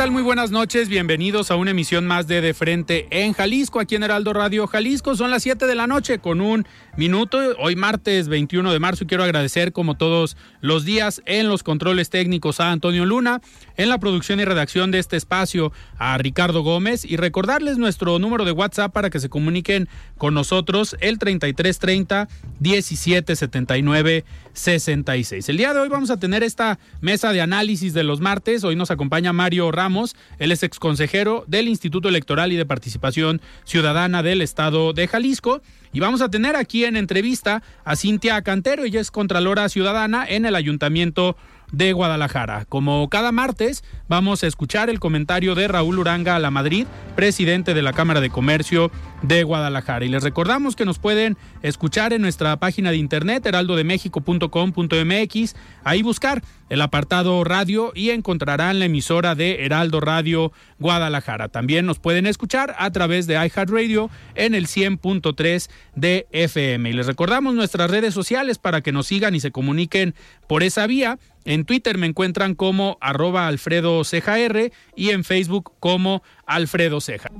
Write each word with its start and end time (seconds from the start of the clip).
Tal? 0.00 0.12
Muy 0.12 0.22
buenas 0.22 0.50
noches. 0.50 0.88
Bienvenidos 0.88 1.50
a 1.50 1.56
una 1.56 1.72
emisión 1.72 2.06
más 2.06 2.26
de 2.26 2.40
De 2.40 2.54
Frente 2.54 3.06
en 3.10 3.34
Jalisco, 3.34 3.80
aquí 3.80 3.96
en 3.96 4.02
Heraldo 4.02 4.32
Radio 4.32 4.66
Jalisco. 4.66 5.14
Son 5.14 5.30
las 5.30 5.42
7 5.42 5.66
de 5.66 5.74
la 5.74 5.86
noche 5.86 6.20
con 6.20 6.40
un 6.40 6.66
minuto. 6.96 7.38
Hoy 7.58 7.76
martes 7.76 8.28
21 8.28 8.72
de 8.72 8.78
marzo 8.78 9.04
y 9.04 9.06
quiero 9.06 9.24
agradecer 9.24 9.74
como 9.74 9.98
todos 9.98 10.38
los 10.62 10.86
días 10.86 11.20
en 11.26 11.48
los 11.48 11.62
controles 11.62 12.08
técnicos 12.08 12.60
a 12.60 12.70
Antonio 12.70 13.04
Luna, 13.04 13.42
en 13.76 13.90
la 13.90 13.98
producción 13.98 14.40
y 14.40 14.46
redacción 14.46 14.90
de 14.90 15.00
este 15.00 15.18
espacio 15.18 15.70
a 15.98 16.16
Ricardo 16.16 16.62
Gómez 16.62 17.04
y 17.04 17.18
recordarles 17.18 17.76
nuestro 17.76 18.18
número 18.18 18.46
de 18.46 18.52
WhatsApp 18.52 18.94
para 18.94 19.10
que 19.10 19.20
se 19.20 19.28
comuniquen 19.28 19.86
con 20.16 20.32
nosotros 20.32 20.96
el 21.00 21.18
3330 21.18 22.26
1779 22.58 24.24
66. 24.52 25.48
El 25.48 25.56
día 25.56 25.72
de 25.72 25.80
hoy 25.80 25.88
vamos 25.88 26.10
a 26.10 26.18
tener 26.18 26.42
esta 26.42 26.78
mesa 27.00 27.32
de 27.32 27.40
análisis 27.40 27.94
de 27.94 28.04
los 28.04 28.20
martes. 28.20 28.64
Hoy 28.64 28.76
nos 28.76 28.90
acompaña 28.90 29.32
Mario 29.32 29.70
Ramos, 29.70 29.89
él 30.38 30.52
es 30.52 30.62
exconsejero 30.62 31.44
del 31.46 31.68
Instituto 31.68 32.08
Electoral 32.08 32.52
y 32.52 32.56
de 32.56 32.66
Participación 32.66 33.40
Ciudadana 33.64 34.22
del 34.22 34.42
Estado 34.42 34.92
de 34.92 35.08
Jalisco. 35.08 35.62
Y 35.92 36.00
vamos 36.00 36.22
a 36.22 36.30
tener 36.30 36.56
aquí 36.56 36.84
en 36.84 36.96
entrevista 36.96 37.62
a 37.84 37.96
Cintia 37.96 38.40
Cantero, 38.42 38.84
ella 38.84 39.00
es 39.00 39.10
Contralora 39.10 39.68
Ciudadana 39.68 40.24
en 40.28 40.46
el 40.46 40.54
Ayuntamiento 40.54 41.36
de 41.72 41.92
Guadalajara. 41.92 42.64
Como 42.66 43.08
cada 43.08 43.32
martes, 43.32 43.82
vamos 44.08 44.42
a 44.42 44.46
escuchar 44.46 44.90
el 44.90 45.00
comentario 45.00 45.54
de 45.54 45.68
Raúl 45.68 45.98
Uranga 45.98 46.36
a 46.36 46.38
la 46.38 46.50
Madrid, 46.50 46.86
presidente 47.16 47.72
de 47.74 47.82
la 47.82 47.92
Cámara 47.92 48.20
de 48.20 48.30
Comercio 48.30 48.90
de 49.22 49.42
Guadalajara. 49.44 50.04
Y 50.04 50.08
les 50.08 50.22
recordamos 50.22 50.76
que 50.76 50.84
nos 50.84 50.98
pueden 50.98 51.38
escuchar 51.62 52.12
en 52.12 52.20
nuestra 52.22 52.56
página 52.58 52.90
de 52.90 52.96
internet 52.96 53.46
heraldodemexico.com.mx, 53.46 55.54
ahí 55.84 56.02
buscar 56.02 56.42
el 56.70 56.80
apartado 56.82 57.42
radio 57.44 57.92
y 57.94 58.10
encontrarán 58.10 58.78
la 58.78 58.86
emisora 58.86 59.34
de 59.34 59.64
Heraldo 59.64 60.00
Radio 60.00 60.52
Guadalajara. 60.78 61.48
También 61.48 61.84
nos 61.84 61.98
pueden 61.98 62.26
escuchar 62.26 62.74
a 62.78 62.90
través 62.92 63.26
de 63.26 63.34
iHeartRadio 63.34 64.08
en 64.36 64.54
el 64.54 64.68
100.3 64.68 65.68
de 65.96 66.28
FM. 66.30 66.90
Y 66.90 66.92
les 66.92 67.06
recordamos 67.06 67.54
nuestras 67.54 67.90
redes 67.90 68.14
sociales 68.14 68.58
para 68.58 68.80
que 68.80 68.92
nos 68.92 69.08
sigan 69.08 69.34
y 69.34 69.40
se 69.40 69.50
comuniquen 69.50 70.14
por 70.46 70.62
esa 70.62 70.86
vía. 70.86 71.18
En 71.44 71.64
Twitter 71.64 71.98
me 71.98 72.06
encuentran 72.06 72.54
como 72.54 72.98
arroba 73.00 73.46
Alfredo 73.46 74.04
Ceja 74.04 74.38
R 74.38 74.72
y 74.94 75.10
en 75.10 75.24
Facebook 75.24 75.72
como 75.80 76.22
Alfredo 76.46 77.00
Ceja. 77.00 77.30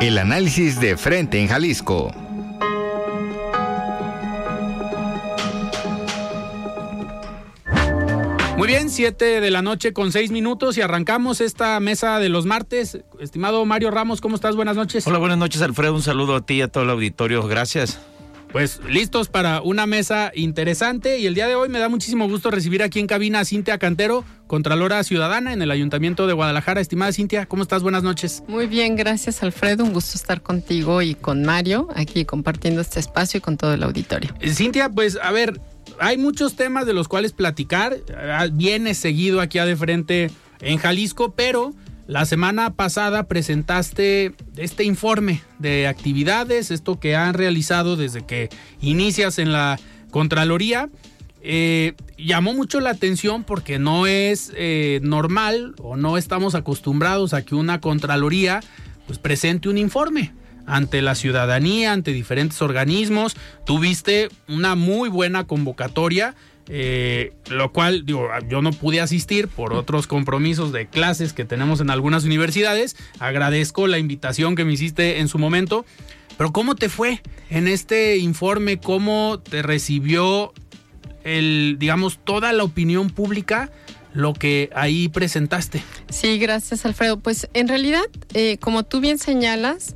El 0.00 0.18
análisis 0.18 0.80
de 0.80 0.96
frente 0.96 1.40
en 1.40 1.48
Jalisco. 1.48 2.12
Muy 8.56 8.68
bien, 8.68 8.88
7 8.88 9.42
de 9.42 9.50
la 9.50 9.60
noche 9.60 9.92
con 9.92 10.12
6 10.12 10.30
minutos 10.30 10.78
y 10.78 10.80
arrancamos 10.80 11.42
esta 11.42 11.78
mesa 11.78 12.18
de 12.18 12.30
los 12.30 12.46
martes. 12.46 12.98
Estimado 13.20 13.64
Mario 13.66 13.90
Ramos, 13.90 14.22
¿cómo 14.22 14.34
estás? 14.36 14.56
Buenas 14.56 14.76
noches. 14.76 15.06
Hola, 15.06 15.18
buenas 15.18 15.36
noches 15.36 15.60
Alfredo, 15.60 15.94
un 15.94 16.02
saludo 16.02 16.36
a 16.36 16.46
ti 16.46 16.54
y 16.54 16.62
a 16.62 16.68
todo 16.68 16.84
el 16.84 16.90
auditorio, 16.90 17.46
gracias. 17.46 18.00
Pues 18.56 18.80
listos 18.88 19.28
para 19.28 19.60
una 19.60 19.84
mesa 19.84 20.32
interesante 20.34 21.18
y 21.18 21.26
el 21.26 21.34
día 21.34 21.46
de 21.46 21.54
hoy 21.54 21.68
me 21.68 21.78
da 21.78 21.90
muchísimo 21.90 22.26
gusto 22.26 22.50
recibir 22.50 22.82
aquí 22.82 22.98
en 23.00 23.06
cabina 23.06 23.40
a 23.40 23.44
Cintia 23.44 23.76
Cantero, 23.76 24.24
Contralora 24.46 25.04
Ciudadana 25.04 25.52
en 25.52 25.60
el 25.60 25.70
Ayuntamiento 25.70 26.26
de 26.26 26.32
Guadalajara. 26.32 26.80
Estimada 26.80 27.12
Cintia, 27.12 27.44
¿cómo 27.44 27.62
estás? 27.64 27.82
Buenas 27.82 28.02
noches. 28.02 28.42
Muy 28.48 28.66
bien, 28.66 28.96
gracias 28.96 29.42
Alfredo, 29.42 29.84
un 29.84 29.92
gusto 29.92 30.16
estar 30.16 30.40
contigo 30.40 31.02
y 31.02 31.14
con 31.14 31.42
Mario 31.42 31.88
aquí 31.94 32.24
compartiendo 32.24 32.80
este 32.80 32.98
espacio 32.98 33.36
y 33.36 33.40
con 33.42 33.58
todo 33.58 33.74
el 33.74 33.82
auditorio. 33.82 34.34
Eh, 34.40 34.48
Cintia, 34.54 34.88
pues 34.88 35.18
a 35.22 35.32
ver, 35.32 35.60
hay 36.00 36.16
muchos 36.16 36.56
temas 36.56 36.86
de 36.86 36.94
los 36.94 37.08
cuales 37.08 37.34
platicar. 37.34 37.98
Ah, 38.16 38.46
Vienes 38.50 38.96
seguido 38.96 39.42
aquí 39.42 39.58
a 39.58 39.66
de 39.66 39.76
frente 39.76 40.30
en 40.62 40.78
Jalisco, 40.78 41.34
pero 41.34 41.74
la 42.06 42.24
semana 42.24 42.74
pasada 42.74 43.24
presentaste 43.24 44.34
este 44.56 44.84
informe 44.84 45.42
de 45.58 45.88
actividades, 45.88 46.70
esto 46.70 47.00
que 47.00 47.16
han 47.16 47.34
realizado 47.34 47.96
desde 47.96 48.24
que 48.24 48.48
inicias 48.80 49.38
en 49.38 49.52
la 49.52 49.78
Contraloría. 50.10 50.88
Eh, 51.42 51.94
llamó 52.16 52.54
mucho 52.54 52.80
la 52.80 52.90
atención 52.90 53.44
porque 53.44 53.78
no 53.78 54.06
es 54.06 54.52
eh, 54.56 55.00
normal 55.02 55.74
o 55.78 55.96
no 55.96 56.16
estamos 56.16 56.54
acostumbrados 56.54 57.34
a 57.34 57.42
que 57.42 57.54
una 57.54 57.80
Contraloría 57.80 58.60
pues, 59.06 59.18
presente 59.18 59.68
un 59.68 59.78
informe 59.78 60.32
ante 60.66 61.02
la 61.02 61.14
ciudadanía, 61.14 61.92
ante 61.92 62.12
diferentes 62.12 62.62
organismos. 62.62 63.36
Tuviste 63.64 64.28
una 64.48 64.74
muy 64.74 65.08
buena 65.08 65.46
convocatoria. 65.46 66.34
Eh, 66.68 67.32
lo 67.48 67.72
cual, 67.72 68.04
digo, 68.04 68.28
yo 68.48 68.60
no 68.60 68.72
pude 68.72 69.00
asistir 69.00 69.48
por 69.48 69.72
otros 69.72 70.06
compromisos 70.06 70.72
de 70.72 70.86
clases 70.86 71.32
que 71.32 71.44
tenemos 71.44 71.80
en 71.80 71.90
algunas 71.90 72.24
universidades. 72.24 72.96
Agradezco 73.18 73.86
la 73.86 73.98
invitación 73.98 74.56
que 74.56 74.64
me 74.64 74.72
hiciste 74.72 75.20
en 75.20 75.28
su 75.28 75.38
momento. 75.38 75.84
Pero 76.36 76.52
¿cómo 76.52 76.74
te 76.74 76.88
fue 76.88 77.22
en 77.50 77.68
este 77.68 78.18
informe? 78.18 78.78
¿Cómo 78.78 79.40
te 79.40 79.62
recibió 79.62 80.52
el, 81.24 81.76
digamos, 81.78 82.18
toda 82.24 82.52
la 82.52 82.64
opinión 82.64 83.10
pública? 83.10 83.70
lo 84.12 84.32
que 84.32 84.70
ahí 84.74 85.08
presentaste. 85.08 85.82
Sí, 86.08 86.38
gracias 86.38 86.86
Alfredo. 86.86 87.18
Pues 87.18 87.48
en 87.52 87.68
realidad, 87.68 88.04
eh, 88.32 88.56
como 88.58 88.82
tú 88.82 89.00
bien 89.00 89.18
señalas, 89.18 89.94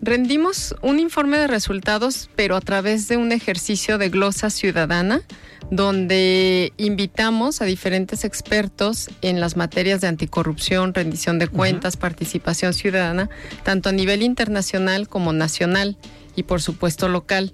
rendimos 0.00 0.74
un 0.82 1.00
informe 1.00 1.38
de 1.38 1.46
resultados, 1.46 2.30
pero 2.36 2.56
a 2.56 2.60
través 2.60 3.08
de 3.08 3.16
un 3.16 3.32
ejercicio 3.32 3.98
de 3.98 4.08
glosa 4.08 4.50
ciudadana, 4.50 5.22
donde 5.70 6.72
invitamos 6.76 7.60
a 7.60 7.64
diferentes 7.64 8.24
expertos 8.24 9.10
en 9.22 9.40
las 9.40 9.56
materias 9.56 10.00
de 10.00 10.06
anticorrupción, 10.06 10.94
rendición 10.94 11.38
de 11.38 11.48
cuentas, 11.48 11.96
participación 11.96 12.72
ciudadana, 12.72 13.28
tanto 13.64 13.88
a 13.88 13.92
nivel 13.92 14.22
internacional 14.22 15.08
como 15.08 15.32
nacional 15.32 15.96
y 16.38 16.44
por 16.44 16.62
supuesto 16.62 17.08
local. 17.08 17.52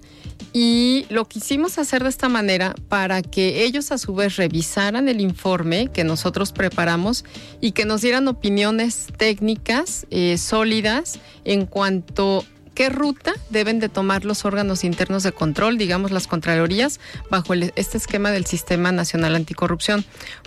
Y 0.53 1.05
lo 1.09 1.25
quisimos 1.25 1.79
hacer 1.79 2.03
de 2.03 2.09
esta 2.09 2.29
manera 2.29 2.75
para 2.87 3.21
que 3.21 3.63
ellos 3.63 3.91
a 3.91 3.97
su 3.97 4.13
vez 4.13 4.35
revisaran 4.37 5.09
el 5.09 5.19
informe 5.19 5.89
que 5.91 6.03
nosotros 6.03 6.51
preparamos 6.51 7.25
y 7.61 7.71
que 7.71 7.85
nos 7.85 8.01
dieran 8.01 8.27
opiniones 8.27 9.07
técnicas 9.17 10.05
eh, 10.11 10.37
sólidas 10.37 11.19
en 11.45 11.65
cuanto 11.65 12.45
qué 12.75 12.89
ruta 12.89 13.33
deben 13.49 13.79
de 13.79 13.89
tomar 13.89 14.25
los 14.25 14.43
órganos 14.45 14.83
internos 14.83 15.23
de 15.23 15.31
control, 15.31 15.77
digamos 15.77 16.11
las 16.11 16.27
contralorías, 16.27 16.99
bajo 17.31 17.53
el- 17.53 17.71
este 17.77 17.97
esquema 17.97 18.31
del 18.31 18.45
Sistema 18.45 18.91
Nacional 18.91 19.35
Anticorrupción. 19.35 20.03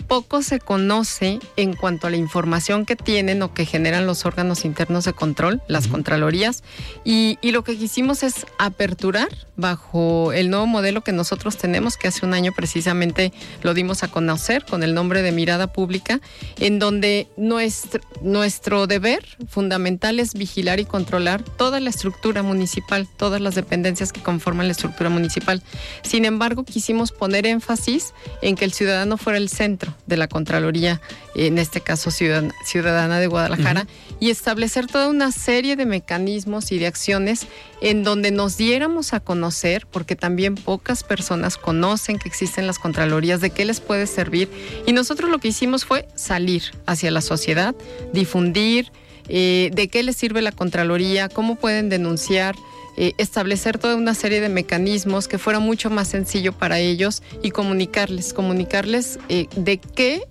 Poco 0.07 0.43
se 0.43 0.59
conoce 0.59 1.39
en 1.57 1.73
cuanto 1.73 2.05
a 2.07 2.11
la 2.11 2.17
información 2.17 2.85
que 2.85 2.95
tienen 2.95 3.41
o 3.41 3.53
que 3.53 3.65
generan 3.65 4.05
los 4.05 4.25
órganos 4.25 4.63
internos 4.63 5.05
de 5.05 5.13
control, 5.13 5.61
las 5.67 5.87
contralorías, 5.87 6.63
y, 7.03 7.39
y 7.41 7.51
lo 7.51 7.63
que 7.63 7.77
quisimos 7.77 8.21
es 8.21 8.45
aperturar 8.59 9.29
bajo 9.57 10.31
el 10.31 10.49
nuevo 10.51 10.67
modelo 10.67 11.01
que 11.03 11.11
nosotros 11.11 11.57
tenemos, 11.57 11.97
que 11.97 12.07
hace 12.07 12.25
un 12.25 12.33
año 12.35 12.53
precisamente 12.53 13.33
lo 13.63 13.73
dimos 13.73 14.03
a 14.03 14.07
conocer 14.07 14.65
con 14.65 14.83
el 14.83 14.93
nombre 14.93 15.23
de 15.23 15.31
Mirada 15.31 15.73
Pública, 15.73 16.21
en 16.59 16.77
donde 16.77 17.27
nuestro, 17.37 18.01
nuestro 18.21 18.85
deber 18.87 19.25
fundamental 19.47 20.19
es 20.19 20.35
vigilar 20.35 20.79
y 20.79 20.85
controlar 20.85 21.41
toda 21.43 21.79
la 21.79 21.89
estructura 21.89 22.18
estructura 22.19 22.43
municipal, 22.43 23.07
todas 23.15 23.39
las 23.39 23.55
dependencias 23.55 24.11
que 24.11 24.21
conforman 24.21 24.67
la 24.67 24.73
estructura 24.73 25.09
municipal. 25.09 25.63
Sin 26.01 26.25
embargo, 26.25 26.65
quisimos 26.65 27.13
poner 27.13 27.45
énfasis 27.45 28.13
en 28.41 28.57
que 28.57 28.65
el 28.65 28.73
ciudadano 28.73 29.15
fuera 29.15 29.37
el 29.37 29.47
centro 29.47 29.95
de 30.05 30.17
la 30.17 30.27
Contraloría, 30.27 30.99
en 31.33 31.57
este 31.57 31.79
caso 31.79 32.11
ciudadana, 32.11 33.19
de 33.21 33.27
Guadalajara, 33.27 33.87
y 34.19 34.31
establecer 34.31 34.87
toda 34.87 35.07
una 35.07 35.31
serie 35.31 35.77
de 35.77 35.85
mecanismos 35.85 36.73
y 36.73 36.77
de 36.77 36.87
acciones 36.87 37.47
en 37.81 38.03
donde 38.03 38.31
nos 38.31 38.57
diéramos 38.57 39.13
a 39.13 39.21
conocer, 39.21 39.87
porque 39.89 40.17
también 40.17 40.55
pocas 40.55 41.05
personas 41.05 41.55
conocen 41.55 42.19
que 42.19 42.27
existen 42.27 42.67
las 42.67 42.79
Contralorías, 42.79 43.39
de 43.39 43.51
qué 43.51 43.63
les 43.63 43.79
puede 43.79 44.07
servir. 44.07 44.49
Y 44.85 44.91
nosotros 44.91 45.29
lo 45.29 45.39
que 45.39 45.47
hicimos 45.47 45.85
fue 45.85 46.05
salir 46.15 46.63
hacia 46.85 47.11
la 47.11 47.21
sociedad, 47.21 47.73
difundir 48.11 48.91
eh, 49.29 49.69
de 49.73 49.87
qué 49.87 50.03
les 50.03 50.15
sirve 50.15 50.41
la 50.41 50.51
Contraloría, 50.51 51.29
cómo 51.29 51.55
pueden 51.55 51.89
denunciar. 51.89 52.55
Eh, 52.97 53.13
establecer 53.17 53.77
toda 53.77 53.95
una 53.95 54.13
serie 54.13 54.41
de 54.41 54.49
mecanismos 54.49 55.29
que 55.29 55.37
fuera 55.37 55.59
mucho 55.59 55.89
más 55.89 56.09
sencillo 56.09 56.51
para 56.51 56.79
ellos 56.79 57.23
y 57.41 57.51
comunicarles, 57.51 58.33
comunicarles 58.33 59.19
eh, 59.29 59.47
de 59.55 59.77
qué 59.77 60.23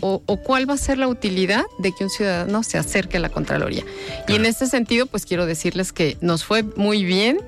o, 0.00 0.22
o, 0.24 0.36
cuál 0.38 0.68
va 0.68 0.74
a 0.74 0.78
ser 0.78 0.96
la 0.98 1.06
utilidad 1.06 1.62
de 1.78 1.92
que 1.92 2.02
un 2.02 2.10
ciudadano 2.10 2.62
se 2.62 2.78
acerque 2.78 3.18
a 3.18 3.20
la 3.20 3.28
Contraloría. 3.28 3.84
Y 4.26 4.34
en 4.34 4.46
este 4.46 4.66
sentido, 4.66 5.04
pues 5.06 5.26
quiero 5.26 5.44
decirles 5.44 5.92
que 5.92 6.16
nos 6.22 6.42
fue 6.42 6.62
muy 6.62 7.04
bien. 7.04 7.38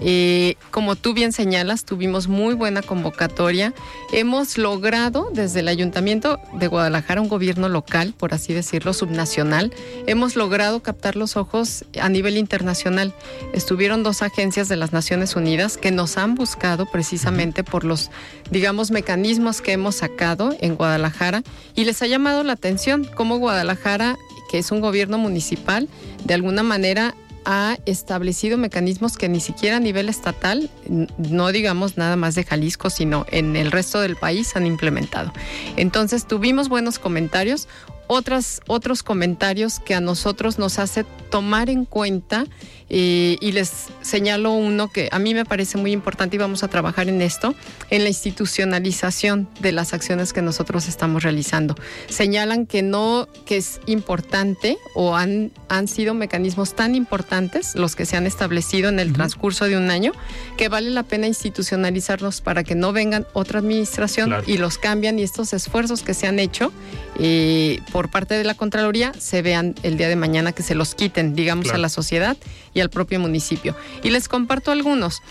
Eh, 0.00 0.56
como 0.70 0.96
tú 0.96 1.12
bien 1.12 1.32
señalas, 1.32 1.84
tuvimos 1.84 2.26
muy 2.26 2.54
buena 2.54 2.82
convocatoria. 2.82 3.74
Hemos 4.12 4.56
logrado 4.56 5.30
desde 5.32 5.60
el 5.60 5.68
Ayuntamiento 5.68 6.40
de 6.54 6.66
Guadalajara, 6.68 7.20
un 7.20 7.28
gobierno 7.28 7.68
local, 7.68 8.14
por 8.16 8.32
así 8.32 8.54
decirlo, 8.54 8.94
subnacional, 8.94 9.72
hemos 10.06 10.36
logrado 10.36 10.80
captar 10.82 11.16
los 11.16 11.36
ojos 11.36 11.84
a 12.00 12.08
nivel 12.08 12.36
internacional. 12.38 13.14
Estuvieron 13.52 14.02
dos 14.02 14.22
agencias 14.22 14.68
de 14.68 14.76
las 14.76 14.92
Naciones 14.92 15.36
Unidas 15.36 15.76
que 15.76 15.90
nos 15.90 16.16
han 16.16 16.34
buscado 16.34 16.86
precisamente 16.86 17.62
por 17.62 17.84
los, 17.84 18.10
digamos, 18.50 18.90
mecanismos 18.90 19.60
que 19.60 19.72
hemos 19.72 19.96
sacado 19.96 20.56
en 20.60 20.76
Guadalajara 20.76 21.42
y 21.74 21.84
les 21.84 22.00
ha 22.02 22.06
llamado 22.06 22.42
la 22.42 22.54
atención 22.54 23.06
cómo 23.14 23.36
Guadalajara 23.36 24.16
que 24.50 24.58
es 24.58 24.72
un 24.72 24.80
gobierno 24.80 25.16
municipal, 25.16 25.88
de 26.24 26.34
alguna 26.34 26.64
manera 26.64 27.14
ha 27.44 27.78
establecido 27.86 28.58
mecanismos 28.58 29.16
que 29.16 29.28
ni 29.28 29.40
siquiera 29.40 29.76
a 29.76 29.80
nivel 29.80 30.08
estatal, 30.08 30.70
no 31.18 31.52
digamos 31.52 31.96
nada 31.96 32.16
más 32.16 32.34
de 32.34 32.44
Jalisco, 32.44 32.90
sino 32.90 33.26
en 33.30 33.56
el 33.56 33.72
resto 33.72 34.00
del 34.00 34.16
país 34.16 34.54
han 34.56 34.66
implementado. 34.66 35.32
Entonces 35.76 36.26
tuvimos 36.26 36.68
buenos 36.68 36.98
comentarios, 36.98 37.68
otras, 38.12 38.60
otros 38.66 39.04
comentarios 39.04 39.78
que 39.78 39.94
a 39.94 40.00
nosotros 40.00 40.58
nos 40.58 40.80
hace 40.80 41.04
tomar 41.30 41.70
en 41.70 41.84
cuenta 41.84 42.44
eh, 42.92 43.36
y 43.40 43.52
les 43.52 43.86
señalo 44.00 44.50
uno 44.50 44.88
que 44.90 45.08
a 45.12 45.20
mí 45.20 45.32
me 45.32 45.44
parece 45.44 45.78
muy 45.78 45.92
importante 45.92 46.34
y 46.34 46.40
vamos 46.40 46.64
a 46.64 46.68
trabajar 46.68 47.08
en 47.08 47.22
esto, 47.22 47.54
en 47.88 48.02
la 48.02 48.08
institucionalización 48.08 49.48
de 49.60 49.70
las 49.70 49.94
acciones 49.94 50.32
que 50.32 50.42
nosotros 50.42 50.88
estamos 50.88 51.22
realizando. 51.22 51.76
Señalan 52.08 52.66
que 52.66 52.82
no, 52.82 53.28
que 53.46 53.58
es 53.58 53.80
importante 53.86 54.76
o 54.96 55.14
han, 55.14 55.52
han 55.68 55.86
sido 55.86 56.12
mecanismos 56.12 56.74
tan 56.74 56.96
importantes 56.96 57.76
los 57.76 57.94
que 57.94 58.06
se 58.06 58.16
han 58.16 58.26
establecido 58.26 58.88
en 58.88 58.98
el 58.98 59.12
transcurso 59.12 59.66
de 59.66 59.76
un 59.76 59.88
año 59.88 60.10
que 60.56 60.68
vale 60.68 60.90
la 60.90 61.04
pena 61.04 61.28
institucionalizarlos 61.28 62.40
para 62.40 62.64
que 62.64 62.74
no 62.74 62.92
vengan 62.92 63.24
otra 63.34 63.60
administración 63.60 64.34
y 64.48 64.56
los 64.56 64.78
cambian 64.78 65.20
y 65.20 65.22
estos 65.22 65.52
esfuerzos 65.52 66.02
que 66.02 66.12
se 66.12 66.26
han 66.26 66.40
hecho 66.40 66.72
eh, 67.20 67.80
por 67.92 67.99
parte 68.08 68.34
de 68.34 68.44
la 68.44 68.54
Contraloría 68.54 69.12
se 69.18 69.42
vean 69.42 69.74
el 69.82 69.96
día 69.96 70.08
de 70.08 70.16
mañana 70.16 70.52
que 70.52 70.62
se 70.62 70.74
los 70.74 70.94
quiten, 70.94 71.34
digamos, 71.34 71.70
a 71.70 71.78
la 71.78 71.88
sociedad 71.88 72.36
y 72.72 72.80
al 72.80 72.90
propio 72.90 73.20
municipio. 73.20 73.76
Y 74.02 74.10
les 74.10 74.28
comparto 74.28 74.70
algunos. 74.70 75.22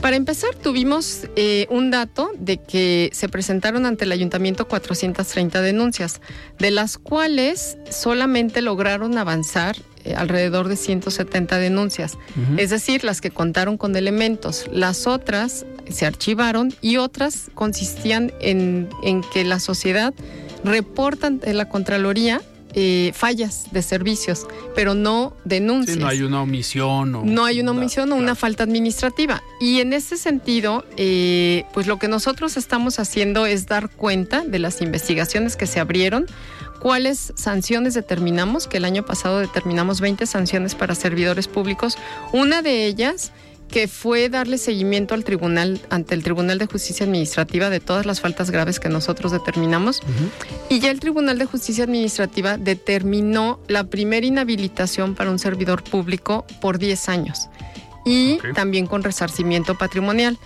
Para 0.00 0.16
empezar, 0.16 0.54
tuvimos 0.54 1.26
eh, 1.36 1.66
un 1.68 1.90
dato 1.90 2.30
de 2.38 2.56
que 2.56 3.10
se 3.12 3.28
presentaron 3.28 3.84
ante 3.84 4.04
el 4.04 4.12
ayuntamiento 4.12 4.66
430 4.66 5.60
denuncias, 5.60 6.22
de 6.58 6.70
las 6.70 6.96
cuales 6.96 7.76
solamente 7.90 8.62
lograron 8.62 9.18
avanzar 9.18 9.76
eh, 10.04 10.14
alrededor 10.14 10.68
de 10.68 10.76
170 10.76 11.58
denuncias, 11.58 12.16
es 12.56 12.70
decir, 12.70 13.04
las 13.04 13.20
que 13.20 13.30
contaron 13.30 13.76
con 13.76 13.94
elementos. 13.94 14.64
Las 14.72 15.06
otras 15.06 15.66
se 15.90 16.06
archivaron 16.06 16.72
y 16.80 16.96
otras 16.96 17.50
consistían 17.54 18.32
en, 18.40 18.88
en 19.02 19.20
que 19.20 19.44
la 19.44 19.60
sociedad 19.60 20.14
reportan 20.64 21.40
en 21.44 21.56
la 21.56 21.68
Contraloría 21.68 22.40
eh, 22.72 23.10
fallas 23.14 23.64
de 23.72 23.82
servicios, 23.82 24.46
pero 24.76 24.94
no 24.94 25.36
denuncias. 25.44 25.96
no 25.98 26.06
hay 26.06 26.22
una 26.22 26.42
omisión. 26.42 27.14
O 27.16 27.24
no 27.24 27.44
hay 27.44 27.60
una 27.60 27.72
omisión 27.72 28.12
o 28.12 28.16
una 28.16 28.36
falta 28.36 28.62
administrativa. 28.62 29.42
Y 29.60 29.80
en 29.80 29.92
ese 29.92 30.16
sentido, 30.16 30.84
eh, 30.96 31.64
pues 31.72 31.88
lo 31.88 31.98
que 31.98 32.06
nosotros 32.06 32.56
estamos 32.56 33.00
haciendo 33.00 33.46
es 33.46 33.66
dar 33.66 33.90
cuenta 33.90 34.44
de 34.44 34.60
las 34.60 34.82
investigaciones 34.82 35.56
que 35.56 35.66
se 35.66 35.80
abrieron, 35.80 36.26
cuáles 36.78 37.32
sanciones 37.34 37.94
determinamos, 37.94 38.68
que 38.68 38.76
el 38.76 38.84
año 38.84 39.04
pasado 39.04 39.40
determinamos 39.40 40.00
20 40.00 40.24
sanciones 40.26 40.76
para 40.76 40.94
servidores 40.94 41.48
públicos. 41.48 41.98
Una 42.32 42.62
de 42.62 42.86
ellas 42.86 43.32
que 43.70 43.88
fue 43.88 44.28
darle 44.28 44.58
seguimiento 44.58 45.14
al 45.14 45.24
tribunal, 45.24 45.80
ante 45.90 46.14
el 46.14 46.22
Tribunal 46.22 46.58
de 46.58 46.66
Justicia 46.66 47.06
Administrativa 47.06 47.70
de 47.70 47.80
todas 47.80 48.04
las 48.04 48.20
faltas 48.20 48.50
graves 48.50 48.80
que 48.80 48.88
nosotros 48.88 49.32
determinamos. 49.32 50.00
Y 50.68 50.80
ya 50.80 50.90
el 50.90 51.00
Tribunal 51.00 51.38
de 51.38 51.46
Justicia 51.46 51.84
Administrativa 51.84 52.56
determinó 52.56 53.60
la 53.68 53.84
primera 53.84 54.26
inhabilitación 54.26 55.14
para 55.14 55.30
un 55.30 55.38
servidor 55.38 55.82
público 55.82 56.44
por 56.60 56.78
10 56.78 57.08
años 57.08 57.48
y 58.04 58.38
también 58.54 58.86
con 58.86 59.02
resarcimiento 59.02 59.78
patrimonial. 59.78 60.38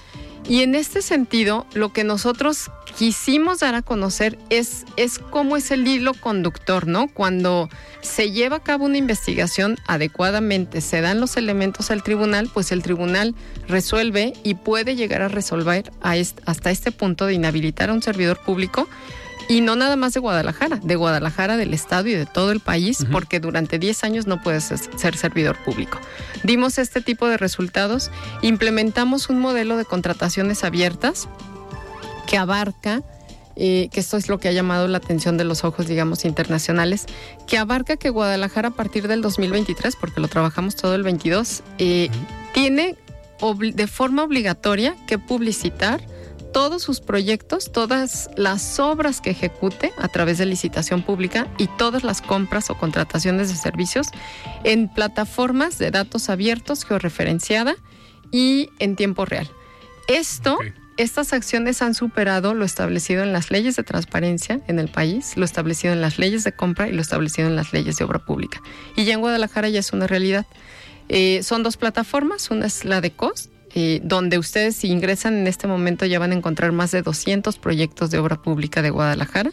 Y 0.49 0.63
en 0.63 0.75
este 0.75 1.01
sentido, 1.01 1.67
lo 1.73 1.93
que 1.93 2.05
nosotros 2.05 2.71
quisimos 2.97 3.61
dar 3.61 3.75
a 3.75 3.83
conocer 3.83 4.39
es, 4.51 4.85
es 4.97 5.19
cómo 5.19 5.57
es 5.57 5.71
el 5.71 5.87
hilo 5.87 6.15
conductor, 6.15 6.87
¿no? 6.87 7.09
Cuando 7.09 7.69
se 8.01 8.31
lleva 8.31 8.57
a 8.57 8.63
cabo 8.63 8.85
una 8.85 8.99
investigación 8.99 9.79
adecuadamente, 9.87 10.81
se 10.81 11.01
dan 11.01 11.21
los 11.21 11.37
elementos 11.37 11.91
al 11.91 12.03
tribunal, 12.03 12.51
pues 12.53 12.73
el 12.73 12.83
tribunal 12.83 13.35
resuelve 13.67 14.33
y 14.45 14.55
puede 14.55 14.97
llegar 14.97 15.23
a 15.23 15.29
resolver 15.29 15.93
hasta 16.01 16.71
este 16.71 16.93
punto 16.93 17.27
de 17.27 17.35
inhabilitar 17.35 17.91
a 17.91 17.95
un 17.95 18.03
servidor 18.03 18.39
público 18.39 18.89
y 19.49 19.61
no 19.61 19.77
nada 19.77 19.97
más 19.97 20.15
de 20.15 20.21
Guadalajara, 20.21 20.81
de 20.83 20.97
Guadalajara, 20.97 21.57
del 21.57 21.75
Estado 21.75 22.09
y 22.09 22.15
de 22.15 22.25
todo 22.25 22.51
el 22.51 22.61
país, 22.61 23.07
porque 23.13 23.41
durante 23.41 23.79
10 23.79 24.05
años 24.05 24.27
no 24.27 24.41
puedes 24.41 24.65
ser 24.65 25.17
servidor 25.17 25.59
público. 25.65 26.01
Dimos 26.45 26.79
este 26.79 27.03
tipo 27.03 27.29
de 27.29 27.37
resultados, 27.37 28.11
implementamos 28.41 29.29
un 29.29 29.41
modelo 29.41 29.77
de 29.77 29.85
contrataciones 29.85 30.65
abiertas 30.65 31.29
que 32.27 32.37
abarca 32.37 33.03
eh, 33.57 33.89
que 33.93 34.01
esto 34.01 34.17
es 34.17 34.29
lo 34.29 34.39
que 34.39 34.49
ha 34.49 34.53
llamado 34.53 34.89
la 34.89 34.99
atención 34.99 35.37
de 35.37 35.45
los 35.45 35.63
ojos, 35.63 35.87
digamos, 35.87 36.25
internacionales, 36.25 37.07
que 37.47 37.57
abarca 37.57 37.97
que 37.97 38.11
Guadalajara 38.11 38.69
a 38.69 38.73
partir 38.73 39.07
del 39.07 39.23
2023, 39.23 39.95
porque 39.97 40.21
lo 40.21 40.27
trabajamos 40.27 40.75
todo 40.75 40.95
el 40.97 41.05
22, 41.05 41.63
eh, 41.79 42.11
tiene 42.53 42.97
de 43.75 43.87
forma 43.87 44.25
obligatoria 44.25 44.97
que 45.07 45.19
publicitar 45.19 46.01
todos 46.53 46.83
sus 46.83 47.01
proyectos, 47.01 47.73
todas 47.73 48.31
las 48.37 48.79
obras 48.79 49.21
que 49.21 49.31
ejecute 49.31 49.93
a 49.99 50.09
través 50.09 50.39
de 50.39 50.47
licitación 50.47 51.03
pública 51.03 51.49
y 51.59 51.67
todas 51.67 52.05
las 52.05 52.23
compras 52.23 52.71
o 52.71 52.79
contrataciones 52.79 53.49
de 53.49 53.57
servicios 53.57 54.07
en 54.63 54.89
plataformas 54.89 55.79
de 55.79 55.91
datos 55.91 56.31
abiertos, 56.31 56.85
georreferenciada 56.85 57.75
y 58.31 58.71
en 58.79 58.95
tiempo 58.95 59.25
real. 59.25 59.51
Esto, 60.07 60.57
estas 60.97 61.33
acciones 61.33 61.83
han 61.83 61.95
superado 61.95 62.55
lo 62.55 62.65
establecido 62.65 63.23
en 63.23 63.33
las 63.33 63.51
leyes 63.51 63.77
de 63.77 63.83
transparencia 63.83 64.61
en 64.69 64.79
el 64.79 64.89
país, 64.89 65.37
lo 65.37 65.45
establecido 65.45 65.93
en 65.93 66.01
las 66.01 66.19
leyes 66.19 66.45
de 66.45 66.53
compra 66.53 66.89
y 66.89 66.93
lo 66.93 67.03
establecido 67.03 67.49
en 67.49 67.57
las 67.57 67.73
leyes 67.73 67.97
de 67.97 68.05
obra 68.05 68.21
pública. 68.21 68.61
Y 68.97 69.05
ya 69.05 69.15
en 69.15 69.21
Guadalajara 69.21 69.69
ya 69.69 69.81
es 69.81 69.93
una 69.93 70.07
realidad. 70.07 70.47
Eh, 71.09 71.43
son 71.43 71.63
dos 71.63 71.77
plataformas, 71.77 72.51
una 72.51 72.67
es 72.67 72.85
la 72.85 73.01
de 73.01 73.11
COST 73.11 73.51
eh, 73.77 74.01
donde 74.05 74.39
ustedes 74.39 74.77
si 74.77 74.87
ingresan 74.87 75.37
en 75.37 75.49
este 75.49 75.67
momento 75.67 76.07
ya 76.07 76.21
van 76.21 76.31
a 76.31 76.37
encontrar 76.37 76.71
más 76.71 76.93
de 76.93 77.03
200 77.03 77.59
proyectos 77.59 78.13
de 78.13 78.19
obra 78.19 78.41
pública 78.41 78.83
de 78.83 78.91
Guadalajara. 78.91 79.51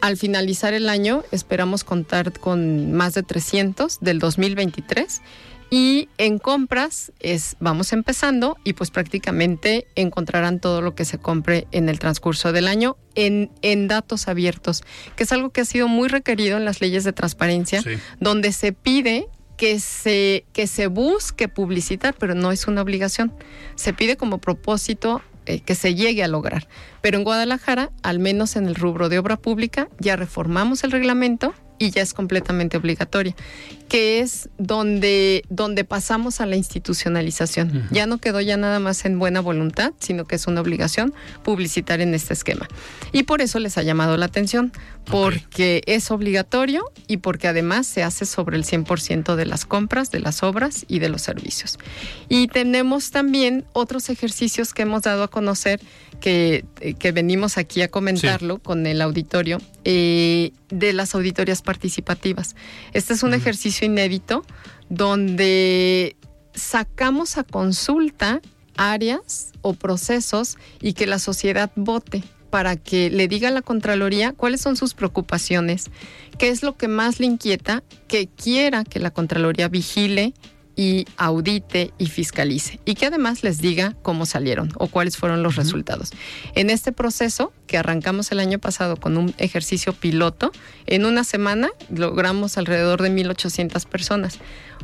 Al 0.00 0.16
finalizar 0.16 0.72
el 0.72 0.88
año 0.88 1.24
esperamos 1.32 1.82
contar 1.82 2.38
con 2.38 2.92
más 2.92 3.14
de 3.14 3.24
300 3.24 3.98
del 4.00 4.20
2023 4.20 5.20
y 5.74 6.08
en 6.18 6.38
compras 6.38 7.10
es 7.18 7.56
vamos 7.58 7.92
empezando 7.92 8.56
y 8.62 8.74
pues 8.74 8.92
prácticamente 8.92 9.88
encontrarán 9.96 10.60
todo 10.60 10.80
lo 10.80 10.94
que 10.94 11.04
se 11.04 11.18
compre 11.18 11.66
en 11.72 11.88
el 11.88 11.98
transcurso 11.98 12.52
del 12.52 12.68
año 12.68 12.96
en, 13.16 13.50
en 13.60 13.88
datos 13.88 14.28
abiertos, 14.28 14.84
que 15.16 15.24
es 15.24 15.32
algo 15.32 15.50
que 15.50 15.62
ha 15.62 15.64
sido 15.64 15.88
muy 15.88 16.06
requerido 16.06 16.58
en 16.58 16.64
las 16.64 16.80
leyes 16.80 17.02
de 17.02 17.12
transparencia, 17.12 17.82
donde 18.20 18.52
se 18.52 18.72
pide 18.72 19.26
que 19.56 19.80
se, 19.80 20.44
que 20.52 20.68
se 20.68 20.86
busque 20.86 21.48
publicitar, 21.48 22.14
pero 22.16 22.36
no 22.36 22.52
es 22.52 22.68
una 22.68 22.80
obligación. 22.80 23.32
Se 23.74 23.92
pide 23.92 24.16
como 24.16 24.38
propósito 24.38 25.22
eh, 25.44 25.58
que 25.58 25.74
se 25.74 25.96
llegue 25.96 26.22
a 26.22 26.28
lograr. 26.28 26.68
Pero 27.00 27.18
en 27.18 27.24
Guadalajara, 27.24 27.90
al 28.04 28.20
menos 28.20 28.54
en 28.54 28.68
el 28.68 28.76
rubro 28.76 29.08
de 29.08 29.18
obra 29.18 29.36
pública, 29.36 29.88
ya 29.98 30.14
reformamos 30.14 30.84
el 30.84 30.92
reglamento 30.92 31.52
y 31.78 31.90
ya 31.90 32.02
es 32.02 32.14
completamente 32.14 32.76
obligatoria, 32.76 33.34
que 33.88 34.20
es 34.20 34.48
donde, 34.58 35.44
donde 35.48 35.84
pasamos 35.84 36.40
a 36.40 36.46
la 36.46 36.56
institucionalización. 36.56 37.88
Ya 37.90 38.06
no 38.06 38.18
quedó 38.18 38.40
ya 38.40 38.56
nada 38.56 38.80
más 38.80 39.04
en 39.04 39.18
buena 39.18 39.40
voluntad, 39.40 39.92
sino 39.98 40.24
que 40.24 40.36
es 40.36 40.46
una 40.46 40.60
obligación 40.60 41.14
publicitar 41.42 42.00
en 42.00 42.14
este 42.14 42.34
esquema. 42.34 42.68
Y 43.12 43.24
por 43.24 43.40
eso 43.40 43.58
les 43.58 43.78
ha 43.78 43.82
llamado 43.82 44.16
la 44.16 44.26
atención, 44.26 44.72
porque 45.04 45.82
es 45.86 46.10
obligatorio 46.10 46.84
y 47.06 47.18
porque 47.18 47.48
además 47.48 47.86
se 47.86 48.02
hace 48.02 48.24
sobre 48.26 48.56
el 48.56 48.64
100% 48.64 49.36
de 49.36 49.46
las 49.46 49.66
compras, 49.66 50.10
de 50.10 50.20
las 50.20 50.42
obras 50.42 50.84
y 50.88 50.98
de 50.98 51.08
los 51.08 51.22
servicios. 51.22 51.78
Y 52.28 52.48
tenemos 52.48 53.10
también 53.10 53.64
otros 53.72 54.08
ejercicios 54.08 54.72
que 54.72 54.82
hemos 54.82 55.02
dado 55.02 55.22
a 55.24 55.28
conocer 55.28 55.80
que, 56.20 56.64
que 56.98 57.12
venimos 57.12 57.58
aquí 57.58 57.82
a 57.82 57.88
comentarlo 57.88 58.58
con 58.58 58.86
el 58.86 59.02
auditorio 59.02 59.60
eh, 59.84 60.52
de 60.70 60.92
las 60.94 61.14
auditorías 61.14 61.60
participativas. 61.60 62.56
Este 62.94 63.12
es 63.12 63.22
un 63.22 63.34
ejercicio 63.34 63.73
inédito 63.82 64.44
donde 64.88 66.16
sacamos 66.54 67.38
a 67.38 67.44
consulta 67.44 68.40
áreas 68.76 69.52
o 69.62 69.74
procesos 69.74 70.56
y 70.80 70.92
que 70.92 71.06
la 71.06 71.18
sociedad 71.18 71.70
vote 71.76 72.22
para 72.50 72.76
que 72.76 73.10
le 73.10 73.26
diga 73.26 73.48
a 73.48 73.50
la 73.50 73.62
Contraloría 73.62 74.32
cuáles 74.32 74.60
son 74.60 74.76
sus 74.76 74.94
preocupaciones, 74.94 75.90
qué 76.38 76.50
es 76.50 76.62
lo 76.62 76.76
que 76.76 76.86
más 76.86 77.18
le 77.18 77.26
inquieta, 77.26 77.82
que 78.06 78.28
quiera 78.28 78.84
que 78.84 79.00
la 79.00 79.10
Contraloría 79.10 79.68
vigile 79.68 80.34
y 80.76 81.06
audite 81.16 81.92
y 81.98 82.06
fiscalice 82.06 82.80
y 82.84 82.94
que 82.94 83.06
además 83.06 83.42
les 83.42 83.58
diga 83.58 83.94
cómo 84.02 84.26
salieron 84.26 84.72
o 84.76 84.88
cuáles 84.88 85.16
fueron 85.16 85.42
los 85.42 85.56
resultados. 85.56 86.10
En 86.54 86.70
este 86.70 86.92
proceso 86.92 87.52
que 87.66 87.78
arrancamos 87.78 88.30
el 88.32 88.40
año 88.40 88.58
pasado 88.58 88.96
con 88.96 89.16
un 89.16 89.34
ejercicio 89.38 89.92
piloto, 89.92 90.52
en 90.86 91.04
una 91.04 91.24
semana 91.24 91.70
logramos 91.90 92.58
alrededor 92.58 93.02
de 93.02 93.10
1.800 93.10 93.86
personas. 93.86 94.38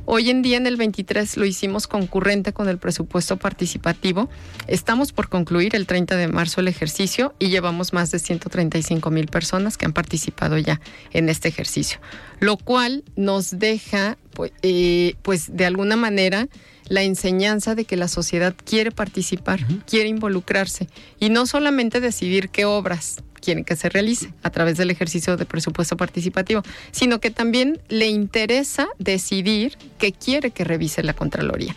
Hoy 0.07 0.30
en 0.30 0.42
día 0.42 0.57
en 0.57 0.66
el 0.66 0.76
23 0.76 1.37
lo 1.37 1.45
hicimos 1.45 1.87
concurrente 1.87 2.52
con 2.52 2.69
el 2.69 2.78
presupuesto 2.78 3.37
participativo. 3.37 4.28
Estamos 4.66 5.12
por 5.12 5.28
concluir 5.28 5.76
el 5.76 5.87
30 5.87 6.16
de 6.16 6.28
marzo 6.28 6.61
el 6.61 6.69
ejercicio 6.69 7.35
y 7.38 7.49
llevamos 7.49 7.92
más 7.92 8.11
de 8.11 8.19
135 8.19 9.11
mil 9.11 9.26
personas 9.26 9.76
que 9.76 9.87
han 9.87 9.92
participado 9.92 10.59
ya 10.59 10.80
en 11.12 11.28
este 11.28 11.49
ejercicio, 11.49 12.00
lo 12.40 12.57
cual 12.57 13.04
nos 13.16 13.59
deja 13.59 14.19
pues, 14.35 14.52
eh, 14.62 15.14
pues 15.23 15.57
de 15.57 15.66
alguna 15.66 15.97
manera 15.97 16.49
la 16.88 17.02
enseñanza 17.02 17.75
de 17.75 17.85
que 17.85 17.97
la 17.97 18.09
sociedad 18.09 18.54
quiere 18.64 18.90
participar, 18.90 19.61
quiere 19.87 20.09
involucrarse 20.09 20.88
y 21.21 21.28
no 21.28 21.47
solamente 21.47 22.00
decidir 22.00 22.49
qué 22.49 22.64
obras 22.64 23.23
quieren 23.40 23.64
que 23.64 23.76
se 23.76 23.88
realice 23.88 24.32
a 24.42 24.50
través 24.50 24.76
del 24.76 24.90
ejercicio 24.90 25.37
de 25.37 25.47
presupuesto 25.47 25.97
participativo, 25.97 26.62
sino 26.92 27.20
que 27.20 27.30
también 27.30 27.80
le 27.88 28.06
interesa 28.06 28.88
decidir 28.99 29.76
qué 29.99 30.12
quiere 30.12 30.50
que 30.50 30.64
revise 30.64 31.02
la 31.02 31.14
Contraloría. 31.14 31.75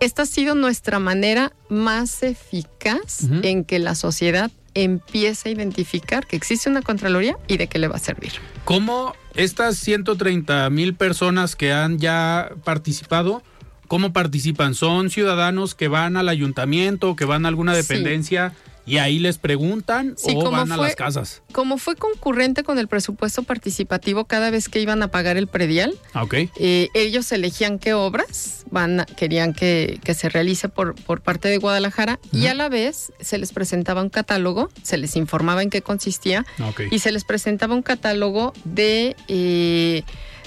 Esta 0.00 0.22
ha 0.22 0.26
sido 0.26 0.54
nuestra 0.54 0.98
manera 0.98 1.52
más 1.68 2.22
eficaz 2.22 3.24
en 3.42 3.64
que 3.64 3.78
la 3.78 3.94
sociedad 3.94 4.50
empiece 4.72 5.48
a 5.48 5.52
identificar 5.52 6.26
que 6.26 6.36
existe 6.36 6.70
una 6.70 6.80
Contraloría 6.80 7.36
y 7.48 7.58
de 7.58 7.66
qué 7.66 7.78
le 7.78 7.88
va 7.88 7.96
a 7.96 8.00
servir. 8.00 8.32
¿Cómo 8.64 9.14
estas 9.34 9.76
130 9.76 10.70
mil 10.70 10.94
personas 10.94 11.54
que 11.54 11.72
han 11.72 11.98
ya 11.98 12.50
participado 12.64 13.42
¿Cómo 13.90 14.12
participan? 14.12 14.76
¿Son 14.76 15.10
ciudadanos 15.10 15.74
que 15.74 15.88
van 15.88 16.16
al 16.16 16.28
ayuntamiento, 16.28 17.16
que 17.16 17.24
van 17.24 17.44
a 17.44 17.48
alguna 17.48 17.74
dependencia? 17.74 18.52
Y 18.86 18.98
ahí 18.98 19.18
les 19.18 19.38
preguntan 19.38 20.16
o 20.22 20.50
van 20.50 20.72
a 20.72 20.76
las 20.76 20.96
casas. 20.96 21.42
Como 21.52 21.78
fue 21.78 21.96
concurrente 21.96 22.62
con 22.62 22.78
el 22.78 22.88
presupuesto 22.88 23.42
participativo 23.42 24.24
cada 24.24 24.50
vez 24.50 24.68
que 24.68 24.80
iban 24.80 25.02
a 25.02 25.08
pagar 25.08 25.36
el 25.36 25.46
predial, 25.46 25.94
ah, 26.12 26.24
okay. 26.24 26.50
Eh, 26.58 26.88
ellos 26.94 27.30
elegían 27.32 27.78
qué 27.78 27.94
obras 27.94 28.64
van, 28.70 29.04
querían 29.16 29.52
que, 29.52 30.00
se 30.14 30.28
realice 30.28 30.68
por, 30.68 30.94
por 30.94 31.20
parte 31.20 31.48
de 31.48 31.58
Guadalajara 31.58 32.18
y 32.32 32.46
a 32.46 32.54
la 32.54 32.68
vez 32.68 33.12
se 33.20 33.38
les 33.38 33.52
presentaba 33.52 34.02
un 34.02 34.10
catálogo, 34.10 34.70
se 34.82 34.96
les 34.96 35.16
informaba 35.16 35.62
en 35.62 35.70
qué 35.70 35.82
consistía 35.82 36.44
ah, 36.58 36.72
y 36.90 36.98
se 36.98 37.12
les 37.12 37.24
presentaba 37.24 37.74
un 37.74 37.82
catálogo 37.82 38.52
de... 38.64 39.16
Eh, 39.28 40.02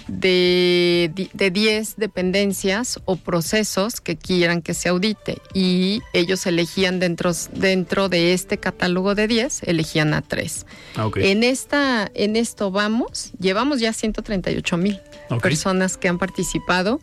de, 0.08 1.30
de 1.34 1.52
10 1.52 1.96
dependencias 1.98 3.00
o 3.06 3.16
procesos 3.16 4.02
que 4.02 4.18
quieran 4.18 4.62
que 4.62 4.74
se 4.74 4.90
audite 4.90 5.42
y 5.54 6.02
ellos 6.14 6.46
elegían 6.46 7.00
dentro, 7.00 7.32
dentro 7.54 8.10
de 8.10 8.34
este 8.34 8.58
catálogo 8.58 9.16
de 9.16 9.28
10, 9.28 9.64
elegían 9.64 10.14
a 10.14 10.22
3. 10.22 10.66
Ah, 10.96 11.10
en, 11.16 11.44
esta, 11.44 12.10
en 12.14 12.36
esto 12.36 12.72
vamos, 12.72 13.32
llevamos 13.40 13.80
ya 13.80 13.94
138 13.94 14.78
mil 14.78 15.00
personas 15.42 15.98
que 15.98 16.08
han 16.08 16.18
participado. 16.18 17.00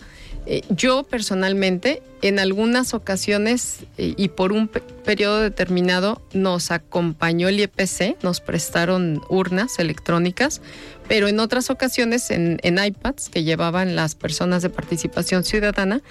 Eh, 0.46 0.62
yo 0.70 1.02
personalmente, 1.04 2.02
en 2.22 2.38
algunas 2.38 2.94
ocasiones 2.94 3.80
y 3.96 4.28
por 4.28 4.52
un 4.52 4.68
periodo 4.68 5.40
determinado, 5.40 6.22
nos 6.32 6.70
acompañó 6.70 7.48
el 7.48 7.58
IEPC, 7.58 8.22
nos 8.22 8.40
prestaron 8.40 9.22
urnas 9.28 9.78
electrónicas, 9.78 10.60
pero 11.08 11.28
en 11.28 11.40
otras 11.40 11.70
ocasiones 11.70 12.30
en, 12.30 12.60
iPads 12.62 13.28
que 13.30 13.42
llevaban 13.42 13.96
las 13.96 14.14
personas 14.14 14.62
de 14.62 14.70
participación 14.70 15.44
ciudadana, 15.44 16.02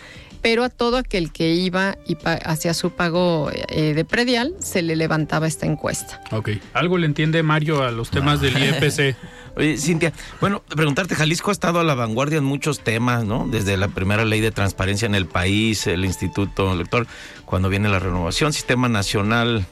pero 0.41 0.63
a 0.63 0.69
todo 0.69 0.97
aquel 0.97 1.31
que 1.31 1.53
iba 1.53 1.97
y 2.05 2.17
hacía 2.45 2.73
su 2.73 2.91
pago 2.91 3.51
eh, 3.51 3.93
de 3.93 4.05
predial 4.05 4.55
se 4.59 4.81
le 4.81 4.95
levantaba 4.95 5.47
esta 5.47 5.65
encuesta. 5.65 6.21
Ok, 6.31 6.49
algo 6.73 6.97
le 6.97 7.05
entiende 7.05 7.43
Mario 7.43 7.83
a 7.83 7.91
los 7.91 8.09
temas 8.09 8.41
del 8.41 8.57
IEPC. 8.57 9.15
Oye, 9.55 9.77
Cintia, 9.77 10.13
bueno, 10.39 10.63
preguntarte, 10.67 11.15
Jalisco 11.15 11.49
ha 11.49 11.53
estado 11.53 11.79
a 11.79 11.83
la 11.83 11.95
vanguardia 11.95 12.37
en 12.37 12.43
muchos 12.43 12.79
temas, 12.79 13.25
¿no? 13.25 13.47
Desde 13.49 13.75
la 13.77 13.89
primera 13.89 14.23
ley 14.23 14.41
de 14.41 14.51
transparencia 14.51 15.05
en 15.05 15.15
el 15.15 15.25
país, 15.25 15.85
el 15.87 15.98
Instituto 16.05 16.71
Electoral, 16.71 17.07
cuando 17.45 17.69
viene 17.69 17.89
la 17.89 17.99
renovación, 17.99 18.53
Sistema 18.53 18.89
Nacional, 18.89 19.65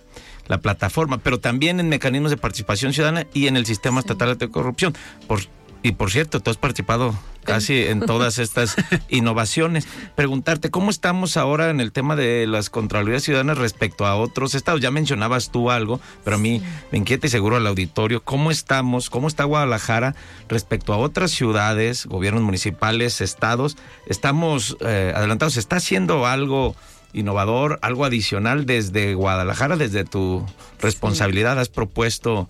la 0.48 0.60
plataforma, 0.60 1.18
pero 1.18 1.40
también 1.40 1.80
en 1.80 1.90
mecanismos 1.90 2.32
de 2.32 2.38
participación 2.38 2.94
ciudadana 2.94 3.28
y 3.34 3.48
en 3.48 3.58
el 3.58 3.66
Sistema 3.66 4.00
Estatal 4.00 4.38
de 4.38 4.50
Corrupción. 4.50 4.94
Por 5.28 5.42
y 5.84 5.92
por 5.94 6.12
cierto, 6.12 6.40
tú 6.40 6.50
has 6.52 6.58
participado 6.58 7.14
casi 7.48 7.84
en 7.84 8.02
todas 8.02 8.38
estas 8.40 8.76
innovaciones. 9.10 9.88
Preguntarte, 10.16 10.70
¿cómo 10.70 10.92
estamos 10.92 11.38
ahora 11.38 11.70
en 11.70 11.80
el 11.80 11.92
tema 11.92 12.16
de 12.16 12.46
las 12.46 12.70
Contralorías 12.70 13.24
Ciudadanas 13.24 13.58
respecto 13.58 14.06
a 14.06 14.16
otros 14.16 14.54
estados? 14.54 14.82
Ya 14.82 14.92
mencionabas 14.92 15.50
tú 15.50 15.72
algo, 15.72 16.00
pero 16.24 16.36
a 16.36 16.40
mí 16.40 16.62
me 16.92 17.00
inquieta 17.00 17.26
y 17.26 17.30
seguro 17.30 17.56
al 17.56 17.66
auditorio, 17.66 18.22
¿cómo 18.24 18.52
estamos, 18.52 19.10
cómo 19.10 19.28
está 19.28 19.46
Guadalajara 19.46 20.16
respecto 20.50 20.94
a 20.94 20.98
otras 20.98 21.32
ciudades, 21.32 22.06
gobiernos 22.06 22.44
municipales, 22.44 23.22
estados? 23.22 23.78
¿Estamos 24.06 24.78
eh, 24.82 25.14
adelantados? 25.16 25.54
¿Se 25.54 25.60
está 25.60 25.78
haciendo 25.78 26.28
algo 26.28 26.76
innovador, 27.14 27.80
algo 27.82 28.06
adicional 28.06 28.66
desde 28.66 29.14
Guadalajara, 29.14 29.78
desde 29.78 30.04
tu 30.04 30.46
responsabilidad? 30.82 31.58
¿Has 31.58 31.70
propuesto 31.70 32.50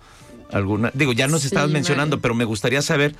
alguna? 0.50 0.90
Digo, 0.94 1.12
ya 1.12 1.28
nos 1.28 1.44
estabas 1.44 1.70
mencionando, 1.70 2.20
pero 2.20 2.34
me 2.34 2.44
gustaría 2.44 2.82
saber 2.82 3.14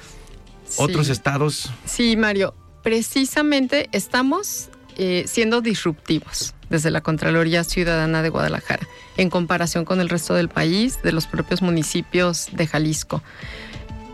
otros 0.77 1.09
estados. 1.09 1.71
Sí, 1.85 2.17
Mario, 2.17 2.55
precisamente 2.83 3.89
estamos 3.93 4.69
eh, 4.97 5.25
siendo 5.27 5.61
disruptivos 5.61 6.55
desde 6.71 6.91
la 6.91 7.01
Contraloría 7.01 7.65
Ciudadana 7.65 8.23
de 8.23 8.29
Guadalajara, 8.29 8.87
en 9.17 9.31
comparación 9.31 9.85
con 9.85 10.01
el 10.01 10.09
resto 10.09 10.35
del 10.35 10.49
país, 10.49 11.01
de 11.03 11.13
los 11.13 11.27
propios 11.27 11.63
municipios 11.63 12.49
de 12.53 12.67
Jalisco. 12.67 13.23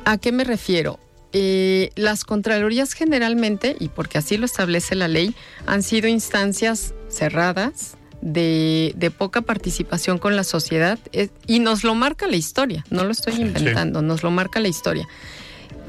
¿A 0.04 0.18
qué 0.18 0.30
me 0.30 0.44
refiero? 0.44 1.00
Eh, 1.32 1.90
las 1.96 2.24
Contralorías 2.24 2.92
generalmente, 2.92 3.76
y 3.80 3.88
porque 3.88 4.18
así 4.18 4.36
lo 4.36 4.46
establece 4.46 4.94
la 4.94 5.08
ley, 5.08 5.34
han 5.66 5.82
sido 5.82 6.06
instancias 6.06 6.94
cerradas, 7.08 7.96
de, 8.24 9.12
poca 9.16 9.42
participación 9.42 10.18
con 10.18 10.34
la 10.34 10.44
sociedad 10.44 10.98
y 11.46 11.58
nos 11.58 11.84
lo 11.84 11.94
marca 11.94 12.26
la 12.26 12.36
historia, 12.36 12.84
no 12.90 13.04
lo 13.04 13.12
estoy 13.12 13.34
inventando, 13.34 14.02
nos 14.02 14.22
lo 14.22 14.30
marca 14.30 14.60
la 14.60 14.68
historia. 14.68 15.06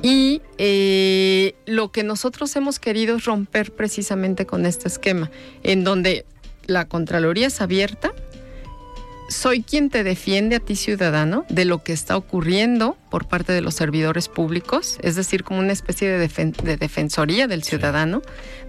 Y 0.05 0.43
eh, 0.59 1.55
lo 1.65 1.91
que 1.91 2.03
nosotros 2.03 2.55
hemos 2.55 2.77
querido 2.77 3.15
es 3.15 3.25
romper 3.25 3.71
precisamente 3.71 4.45
con 4.45 4.67
este 4.67 4.87
esquema, 4.87 5.31
en 5.63 5.83
donde 5.83 6.27
la 6.67 6.87
Contraloría 6.87 7.47
es 7.47 7.59
abierta, 7.59 8.13
soy 9.29 9.63
quien 9.63 9.89
te 9.89 10.03
defiende 10.03 10.57
a 10.57 10.59
ti 10.59 10.75
ciudadano 10.75 11.43
de 11.49 11.65
lo 11.65 11.81
que 11.81 11.91
está 11.91 12.17
ocurriendo 12.17 12.97
por 13.09 13.27
parte 13.27 13.51
de 13.53 13.61
los 13.61 13.73
servidores 13.73 14.27
públicos, 14.27 14.99
es 15.01 15.15
decir, 15.15 15.43
como 15.43 15.59
una 15.59 15.73
especie 15.73 16.07
de, 16.07 16.77
defensoría 16.77 17.47
del 17.47 17.63
ciudadano 17.63 18.21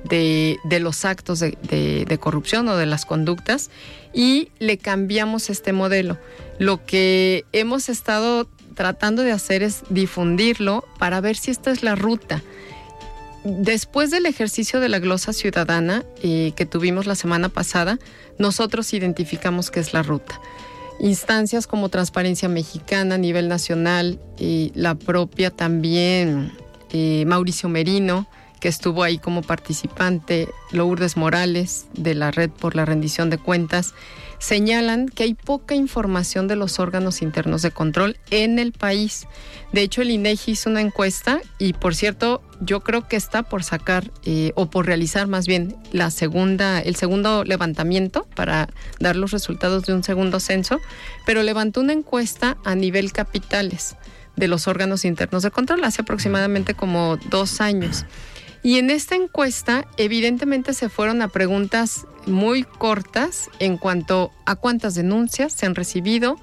de, 0.05 0.59
los 0.81 1.05
actos 1.05 1.41
de, 1.41 2.19
corrupción 2.19 2.67
o 2.69 2.77
de 2.79 2.87
las 2.87 3.05
conductas 3.05 3.71
y 4.15 4.49
le 4.59 4.79
cambiamos 4.79 5.51
este 5.51 5.75
modelo. 5.75 6.17
Lo 6.59 6.87
que 6.87 7.45
hemos 7.53 7.91
estado 7.91 8.49
tratando 8.77 9.23
de 9.23 9.33
hacer 9.33 9.65
es 9.65 9.83
difundirlo 9.91 10.85
para 10.99 11.21
ver 11.21 11.37
si 11.37 11.51
esta 11.51 11.73
es 11.73 11.83
la 11.83 11.97
ruta 11.97 12.45
después 13.47 14.11
del 14.11 14.27
ejercicio 14.27 14.81
de 14.81 14.89
la 14.89 14.99
glosa 14.99 15.33
ciudadana 15.33 16.05
eh, 16.23 16.53
que 16.57 16.67
tuvimos 16.67 17.07
la 17.07 17.15
semana 17.15 17.49
pasada, 17.49 17.99
nosotros 18.39 18.93
identificamos 18.93 19.71
qué 19.71 19.81
es 19.81 19.93
la 19.93 20.03
ruta. 20.03 20.41
Instancias 20.99 21.67
como 21.67 21.89
Transparencia 21.89 22.49
Mexicana 22.49 23.15
a 23.15 23.19
nivel 23.19 23.49
nacional 23.49 24.19
y 24.39 24.73
la 24.75 24.95
propia 24.95 25.51
también 25.51 26.53
eh, 26.93 27.25
Mauricio 27.27 27.69
Merino, 27.69 28.27
que 28.61 28.69
estuvo 28.69 29.03
ahí 29.03 29.19
como 29.19 29.43
participante, 29.43 30.49
Lourdes 30.73 31.17
Morales, 31.17 31.87
de 31.93 32.15
la 32.15 32.31
Red 32.31 32.51
por 32.51 32.75
la 32.75 32.85
Rendición 32.85 33.31
de 33.31 33.39
Cuentas, 33.39 33.95
señalan 34.39 35.09
que 35.09 35.25
hay 35.25 35.35
poca 35.35 35.75
información 35.75 36.49
de 36.49 36.57
los 36.57 36.79
órganos 36.79 37.23
internos 37.23 37.63
de 37.63 37.71
control 37.71 38.19
en 38.31 38.59
el 38.59 38.73
país. 38.73 39.27
De 39.73 39.83
hecho, 39.83 40.03
el 40.03 40.11
INEGI 40.11 40.53
hizo 40.53 40.71
una 40.71 40.81
encuesta 40.81 41.41
y, 41.59 41.73
por 41.73 41.95
cierto, 41.95 42.43
yo 42.61 42.81
creo 42.81 43.09
que 43.09 43.17
está 43.17 43.43
por 43.43 43.65
sacar 43.65 44.11
eh, 44.25 44.53
o 44.55 44.71
por 44.71 44.87
realizar 44.87 45.27
más 45.27 45.47
bien 45.47 45.77
la 45.93 46.11
segunda, 46.11 46.81
el 46.81 46.97
segundo 46.97 47.45
levantamiento 47.45 48.27
para 48.35 48.69
dar 48.99 49.17
los 49.17 49.31
resultados 49.31 49.85
de 49.85 49.95
un 49.95 50.03
segundo 50.03 50.41
censo, 50.41 50.81
pero 51.25 51.43
levantó 51.43 51.81
una 51.81 51.93
encuesta 51.93 52.57
a 52.65 52.75
nivel 52.75 53.13
capitales 53.13 53.97
de 54.37 54.49
los 54.49 54.69
órganos 54.69 55.05
internos 55.05 55.43
de 55.43 55.51
control 55.51 55.85
hace 55.85 56.03
aproximadamente 56.03 56.75
como 56.75 57.17
dos 57.31 57.61
años. 57.61 58.05
Y 58.63 58.79
en 58.79 58.91
esta 58.91 59.15
encuesta, 59.15 59.87
evidentemente 59.97 60.75
se 60.75 60.89
fueron 60.89 61.23
a 61.23 61.29
preguntas 61.29 62.07
muy 62.27 62.65
cortas 62.65 63.49
en 63.59 63.77
cuanto 63.77 64.33
a 64.45 64.57
cuántas 64.57 64.95
denuncias 64.95 65.53
se 65.53 65.67
han 65.67 65.75
recibido, 65.75 66.37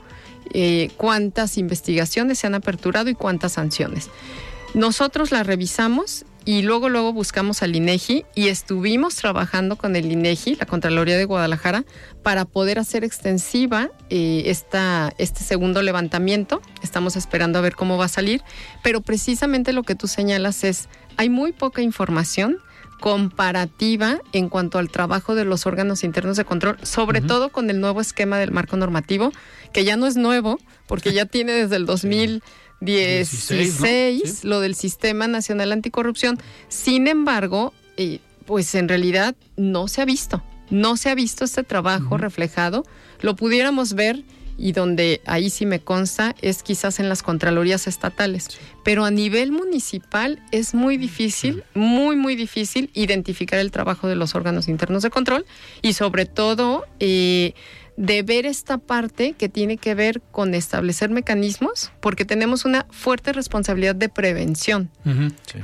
eh, 0.53 0.89
cuántas 0.97 1.57
investigaciones 1.57 2.39
se 2.39 2.47
han 2.47 2.55
aperturado 2.55 3.09
y 3.09 3.15
cuántas 3.15 3.53
sanciones. 3.53 4.09
Nosotros 4.73 5.31
la 5.31 5.43
revisamos 5.43 6.25
y 6.45 6.61
luego 6.61 6.89
luego 6.89 7.13
buscamos 7.13 7.63
al 7.63 7.75
INEGI 7.75 8.25
y 8.35 8.47
estuvimos 8.47 9.15
trabajando 9.15 9.77
con 9.77 9.95
el 9.95 10.11
INEGI, 10.11 10.55
la 10.55 10.65
Contraloría 10.65 11.17
de 11.17 11.25
Guadalajara, 11.25 11.85
para 12.21 12.45
poder 12.45 12.79
hacer 12.79 13.03
extensiva 13.03 13.89
eh, 14.09 14.43
esta, 14.47 15.13
este 15.17 15.43
segundo 15.43 15.81
levantamiento. 15.81 16.61
Estamos 16.81 17.15
esperando 17.15 17.59
a 17.59 17.61
ver 17.61 17.75
cómo 17.75 17.97
va 17.97 18.05
a 18.05 18.09
salir, 18.09 18.41
pero 18.81 19.01
precisamente 19.01 19.73
lo 19.73 19.83
que 19.83 19.95
tú 19.95 20.07
señalas 20.07 20.63
es 20.63 20.89
hay 21.17 21.29
muy 21.29 21.51
poca 21.51 21.81
información 21.81 22.57
comparativa 22.99 24.21
en 24.31 24.47
cuanto 24.47 24.79
al 24.79 24.89
trabajo 24.89 25.35
de 25.35 25.43
los 25.43 25.65
órganos 25.65 26.05
internos 26.05 26.37
de 26.37 26.45
control, 26.45 26.77
sobre 26.83 27.19
todo 27.19 27.49
con 27.49 27.69
el 27.69 27.81
nuevo 27.81 27.99
esquema 27.99 28.37
del 28.37 28.51
marco 28.51 28.77
normativo, 28.77 29.33
que 29.73 29.83
ya 29.83 29.97
no 29.97 30.07
es 30.07 30.15
nuevo, 30.15 30.57
porque 30.87 31.11
ya 31.11 31.25
tiene 31.33 31.51
desde 31.51 31.75
el 31.75 31.85
2016 32.83 34.43
lo 34.43 34.59
del 34.59 34.75
Sistema 34.75 35.27
Nacional 35.27 35.71
Anticorrupción. 35.71 36.37
Sin 36.67 37.07
embargo, 37.07 37.73
eh, 37.97 38.19
pues 38.45 38.75
en 38.75 38.89
realidad 38.89 39.35
no 39.55 39.87
se 39.87 40.01
ha 40.01 40.05
visto, 40.05 40.43
no 40.69 40.97
se 40.97 41.09
ha 41.09 41.15
visto 41.15 41.45
este 41.45 41.63
trabajo 41.63 42.17
reflejado. 42.17 42.85
Lo 43.21 43.35
pudiéramos 43.35 43.93
ver 43.93 44.23
y 44.57 44.71
donde 44.71 45.21
ahí 45.25 45.49
sí 45.49 45.65
me 45.65 45.79
consta 45.79 46.35
es 46.41 46.61
quizás 46.61 46.99
en 46.99 47.09
las 47.09 47.23
contralorías 47.23 47.87
estatales. 47.87 48.49
Pero 48.83 49.05
a 49.05 49.11
nivel 49.11 49.51
municipal 49.51 50.41
es 50.51 50.73
muy 50.73 50.97
difícil, 50.97 51.63
muy, 51.73 52.15
muy 52.15 52.35
difícil 52.35 52.89
identificar 52.93 53.59
el 53.59 53.71
trabajo 53.71 54.07
de 54.07 54.15
los 54.15 54.35
órganos 54.35 54.67
internos 54.67 55.03
de 55.03 55.09
control 55.09 55.45
y 55.81 55.93
sobre 55.93 56.25
todo... 56.25 56.85
Eh, 56.99 57.53
de 57.97 58.23
ver 58.23 58.45
esta 58.45 58.77
parte 58.77 59.33
que 59.33 59.49
tiene 59.49 59.77
que 59.77 59.95
ver 59.95 60.21
con 60.31 60.53
establecer 60.53 61.09
mecanismos, 61.09 61.91
porque 61.99 62.25
tenemos 62.25 62.65
una 62.65 62.85
fuerte 62.89 63.33
responsabilidad 63.33 63.95
de 63.95 64.09
prevención, 64.09 64.89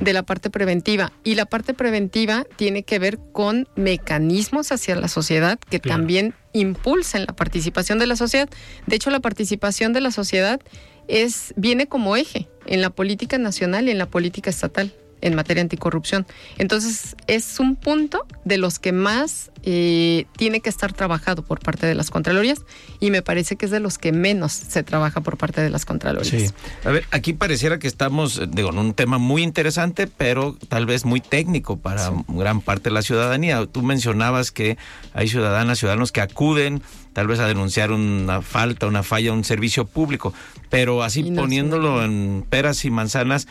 de 0.00 0.12
la 0.12 0.22
parte 0.22 0.50
preventiva. 0.50 1.12
Y 1.24 1.34
la 1.34 1.46
parte 1.46 1.74
preventiva 1.74 2.44
tiene 2.56 2.82
que 2.82 2.98
ver 2.98 3.18
con 3.32 3.68
mecanismos 3.76 4.72
hacia 4.72 4.96
la 4.96 5.08
sociedad 5.08 5.58
que 5.58 5.80
también 5.80 6.34
impulsen 6.52 7.24
la 7.26 7.34
participación 7.34 7.98
de 7.98 8.06
la 8.06 8.16
sociedad. 8.16 8.48
De 8.86 8.96
hecho, 8.96 9.10
la 9.10 9.20
participación 9.20 9.92
de 9.92 10.00
la 10.00 10.10
sociedad 10.10 10.60
es, 11.08 11.52
viene 11.56 11.86
como 11.86 12.16
eje 12.16 12.48
en 12.66 12.80
la 12.80 12.90
política 12.90 13.38
nacional 13.38 13.88
y 13.88 13.90
en 13.90 13.98
la 13.98 14.06
política 14.06 14.50
estatal 14.50 14.92
en 15.20 15.34
materia 15.34 15.62
anticorrupción. 15.62 16.26
Entonces, 16.58 17.16
es 17.26 17.60
un 17.60 17.76
punto 17.76 18.26
de 18.44 18.58
los 18.58 18.78
que 18.78 18.92
más 18.92 19.50
eh, 19.62 20.26
tiene 20.36 20.60
que 20.60 20.70
estar 20.70 20.92
trabajado 20.92 21.42
por 21.42 21.60
parte 21.60 21.86
de 21.86 21.94
las 21.94 22.10
Contralorías 22.10 22.64
y 22.98 23.10
me 23.10 23.20
parece 23.20 23.56
que 23.56 23.66
es 23.66 23.70
de 23.70 23.80
los 23.80 23.98
que 23.98 24.12
menos 24.12 24.52
se 24.52 24.82
trabaja 24.82 25.20
por 25.20 25.36
parte 25.36 25.60
de 25.60 25.70
las 25.70 25.84
Contralorías. 25.84 26.28
Sí. 26.28 26.50
A 26.84 26.90
ver, 26.90 27.04
aquí 27.10 27.32
pareciera 27.32 27.78
que 27.78 27.86
estamos, 27.86 28.38
eh, 28.38 28.46
digo, 28.48 28.70
en 28.70 28.78
un 28.78 28.94
tema 28.94 29.18
muy 29.18 29.42
interesante, 29.42 30.06
pero 30.06 30.56
tal 30.68 30.86
vez 30.86 31.04
muy 31.04 31.20
técnico 31.20 31.78
para 31.78 32.10
gran 32.28 32.60
parte 32.60 32.90
de 32.90 32.94
la 32.94 33.02
ciudadanía. 33.02 33.66
Tú 33.66 33.82
mencionabas 33.82 34.50
que 34.50 34.78
hay 35.12 35.28
ciudadanas, 35.28 35.78
ciudadanos 35.78 36.12
que 36.12 36.20
acuden 36.20 36.82
tal 37.12 37.26
vez 37.26 37.40
a 37.40 37.46
denunciar 37.46 37.92
una 37.92 38.40
falta, 38.42 38.86
una 38.86 39.02
falla, 39.02 39.32
un 39.32 39.44
servicio 39.44 39.84
público, 39.84 40.32
pero 40.68 41.02
así 41.02 41.22
poniéndolo 41.22 42.04
en 42.04 42.44
peras 42.48 42.84
y 42.84 42.90
manzanas, 42.90 43.48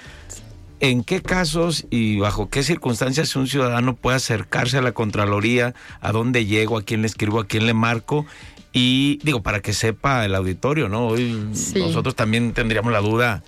¿En 0.81 1.03
qué 1.03 1.21
casos 1.21 1.85
y 1.89 2.19
bajo 2.19 2.49
qué 2.49 2.63
circunstancias 2.63 3.35
un 3.35 3.47
ciudadano 3.47 3.95
puede 3.95 4.17
acercarse 4.17 4.77
a 4.77 4.81
la 4.81 4.93
Contraloría? 4.93 5.73
¿A 5.99 6.11
dónde 6.13 6.45
llego? 6.45 6.77
¿A 6.77 6.83
quién 6.83 7.01
le 7.01 7.07
escribo? 7.07 7.39
¿A 7.39 7.47
quién 7.47 7.65
le 7.65 7.73
marco? 7.73 8.25
Y 8.71 9.19
digo, 9.23 9.41
para 9.41 9.61
que 9.61 9.73
sepa 9.73 10.23
el 10.25 10.35
auditorio, 10.35 10.87
¿no? 10.87 11.07
Hoy 11.07 11.49
nosotros 11.75 12.15
también 12.15 12.53
tendríamos 12.53 12.93
la 12.93 13.01
duda, 13.01 13.43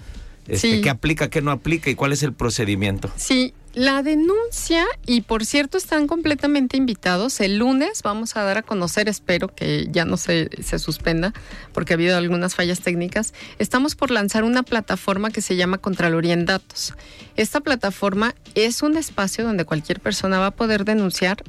este, 0.48 0.82
¿qué 0.82 0.90
aplica, 0.90 1.30
qué 1.30 1.42
no 1.42 1.52
aplica 1.52 1.90
y 1.90 1.96
cuál 1.96 2.12
es 2.12 2.24
el 2.24 2.34
procedimiento? 2.34 3.10
Sí, 3.16 3.54
la 3.74 4.04
denuncia, 4.04 4.86
y 5.06 5.22
por 5.22 5.46
cierto 5.46 5.78
están 5.78 6.08
completamente 6.08 6.76
invitados, 6.76 7.40
el 7.40 7.58
lunes 7.58 8.02
vamos 8.04 8.36
a 8.36 8.44
dar 8.44 8.58
a 8.58 8.64
conocer, 8.64 9.08
espero 9.08 9.48
que 9.48 9.88
ya 9.90 10.04
no 10.04 10.18
se, 10.18 10.50
se, 10.62 10.78
suspenda, 10.78 11.34
porque 11.74 11.94
ha 11.94 11.96
habido 11.96 12.18
algunas 12.18 12.56
fallas 12.56 12.82
técnicas, 12.82 13.34
estamos 13.60 13.96
por 13.96 14.12
lanzar 14.12 14.44
una 14.44 14.64
plataforma 14.64 15.32
que 15.32 15.42
se 15.42 15.56
llama 15.56 15.78
Contraloría 15.78 16.34
en 16.34 16.46
Datos. 16.46 16.94
Esta 17.38 17.62
plataforma 17.62 18.36
es 18.56 18.82
un 18.82 18.98
espacio 18.98 19.46
donde 19.46 19.64
cualquier 19.64 20.02
persona 20.02 20.40
va 20.40 20.48
a 20.48 20.52
poder 20.52 20.84
denunciar, 20.84 21.44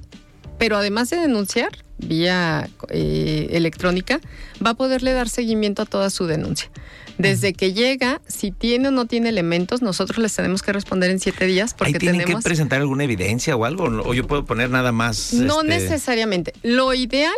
pero 0.59 0.77
además 0.77 1.11
de 1.11 1.17
denunciar 1.17 1.73
vía 1.99 2.69
eh, 2.89 3.49
electrónica, 3.53 4.21
va 4.65 4.71
a 4.71 4.75
poderle 4.75 5.13
dar 5.13 5.29
seguimiento 5.29 5.83
a 5.83 5.87
toda 5.87 6.11
su 6.11 6.27
denuncia. 6.27 6.71
Desde 7.19 7.53
que 7.53 7.73
llega, 7.73 8.21
si 8.27 8.51
tiene 8.51 8.89
o 8.89 8.91
no 8.91 9.07
tiene 9.07 9.29
elementos, 9.29 9.83
nosotros 9.83 10.19
les 10.19 10.35
tenemos 10.35 10.63
que 10.63 10.73
responder 10.73 11.11
en 11.11 11.21
siete 11.21 11.47
días 11.47 11.75
porque 11.75 11.99
tienen 11.99 12.23
tenemos... 12.23 12.43
que 12.43 12.49
presentar 12.49 12.81
alguna 12.81 13.05
evidencia 13.05 13.57
o 13.57 13.65
algo? 13.65 13.85
¿O 13.85 14.15
yo 14.15 14.27
puedo 14.27 14.45
poner 14.45 14.71
nada 14.71 14.93
más? 14.93 15.33
No 15.33 15.63
este... 15.63 15.69
necesariamente. 15.69 16.53
Lo 16.63 16.95
ideal 16.95 17.35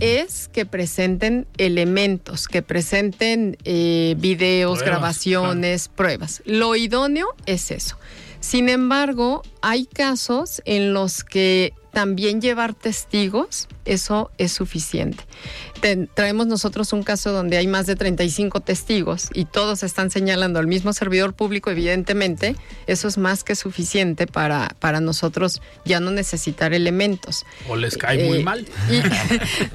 es 0.00 0.48
que 0.48 0.66
presenten 0.66 1.46
elementos, 1.56 2.48
que 2.48 2.62
presenten 2.62 3.56
eh, 3.64 4.14
videos, 4.18 4.78
pruebas, 4.78 4.98
grabaciones, 4.98 5.84
claro. 5.84 5.96
pruebas. 5.96 6.42
Lo 6.44 6.76
idóneo 6.76 7.28
es 7.46 7.70
eso. 7.70 7.96
Sin 8.40 8.68
embargo, 8.68 9.42
hay 9.62 9.86
casos 9.86 10.62
en 10.64 10.92
los 10.92 11.24
que 11.24 11.72
también 11.92 12.40
llevar 12.40 12.74
testigos, 12.74 13.68
eso 13.84 14.30
es 14.38 14.52
suficiente. 14.52 15.24
Te, 15.80 16.06
traemos 16.06 16.46
nosotros 16.46 16.92
un 16.92 17.02
caso 17.02 17.32
donde 17.32 17.56
hay 17.56 17.66
más 17.66 17.86
de 17.86 17.96
35 17.96 18.60
testigos 18.60 19.28
y 19.32 19.44
todos 19.44 19.82
están 19.82 20.10
señalando 20.10 20.58
al 20.58 20.66
mismo 20.66 20.92
servidor 20.92 21.34
público, 21.34 21.70
evidentemente, 21.70 22.56
eso 22.86 23.08
es 23.08 23.18
más 23.18 23.44
que 23.44 23.54
suficiente 23.54 24.26
para, 24.26 24.76
para 24.80 25.00
nosotros 25.00 25.62
ya 25.84 26.00
no 26.00 26.10
necesitar 26.10 26.72
elementos. 26.72 27.44
O 27.68 27.76
les 27.76 27.96
cae 27.96 28.24
eh, 28.24 28.28
muy 28.28 28.42
mal. 28.42 28.66
Y, 28.90 29.00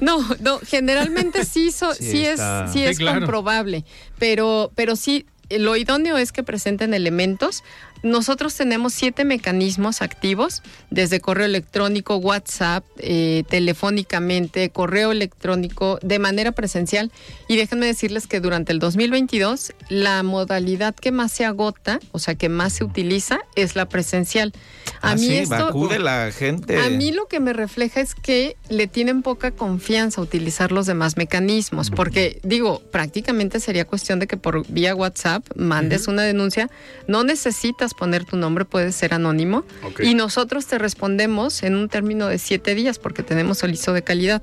no, 0.04 0.18
no, 0.40 0.60
generalmente 0.60 1.44
sí, 1.44 1.72
so, 1.72 1.94
sí, 1.94 2.10
sí, 2.10 2.26
es, 2.26 2.40
sí 2.72 2.84
es 2.84 2.98
claro. 2.98 3.20
comprobable, 3.20 3.84
pero, 4.18 4.70
pero 4.74 4.96
sí 4.96 5.26
lo 5.50 5.76
idóneo 5.76 6.16
es 6.16 6.32
que 6.32 6.42
presenten 6.42 6.94
elementos. 6.94 7.62
Nosotros 8.04 8.54
tenemos 8.54 8.92
siete 8.92 9.24
mecanismos 9.24 10.02
activos, 10.02 10.62
desde 10.90 11.20
correo 11.20 11.46
electrónico, 11.46 12.16
WhatsApp, 12.16 12.84
eh, 12.98 13.44
telefónicamente, 13.48 14.68
correo 14.68 15.10
electrónico, 15.10 15.98
de 16.02 16.18
manera 16.18 16.52
presencial. 16.52 17.10
Y 17.48 17.56
déjenme 17.56 17.86
decirles 17.86 18.26
que 18.26 18.40
durante 18.40 18.72
el 18.72 18.78
2022 18.78 19.72
la 19.88 20.22
modalidad 20.22 20.94
que 20.94 21.12
más 21.12 21.32
se 21.32 21.46
agota, 21.46 21.98
o 22.12 22.18
sea, 22.18 22.34
que 22.34 22.50
más 22.50 22.74
se 22.74 22.84
utiliza, 22.84 23.40
es 23.56 23.74
la 23.74 23.88
presencial. 23.88 24.52
A 25.00 25.12
ah, 25.12 25.14
mí 25.14 25.26
sí, 25.26 25.36
esto, 25.38 25.54
acude 25.54 25.98
la 25.98 26.30
gente. 26.30 26.78
A 26.78 26.90
mí 26.90 27.10
lo 27.10 27.26
que 27.26 27.40
me 27.40 27.54
refleja 27.54 28.02
es 28.02 28.14
que 28.14 28.58
le 28.68 28.86
tienen 28.86 29.22
poca 29.22 29.50
confianza 29.50 30.20
a 30.20 30.24
utilizar 30.24 30.72
los 30.72 30.84
demás 30.84 31.16
mecanismos, 31.16 31.90
porque 31.90 32.38
digo, 32.42 32.82
prácticamente 32.92 33.60
sería 33.60 33.86
cuestión 33.86 34.18
de 34.18 34.26
que 34.26 34.36
por 34.36 34.66
vía 34.68 34.94
WhatsApp 34.94 35.46
mandes 35.56 36.02
uh 36.02 36.04
-huh. 36.04 36.12
una 36.12 36.22
denuncia, 36.24 36.68
no 37.08 37.24
necesitas 37.24 37.93
poner 37.98 38.24
tu 38.24 38.36
nombre, 38.36 38.64
puede 38.64 38.92
ser 38.92 39.14
anónimo, 39.14 39.64
okay. 39.82 40.08
y 40.08 40.14
nosotros 40.14 40.66
te 40.66 40.78
respondemos 40.78 41.62
en 41.62 41.76
un 41.76 41.88
término 41.88 42.28
de 42.28 42.38
siete 42.38 42.74
días 42.74 42.98
porque 42.98 43.22
tenemos 43.22 43.62
el 43.62 43.72
ISO 43.72 43.92
de 43.92 44.02
calidad 44.02 44.42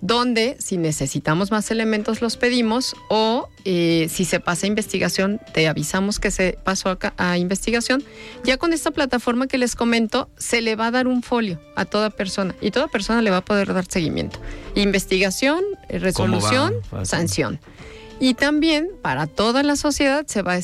donde 0.00 0.56
si 0.60 0.76
necesitamos 0.76 1.50
más 1.50 1.70
elementos 1.70 2.22
los 2.22 2.36
pedimos 2.36 2.94
o 3.08 3.48
eh, 3.64 4.08
si 4.10 4.24
se 4.24 4.38
pasa 4.38 4.66
a 4.66 4.68
investigación 4.68 5.40
te 5.52 5.66
avisamos 5.66 6.20
que 6.20 6.30
se 6.30 6.58
pasó 6.62 6.90
a, 6.90 6.98
a, 7.16 7.38
investigación. 7.38 8.04
Ya 8.44 8.56
con 8.56 8.72
esta 8.72 8.90
plataforma 8.90 9.46
que 9.46 9.58
les 9.58 9.74
comento 9.74 10.28
se 10.36 10.60
le 10.60 10.76
va 10.76 10.86
a 10.86 10.90
dar 10.90 11.08
un 11.08 11.22
folio 11.22 11.60
a 11.74 11.84
toda 11.84 12.10
persona 12.10 12.54
y 12.60 12.70
toda 12.70 12.88
persona 12.88 13.22
le 13.22 13.30
va 13.30 13.38
a 13.38 13.44
poder 13.44 13.74
dar 13.74 13.86
seguimiento. 13.88 14.38
Investigación, 14.74 15.64
resolución, 15.88 16.74
sanción. 17.02 17.60
Y 18.20 18.34
también 18.34 18.90
para 19.00 19.26
toda 19.26 19.62
la 19.62 19.76
sociedad 19.76 20.26
se 20.26 20.42
va, 20.42 20.58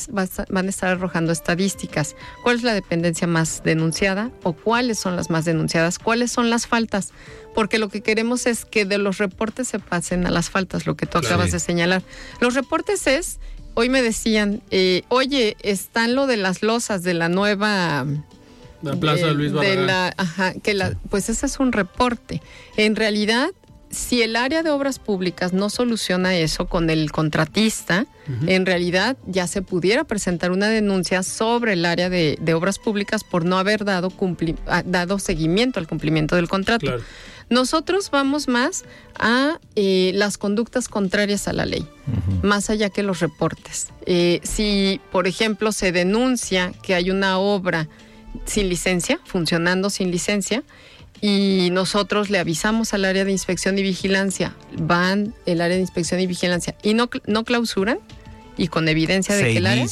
van 0.49 0.65
a 0.65 0.69
estar 0.69 0.89
arrojando 0.89 1.31
estadísticas. 1.31 2.15
¿Cuál 2.43 2.57
es 2.57 2.63
la 2.63 2.73
dependencia 2.73 3.27
más 3.27 3.63
denunciada 3.63 4.31
o 4.43 4.53
cuáles 4.53 4.99
son 4.99 5.15
las 5.15 5.29
más 5.29 5.45
denunciadas? 5.45 5.97
¿Cuáles 5.97 6.31
son 6.31 6.49
las 6.49 6.67
faltas? 6.67 7.13
Porque 7.53 7.79
lo 7.79 7.87
que 7.87 8.01
queremos 8.01 8.45
es 8.45 8.65
que 8.65 8.83
de 8.83 8.97
los 8.97 9.19
reportes 9.19 9.69
se 9.69 9.79
pasen 9.79 10.27
a 10.27 10.31
las 10.31 10.49
faltas, 10.49 10.85
lo 10.85 10.95
que 10.95 11.05
tú 11.05 11.17
acabas 11.17 11.53
de 11.53 11.59
señalar. 11.59 12.03
Los 12.41 12.55
reportes 12.55 13.07
es, 13.07 13.39
hoy 13.73 13.87
me 13.87 14.01
decían, 14.01 14.61
eh, 14.71 15.03
oye, 15.07 15.55
están 15.61 16.13
lo 16.15 16.27
de 16.27 16.35
las 16.35 16.61
losas 16.61 17.03
de 17.03 17.13
la 17.13 17.29
nueva 17.29 18.05
la 18.81 18.95
Plaza 18.97 19.27
de, 19.27 19.33
Luis 19.33 19.51
Barragán. 19.51 19.87
la, 19.87 20.13
ajá, 20.17 20.53
que 20.53 20.73
la, 20.73 20.93
pues 21.09 21.29
ese 21.29 21.45
es 21.45 21.59
un 21.59 21.71
reporte. 21.71 22.41
En 22.77 22.95
realidad, 22.95 23.49
si 23.95 24.21
el 24.21 24.35
área 24.35 24.61
de 24.61 24.71
obras 24.71 24.99
públicas 24.99 25.53
no 25.53 25.69
soluciona 25.69 26.35
eso 26.35 26.67
con 26.67 26.89
el 26.89 27.13
contratista, 27.13 28.05
en 28.45 28.65
realidad 28.65 29.17
ya 29.25 29.47
se 29.47 29.61
pudiera 29.61 30.03
presentar 30.03 30.51
una 30.51 30.67
denuncia 30.67 31.23
sobre 31.23 31.73
el 31.73 31.85
área 31.85 32.09
de, 32.09 32.37
obras 32.53 32.77
públicas 32.77 33.23
por 33.23 33.45
no 33.45 33.57
haber 33.57 33.85
dado, 33.85 34.11
ah, 34.67 34.83
dado 34.85 35.17
seguimiento 35.17 35.79
al 35.79 35.87
cumplimiento 35.87 36.35
del 36.35 36.49
contrato. 36.49 36.91
Nosotros 37.49 38.09
vamos 38.11 38.49
más 38.49 38.83
a 39.17 39.59
eh, 39.75 40.11
las 40.13 40.37
conductas 40.37 40.89
contrarias 40.89 41.47
a 41.47 41.53
la 41.53 41.65
ley, 41.65 41.87
más 42.43 42.69
allá 42.69 42.89
que 42.89 43.01
los 43.01 43.21
reportes. 43.21 43.87
Eh, 44.05 44.41
si, 44.43 44.99
por 45.11 45.25
ejemplo, 45.25 45.71
se 45.71 45.93
denuncia 45.93 46.73
que 46.83 46.95
hay 46.95 47.11
una 47.11 47.37
obra 47.37 47.87
sin 48.43 48.67
licencia, 48.67 49.21
funcionando 49.23 49.89
sin 49.89 50.11
licencia, 50.11 50.63
y 51.21 51.69
nosotros 51.71 52.29
le 52.29 52.39
avisamos 52.39 52.93
al 52.93 53.05
área 53.05 53.25
de 53.25 53.31
inspección 53.31 53.77
y 53.77 53.83
vigilancia, 53.83 54.55
van 54.77 55.33
el 55.45 55.61
área 55.61 55.75
de 55.75 55.81
inspección 55.81 56.19
y 56.19 56.27
vigilancia 56.27 56.75
y 56.83 56.93
no, 56.93 57.09
no 57.25 57.43
clausuran 57.43 57.99
y 58.57 58.67
con 58.67 58.87
evidencia 58.87 59.35
de 59.35 59.43
que 59.43 59.57
el 59.57 59.67
área, 59.67 59.85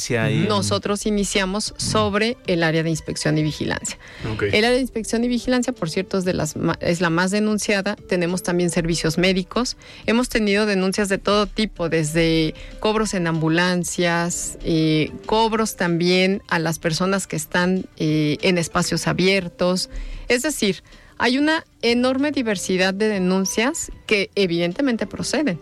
nosotros 0.48 1.06
iniciamos 1.06 1.74
sobre 1.76 2.36
el 2.46 2.62
área 2.62 2.82
de 2.82 2.90
inspección 2.90 3.36
y 3.38 3.42
vigilancia. 3.42 3.98
El 4.40 4.64
área 4.64 4.70
de 4.70 4.80
inspección 4.80 5.22
y 5.24 5.28
vigilancia, 5.28 5.72
por 5.72 5.90
cierto, 5.90 6.18
es, 6.18 6.24
de 6.24 6.32
las, 6.32 6.54
es 6.80 7.00
la 7.00 7.10
más 7.10 7.30
denunciada. 7.30 7.96
Tenemos 7.96 8.42
también 8.42 8.70
servicios 8.70 9.18
médicos. 9.18 9.76
Hemos 10.06 10.28
tenido 10.28 10.66
denuncias 10.66 11.08
de 11.08 11.18
todo 11.18 11.46
tipo, 11.46 11.88
desde 11.88 12.54
cobros 12.80 13.14
en 13.14 13.26
ambulancias, 13.26 14.58
eh, 14.64 15.12
cobros 15.26 15.76
también 15.76 16.42
a 16.48 16.58
las 16.58 16.78
personas 16.78 17.26
que 17.26 17.36
están 17.36 17.86
eh, 17.96 18.38
en 18.40 18.58
espacios 18.58 19.06
abiertos. 19.06 19.90
Es 20.28 20.42
decir, 20.42 20.82
hay 21.18 21.38
una 21.38 21.64
enorme 21.82 22.32
diversidad 22.32 22.94
de 22.94 23.08
denuncias 23.08 23.90
que 24.06 24.30
evidentemente 24.34 25.06
proceden. 25.06 25.60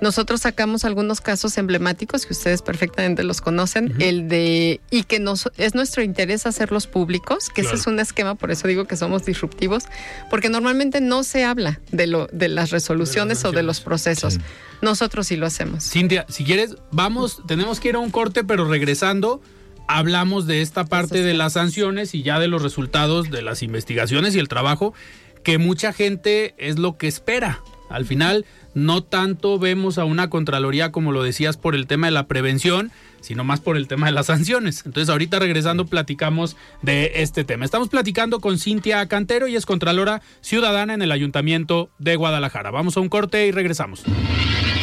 Nosotros 0.00 0.42
sacamos 0.42 0.84
algunos 0.84 1.20
casos 1.20 1.56
emblemáticos 1.56 2.26
que 2.26 2.32
ustedes 2.32 2.62
perfectamente 2.62 3.22
los 3.24 3.40
conocen, 3.40 3.94
el 4.00 4.28
de 4.28 4.80
y 4.90 5.04
que 5.04 5.18
nos 5.18 5.50
es 5.56 5.74
nuestro 5.74 6.02
interés 6.02 6.46
hacerlos 6.46 6.86
públicos, 6.86 7.48
que 7.48 7.62
ese 7.62 7.74
es 7.76 7.86
un 7.86 7.98
esquema, 8.00 8.34
por 8.34 8.50
eso 8.50 8.68
digo 8.68 8.84
que 8.84 8.96
somos 8.96 9.24
disruptivos, 9.24 9.84
porque 10.30 10.50
normalmente 10.50 11.00
no 11.00 11.22
se 11.22 11.44
habla 11.44 11.80
de 11.90 12.06
lo 12.06 12.26
de 12.32 12.48
las 12.48 12.70
resoluciones 12.70 13.44
o 13.44 13.52
de 13.52 13.62
los 13.62 13.80
procesos. 13.80 14.40
Nosotros 14.82 15.28
sí 15.28 15.36
lo 15.36 15.46
hacemos. 15.46 15.84
Cintia, 15.84 16.26
si 16.28 16.44
quieres, 16.44 16.76
vamos, 16.90 17.42
tenemos 17.46 17.80
que 17.80 17.88
ir 17.88 17.94
a 17.94 18.00
un 18.00 18.10
corte, 18.10 18.44
pero 18.44 18.68
regresando 18.68 19.40
hablamos 19.88 20.46
de 20.46 20.62
esta 20.62 20.84
parte 20.84 21.22
de 21.22 21.34
las 21.34 21.54
sanciones 21.54 22.14
y 22.14 22.22
ya 22.22 22.38
de 22.38 22.48
los 22.48 22.62
resultados 22.62 23.30
de 23.30 23.42
las 23.42 23.62
investigaciones 23.62 24.34
y 24.34 24.38
el 24.38 24.48
trabajo 24.48 24.94
que 25.42 25.58
mucha 25.58 25.92
gente 25.92 26.54
es 26.58 26.78
lo 26.78 26.96
que 26.96 27.06
espera. 27.06 27.60
Al 27.90 28.06
final, 28.06 28.46
no 28.72 29.04
tanto 29.04 29.58
vemos 29.58 29.98
a 29.98 30.04
una 30.04 30.30
Contraloría, 30.30 30.90
como 30.90 31.12
lo 31.12 31.22
decías, 31.22 31.56
por 31.56 31.74
el 31.74 31.86
tema 31.86 32.08
de 32.08 32.12
la 32.12 32.26
prevención, 32.26 32.90
sino 33.20 33.44
más 33.44 33.60
por 33.60 33.76
el 33.76 33.86
tema 33.86 34.06
de 34.06 34.12
las 34.12 34.26
sanciones. 34.26 34.84
Entonces, 34.84 35.10
ahorita 35.10 35.38
regresando, 35.38 35.86
platicamos 35.86 36.56
de 36.82 37.12
este 37.16 37.44
tema. 37.44 37.64
Estamos 37.64 37.88
platicando 37.88 38.40
con 38.40 38.58
Cintia 38.58 39.06
Cantero 39.06 39.46
y 39.46 39.54
es 39.54 39.66
Contralora 39.66 40.22
Ciudadana 40.40 40.94
en 40.94 41.02
el 41.02 41.12
Ayuntamiento 41.12 41.90
de 41.98 42.16
Guadalajara. 42.16 42.70
Vamos 42.70 42.96
a 42.96 43.00
un 43.00 43.08
corte 43.08 43.46
y 43.46 43.52
regresamos. 43.52 44.02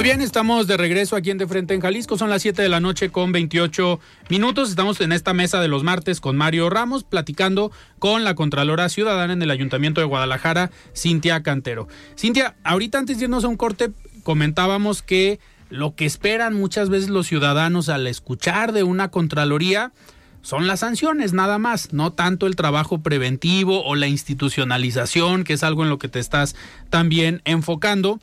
Muy 0.00 0.04
bien, 0.04 0.22
estamos 0.22 0.66
de 0.66 0.78
regreso 0.78 1.14
aquí 1.14 1.30
en 1.30 1.36
De 1.36 1.46
Frente 1.46 1.74
en 1.74 1.82
Jalisco. 1.82 2.16
Son 2.16 2.30
las 2.30 2.40
7 2.40 2.62
de 2.62 2.70
la 2.70 2.80
noche 2.80 3.10
con 3.10 3.32
28 3.32 4.00
minutos. 4.30 4.70
Estamos 4.70 4.98
en 5.02 5.12
esta 5.12 5.34
mesa 5.34 5.60
de 5.60 5.68
los 5.68 5.84
martes 5.84 6.22
con 6.22 6.38
Mario 6.38 6.70
Ramos, 6.70 7.04
platicando 7.04 7.70
con 7.98 8.24
la 8.24 8.34
Contralora 8.34 8.88
Ciudadana 8.88 9.34
en 9.34 9.42
el 9.42 9.50
Ayuntamiento 9.50 10.00
de 10.00 10.06
Guadalajara, 10.06 10.70
Cintia 10.96 11.42
Cantero. 11.42 11.86
Cintia, 12.16 12.56
ahorita 12.64 12.96
antes 12.96 13.18
de 13.18 13.24
irnos 13.24 13.44
a 13.44 13.48
un 13.48 13.58
corte, 13.58 13.90
comentábamos 14.22 15.02
que 15.02 15.38
lo 15.68 15.94
que 15.94 16.06
esperan 16.06 16.54
muchas 16.54 16.88
veces 16.88 17.10
los 17.10 17.26
ciudadanos 17.26 17.90
al 17.90 18.06
escuchar 18.06 18.72
de 18.72 18.84
una 18.84 19.10
Contraloría 19.10 19.92
son 20.40 20.66
las 20.66 20.80
sanciones, 20.80 21.34
nada 21.34 21.58
más, 21.58 21.92
no 21.92 22.14
tanto 22.14 22.46
el 22.46 22.56
trabajo 22.56 23.02
preventivo 23.02 23.84
o 23.84 23.96
la 23.96 24.06
institucionalización, 24.06 25.44
que 25.44 25.52
es 25.52 25.62
algo 25.62 25.82
en 25.82 25.90
lo 25.90 25.98
que 25.98 26.08
te 26.08 26.20
estás 26.20 26.56
también 26.88 27.42
enfocando. 27.44 28.18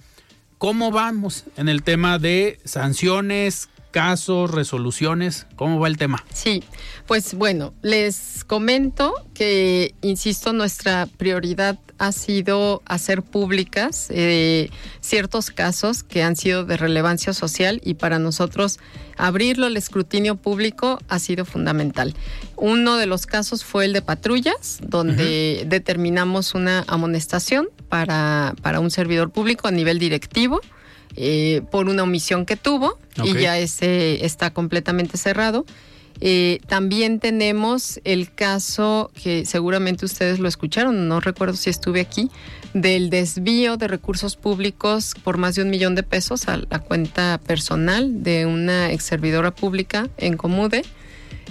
¿Cómo 0.58 0.90
vamos 0.90 1.44
en 1.56 1.70
el 1.70 1.84
tema 1.84 2.18
de 2.18 2.60
sanciones, 2.66 3.70
casos, 3.98 4.52
resoluciones? 4.52 5.48
¿Cómo 5.56 5.80
va 5.80 5.88
el 5.88 5.98
tema? 5.98 6.24
Sí, 6.32 6.64
pues 7.08 7.34
bueno, 7.34 7.74
les 7.82 8.44
comento 8.46 9.12
que, 9.34 9.96
insisto, 10.04 10.54
nuestra 10.54 11.08
prioridad 11.18 11.80
ha 11.98 12.12
sido 12.12 12.84
hacer 12.86 13.24
públicas 13.24 14.06
eh, 14.12 14.70
ciertos 15.02 15.50
casos 15.50 16.04
que 16.04 16.22
han 16.22 16.36
sido 16.36 16.64
de 16.64 16.78
relevancia 16.78 17.34
social 17.34 17.82
y 17.84 17.96
para 17.96 18.20
nosotros 18.20 18.78
abrirlo 19.18 19.66
al 19.66 19.76
escrutinio 19.78 20.36
público 20.36 21.00
ha 21.08 21.18
sido 21.18 21.44
fundamental. 21.44 22.14
Uno 22.56 22.98
de 22.98 23.08
los 23.08 23.26
casos 23.26 23.64
fue 23.64 23.86
el 23.86 23.94
de 23.94 24.04
patrullas, 24.04 24.78
donde 24.84 25.66
determinamos 25.66 26.54
una 26.54 26.86
amonestación 26.88 27.70
para, 27.90 28.54
para 28.62 28.80
un 28.80 28.92
servidor 28.92 29.32
público 29.32 29.68
a 29.68 29.72
nivel 29.72 29.98
directivo. 29.98 30.62
Eh, 31.20 31.64
por 31.72 31.90
una 31.90 32.04
omisión 32.04 32.46
que 32.46 32.56
tuvo 32.56 33.00
y 33.24 33.34
ya 33.34 33.58
ese 33.58 34.24
está 34.24 34.52
completamente 34.52 35.18
cerrado. 35.18 35.66
Eh, 36.20 36.60
también 36.68 37.20
tenemos 37.20 38.00
el 38.04 38.32
caso 38.32 39.12
que 39.22 39.46
seguramente 39.46 40.06
ustedes 40.06 40.40
lo 40.40 40.48
escucharon, 40.48 41.08
no 41.08 41.20
recuerdo 41.20 41.56
si 41.56 41.70
estuve 41.70 42.02
aquí, 42.02 42.30
del 42.74 43.10
desvío 43.10 43.78
de 43.78 43.88
recursos 43.88 44.36
públicos 44.36 45.14
por 45.24 45.38
más 45.38 45.56
de 45.56 45.64
un 45.64 45.70
millón 45.70 45.96
de 45.96 46.04
pesos 46.04 46.48
a 46.48 46.58
la 46.58 46.80
cuenta 46.80 47.40
personal 47.46 48.24
de 48.24 48.46
una 48.46 48.92
ex 48.92 49.04
servidora 49.04 49.54
pública 49.54 50.10
en 50.18 50.38
Comude, 50.38 50.84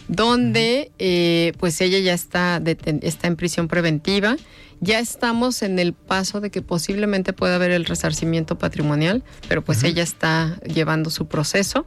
donde 0.09 0.91
eh, 0.99 1.53
pues 1.59 1.81
ella 1.81 1.99
ya 1.99 2.15
está, 2.15 2.63
está 3.03 3.27
en 3.27 3.37
prisión 3.37 3.69
preventiva. 3.69 4.37
Ya 4.81 4.99
estamos 4.99 5.63
en 5.63 5.79
el 5.79 5.95
paso 5.95 6.41
de 6.41 6.51
que 6.51 6.61
posiblemente 6.61 7.33
pueda 7.33 7.57
haber 7.57 7.71
el 7.71 7.87
resarcimiento 7.87 8.59
patrimonial, 8.59 9.25
pero 9.49 9.65
pues 9.65 9.83
ella 9.85 10.03
está 10.03 10.61
llevando 10.61 11.11
su 11.11 11.27
proceso 11.27 11.87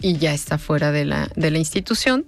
y 0.00 0.16
ya 0.16 0.32
está 0.32 0.56
fuera 0.58 0.92
de 0.92 1.04
la, 1.04 1.28
de 1.36 1.50
la 1.50 1.58
institución. 1.58 2.24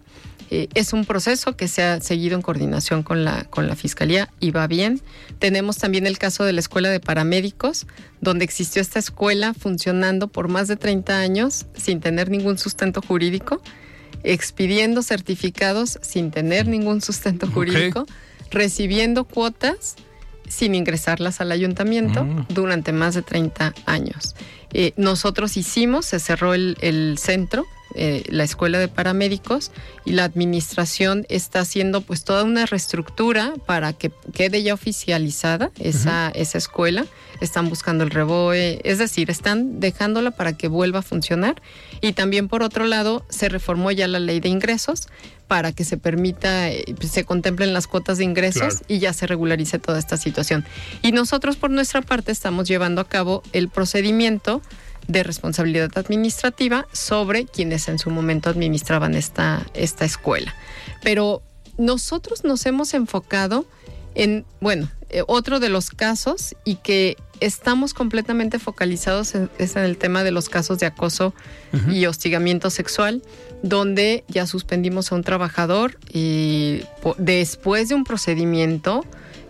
Eh, 0.50 0.68
es 0.74 0.92
un 0.92 1.04
proceso 1.06 1.56
que 1.56 1.68
se 1.68 1.82
ha 1.82 2.00
seguido 2.00 2.36
en 2.36 2.42
coordinación 2.42 3.02
con 3.02 3.24
la, 3.24 3.44
con 3.44 3.66
la 3.66 3.76
Fiscalía 3.76 4.28
y 4.40 4.50
va 4.50 4.66
bien. 4.66 5.00
Tenemos 5.38 5.78
también 5.78 6.06
el 6.06 6.18
caso 6.18 6.44
de 6.44 6.52
la 6.52 6.60
Escuela 6.60 6.90
de 6.90 7.00
Paramédicos, 7.00 7.86
donde 8.20 8.44
existió 8.44 8.82
esta 8.82 8.98
escuela 8.98 9.54
funcionando 9.54 10.28
por 10.28 10.48
más 10.48 10.68
de 10.68 10.76
30 10.76 11.18
años 11.18 11.66
sin 11.74 12.00
tener 12.00 12.30
ningún 12.30 12.58
sustento 12.58 13.00
jurídico, 13.00 13.62
expidiendo 14.24 15.02
certificados 15.02 15.98
sin 16.02 16.30
tener 16.30 16.66
ningún 16.66 17.00
sustento 17.00 17.46
jurídico, 17.46 18.06
recibiendo 18.50 19.24
cuotas 19.24 19.96
sin 20.48 20.74
ingresarlas 20.74 21.40
al 21.40 21.52
ayuntamiento 21.52 22.24
mm. 22.24 22.46
durante 22.48 22.92
más 22.92 23.14
de 23.14 23.22
30 23.22 23.74
años. 23.86 24.34
Eh, 24.72 24.92
nosotros 24.96 25.56
hicimos, 25.56 26.06
se 26.06 26.18
cerró 26.18 26.54
el, 26.54 27.16
centro 27.18 27.64
eh, 27.94 28.24
la 28.28 28.44
escuela 28.44 28.78
de 28.78 28.88
paramédicos 28.88 29.70
y 30.04 30.12
la 30.12 30.24
administración 30.24 31.26
está 31.28 31.60
haciendo 31.60 32.00
pues 32.00 32.24
toda 32.24 32.44
una 32.44 32.66
reestructura 32.66 33.54
para 33.66 33.92
que 33.92 34.10
quede 34.32 34.62
ya 34.62 34.74
oficializada 34.74 35.70
esa, 35.78 36.30
esa 36.30 36.58
escuela. 36.58 37.06
Están 37.40 37.68
buscando 37.68 38.04
el 38.04 38.10
reboe, 38.10 38.80
es 38.84 38.98
decir, 38.98 39.30
están 39.30 39.80
dejándola 39.80 40.30
para 40.30 40.56
que 40.56 40.68
vuelva 40.68 41.00
a 41.00 41.02
funcionar. 41.02 41.60
Y 42.00 42.12
también 42.12 42.48
por 42.48 42.62
otro 42.62 42.84
lado, 42.84 43.24
se 43.28 43.48
reformó 43.48 43.90
ya 43.90 44.08
la 44.08 44.20
ley 44.20 44.40
de 44.40 44.48
ingresos 44.48 45.08
para 45.48 45.72
que 45.72 45.84
se 45.84 45.96
permita, 45.96 46.70
eh, 46.70 46.94
se 47.08 47.24
contemplen 47.24 47.72
las 47.72 47.86
cuotas 47.86 48.18
de 48.18 48.24
ingresos 48.24 48.82
y 48.88 48.98
ya 48.98 49.12
se 49.12 49.26
regularice 49.26 49.78
toda 49.78 49.98
esta 49.98 50.16
situación. 50.16 50.64
Y 51.02 51.12
nosotros 51.12 51.56
por 51.56 51.70
nuestra 51.70 52.02
parte 52.02 52.32
estamos 52.32 52.66
llevando 52.66 53.00
a 53.00 53.08
cabo 53.08 53.42
el 53.52 53.68
procedimiento 53.68 54.62
de 55.08 55.22
responsabilidad 55.22 55.90
administrativa 55.96 56.86
sobre 56.92 57.46
quienes 57.46 57.88
en 57.88 57.98
su 57.98 58.10
momento 58.10 58.50
administraban 58.50 59.14
esta, 59.14 59.66
esta 59.74 60.04
escuela. 60.04 60.54
Pero 61.02 61.42
nosotros 61.78 62.44
nos 62.44 62.64
hemos 62.66 62.94
enfocado 62.94 63.66
en, 64.14 64.44
bueno, 64.60 64.88
eh, 65.10 65.22
otro 65.26 65.60
de 65.60 65.68
los 65.68 65.90
casos 65.90 66.54
y 66.64 66.76
que 66.76 67.16
estamos 67.40 67.94
completamente 67.94 68.58
focalizados 68.58 69.34
en, 69.34 69.50
es 69.58 69.76
en 69.76 69.82
el 69.82 69.96
tema 69.96 70.24
de 70.24 70.30
los 70.30 70.48
casos 70.48 70.78
de 70.78 70.86
acoso 70.86 71.34
y 71.88 72.06
hostigamiento 72.06 72.70
sexual, 72.70 73.22
donde 73.62 74.24
ya 74.28 74.46
suspendimos 74.46 75.10
a 75.10 75.16
un 75.16 75.24
trabajador 75.24 75.98
y 76.12 76.82
después 77.18 77.88
de 77.88 77.96
un 77.96 78.04
procedimiento 78.04 79.04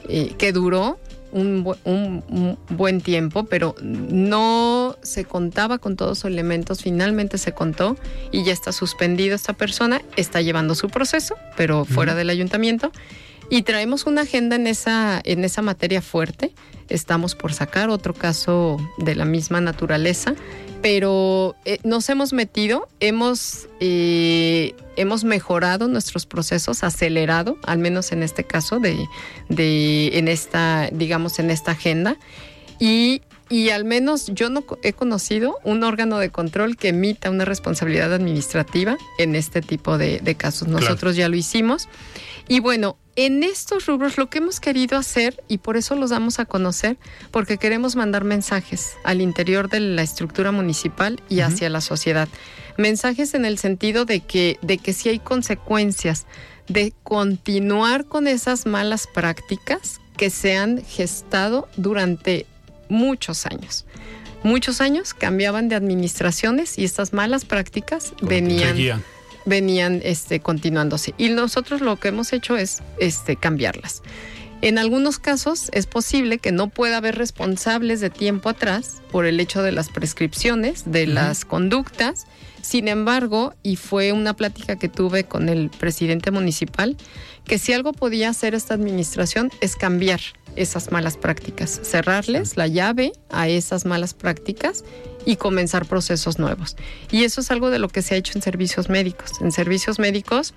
eh, 0.09 0.35
que 0.39 0.53
duró 0.53 0.99
un, 1.35 2.57
buen 2.71 3.01
tiempo, 3.01 3.45
pero 3.45 3.75
no 3.83 4.97
se 5.03 5.25
contaba 5.25 5.79
con 5.79 5.97
todos 5.97 6.11
los 6.11 6.25
elementos, 6.25 6.83
finalmente 6.83 7.39
se 7.39 7.53
contó 7.53 7.97
y 8.31 8.45
ya 8.45 8.53
está 8.53 8.73
suspendido 8.73 9.35
esta 9.35 9.53
persona, 9.53 10.01
está 10.17 10.41
llevando 10.41 10.75
su 10.75 10.89
proceso, 10.89 11.37
pero 11.57 11.85
fuera 11.85 12.15
del 12.15 12.31
ayuntamiento. 12.31 12.93
Y 13.51 13.63
traemos 13.63 14.07
una 14.07 14.23
agenda 14.23 14.57
en 14.57 14.67
esa, 14.67 15.21
en 15.23 15.45
esa 15.45 15.61
materia 15.61 16.01
fuerte. 16.01 16.53
Estamos 16.89 17.35
por 17.35 17.53
sacar 17.53 17.91
otro 17.91 18.15
caso 18.15 18.79
de 18.99 19.15
la 19.15 19.25
misma 19.25 19.61
naturaleza 19.61 20.35
pero 20.85 21.57
eh, 21.65 21.79
nos 21.83 22.11
hemos 22.11 22.35
metido, 22.35 22.91
hemos, 23.01 23.71
eh, 23.81 24.75
hemos 24.97 25.25
mejorado 25.25 25.89
nuestros 25.89 26.27
procesos, 26.27 26.85
acelerado, 26.85 27.57
al 27.65 27.79
menos 27.79 28.13
en 28.13 28.23
este 28.23 28.45
caso, 28.45 28.81
de, 28.81 29.09
de, 29.49 30.19
en 30.19 30.29
esta, 30.29 30.91
digamos, 30.93 31.39
en 31.39 31.49
esta 31.51 31.71
agenda. 31.71 32.19
Y, 32.79 33.23
y 33.49 33.71
al 33.71 33.87
menos 33.87 34.27
yo 34.35 34.51
no 34.51 34.63
he 34.83 34.93
conocido 34.93 35.59
un 35.65 35.85
órgano 35.85 36.19
de 36.19 36.29
control 36.29 36.77
que 36.77 36.89
emita 36.89 37.31
una 37.31 37.47
responsabilidad 37.47 38.13
administrativa 38.13 38.99
en 39.17 39.37
este 39.37 39.63
tipo 39.63 39.97
de, 39.97 40.35
casos. 40.37 40.69
Nosotros 40.69 41.17
ya 41.17 41.31
lo 41.31 41.37
hicimos. 41.37 41.89
Y 42.47 42.61
bueno, 42.61 42.99
en 43.17 43.43
estos 43.43 43.87
rubros 43.87 44.19
lo 44.19 44.29
que 44.29 44.39
hemos 44.39 44.61
querido 44.61 44.99
hacer, 44.99 45.43
y 45.49 45.59
por 45.59 45.77
eso 45.77 45.95
los 45.95 46.11
damos 46.11 46.39
a 46.39 46.45
conocer, 46.45 46.97
porque 47.31 47.59
queremos 47.59 47.97
mandar 47.97 48.25
mensajes 48.25 48.95
al 49.05 49.21
interior 49.21 49.69
de 49.69 49.81
la 49.81 50.03
estructura 50.03 50.53
municipal 50.53 51.23
y 51.29 51.41
hacia 51.41 51.71
la 51.71 51.81
sociedad. 51.81 52.29
Mensajes 52.77 53.35
en 53.35 53.45
el 53.45 53.59
sentido 53.59 54.05
de 54.05 54.21
que, 54.21 54.59
de 54.63 54.79
que 54.79 54.93
si 54.93 55.09
hay 55.09 55.21
consecuencias 55.21 56.27
de 56.69 56.93
continuar 57.03 58.07
con 58.07 58.27
esas 58.27 58.67
malas 58.67 59.07
prácticas 59.07 60.01
que 60.17 60.31
se 60.31 60.57
han 60.57 60.83
gestado 60.83 61.69
durante 61.77 62.47
muchos 62.89 63.47
años. 63.47 63.85
Muchos 64.43 64.81
años 64.81 65.15
cambiaban 65.15 65.69
de 65.69 65.75
administraciones 65.75 66.79
y 66.79 66.85
estas 66.85 67.13
malas 67.13 67.45
prácticas 67.45 68.13
venían 68.21 69.03
venían 69.47 70.01
este, 70.05 70.41
continuándose. 70.41 71.15
Y 71.19 71.29
nosotros 71.31 71.81
lo 71.81 71.97
que 71.97 72.09
hemos 72.09 72.33
hecho 72.33 72.57
es 72.57 72.83
este, 72.99 73.37
cambiarlas. 73.37 74.03
En 74.63 74.79
algunos 74.79 75.19
casos 75.19 75.69
es 75.73 75.87
posible 75.87 76.39
que 76.39 76.51
no 76.51 76.69
pueda 76.69 76.97
haber 76.97 77.17
responsables 77.17 78.01
de 78.01 78.09
tiempo 78.09 78.49
atrás 78.49 79.03
por 79.11 79.27
el 79.27 79.39
hecho 79.39 79.63
de 79.63 79.73
las 79.73 79.91
prescripciones, 79.91 80.85
de 80.91 81.07
las 81.07 81.45
conductas. 81.45 82.27
Sin 82.63 82.89
embargo, 82.89 83.55
y 83.63 83.77
fue 83.77 84.13
una 84.13 84.35
plática 84.35 84.77
que 84.77 84.89
tuve 84.89 85.25
con 85.25 85.51
el 85.51 85.69
presidente 85.69 86.31
municipal, 86.31 86.97
que 87.45 87.59
si 87.59 87.75
algo 87.75 87.93
podía 87.93 88.31
hacer 88.31 88.55
esta 88.55 88.73
administración 88.73 89.51
es 89.61 89.77
cambiar 89.77 90.21
esas 90.57 90.91
malas 90.91 91.17
prácticas, 91.17 91.81
cerrarles 91.83 92.57
la 92.57 92.67
llave 92.67 93.13
a 93.31 93.49
esas 93.49 93.85
malas 93.85 94.15
prácticas 94.15 94.85
y 95.27 95.37
comenzar 95.37 95.87
procesos 95.87 96.39
nuevos. 96.39 96.77
Y 97.11 97.25
eso 97.25 97.41
es 97.41 97.51
algo 97.51 97.71
de 97.71 97.79
lo 97.79 97.89
que 97.89 98.03
se 98.03 98.15
ha 98.15 98.19
hecho 98.19 98.33
en 98.37 98.43
servicios 98.43 98.89
médicos. 98.89 99.41
En 99.41 99.53
servicios 99.53 99.99
médicos 99.99 100.55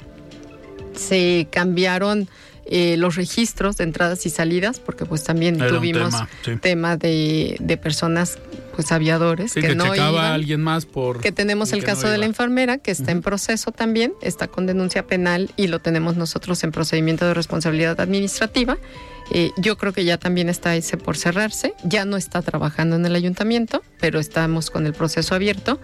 se 0.93 1.47
cambiaron 1.51 2.27
eh, 2.69 2.97
los 2.97 3.15
registros 3.15 3.77
de 3.77 3.85
entradas 3.85 4.25
y 4.25 4.29
salidas, 4.29 4.81
porque 4.81 5.05
pues 5.05 5.23
también 5.23 5.57
tuvimos 5.57 6.13
tema, 6.61 6.97
de, 6.97 7.79
personas 7.81 8.39
pues 8.75 8.91
aviadores 8.91 9.53
que, 9.53 9.73
no 9.73 9.95
iban, 9.95 10.33
alguien 10.33 10.59
más 10.61 10.85
por 10.85 11.21
que 11.21 11.31
tenemos 11.31 11.71
el 11.71 11.85
caso 11.85 12.09
de 12.09 12.17
la 12.17 12.25
enfermera 12.25 12.77
que 12.77 12.91
está 12.91 13.11
en 13.11 13.21
proceso 13.21 13.71
también, 13.71 14.13
está 14.21 14.49
con 14.49 14.65
denuncia 14.65 15.07
penal 15.07 15.49
y 15.55 15.67
lo 15.67 15.79
tenemos 15.79 16.17
nosotros 16.17 16.61
en 16.65 16.73
procedimiento 16.73 17.25
de 17.25 17.33
responsabilidad 17.33 18.01
administrativa. 18.01 18.77
Eh, 19.31 19.51
yo 19.57 19.77
creo 19.77 19.93
que 19.93 20.05
ya 20.05 20.17
también 20.17 20.49
está 20.49 20.75
ese 20.75 20.97
por 20.97 21.17
cerrarse, 21.17 21.73
ya 21.83 22.05
no 22.05 22.17
está 22.17 22.41
trabajando 22.41 22.95
en 22.95 23.05
el 23.05 23.15
ayuntamiento, 23.15 23.83
pero 23.99 24.19
estamos 24.19 24.69
con 24.69 24.85
el 24.85 24.93
proceso 24.93 25.35
abierto. 25.35 25.79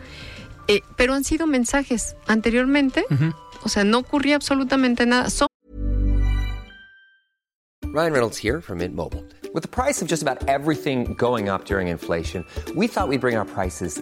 Eh, 0.67 0.82
pero 0.95 1.13
han 1.13 1.23
sido 1.23 1.45
mensajes 1.45 2.15
anteriormente, 2.25 3.06
o 3.63 3.69
sea, 3.69 3.84
no 3.84 3.99
ocurría 3.99 4.38
absolutamente 4.38 5.06
nada. 5.06 5.29
Ryan 7.93 8.12
Reynolds 8.12 8.38
here 8.38 8.60
from 8.60 8.79
Mint 8.79 8.95
Mobile. 8.95 9.23
With 9.53 9.62
the 9.62 9.67
price 9.67 10.01
of 10.01 10.08
just 10.08 10.23
about 10.23 10.47
everything 10.47 11.13
going 11.15 11.47
up 11.47 11.65
during 11.65 11.89
inflation, 11.89 12.43
we 12.75 12.88
thought 12.88 13.08
we'd 13.08 13.21
bring 13.21 13.36
our 13.38 13.45
prices 13.45 14.01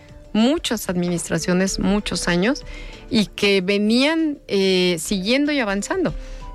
muchas 0.33 0.89
administraciones, 0.89 1.79
muchos 1.79 2.27
años 2.27 2.63
y 3.09 3.27
que 3.27 3.61
venían 3.61 4.39
eh, 4.47 4.97
siguiendo 4.99 5.51
y 5.51 5.59
avanzando. 5.59 6.13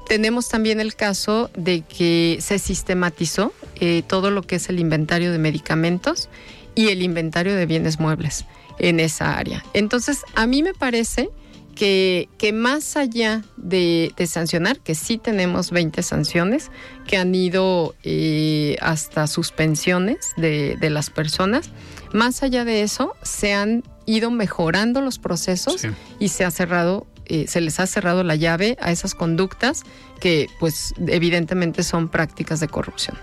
Tenemos 0.09 0.49
también 0.49 0.81
el 0.81 0.95
caso 0.95 1.51
de 1.57 1.83
que 1.83 2.39
se 2.41 2.59
sistematizó 2.59 3.53
eh, 3.81 4.03
todo 4.07 4.31
lo 4.31 4.43
que 4.43 4.57
es 4.57 4.69
el 4.69 4.79
inventario 4.79 5.33
de 5.33 5.39
medicamentos 5.39 6.29
y 6.75 6.89
el 6.89 7.03
inventario 7.03 7.57
de 7.57 7.67
bienes 7.67 7.99
muebles 7.99 8.45
en 8.79 9.01
esa 9.01 9.37
área. 9.37 9.65
Entonces, 9.75 10.23
a 10.35 10.47
mí 10.47 10.63
me 10.63 10.75
parece 10.75 11.31
que, 11.77 12.29
que 12.39 12.53
más 12.53 12.97
allá 12.97 13.45
de, 13.57 14.13
sancionar, 14.27 14.81
que 14.81 14.97
sí 14.97 15.19
tenemos 15.19 15.71
20 15.71 16.03
sanciones 16.03 16.73
que 17.07 17.17
han 17.17 17.33
ido 17.35 17.95
eh, 18.03 18.77
hasta 18.81 19.29
suspensiones 19.29 20.33
de, 20.37 20.77
de, 20.81 20.91
las 20.91 21.11
personas, 21.11 21.71
más 22.13 22.43
allá 22.43 22.65
de 22.65 22.83
eso, 22.83 23.15
se 23.23 23.55
han 23.55 23.85
ido 24.07 24.33
mejorando 24.33 25.01
los 25.01 25.21
procesos 25.21 25.87
y 26.19 26.29
se 26.29 26.45
ha 26.45 26.51
cerrado 26.51 27.07
eh, 27.29 27.47
se 27.49 27.61
les 27.61 27.81
ha 27.81 27.87
cerrado 27.89 28.23
la 28.23 28.37
llave 28.37 28.77
a 28.81 28.93
esas 28.93 29.17
conductas 29.17 29.83
que 30.21 30.49
pues 30.61 30.95
evidentemente 31.09 31.83
son 31.83 32.09
prácticas 32.09 32.61
de 32.61 32.69
corrupción. 32.69 33.17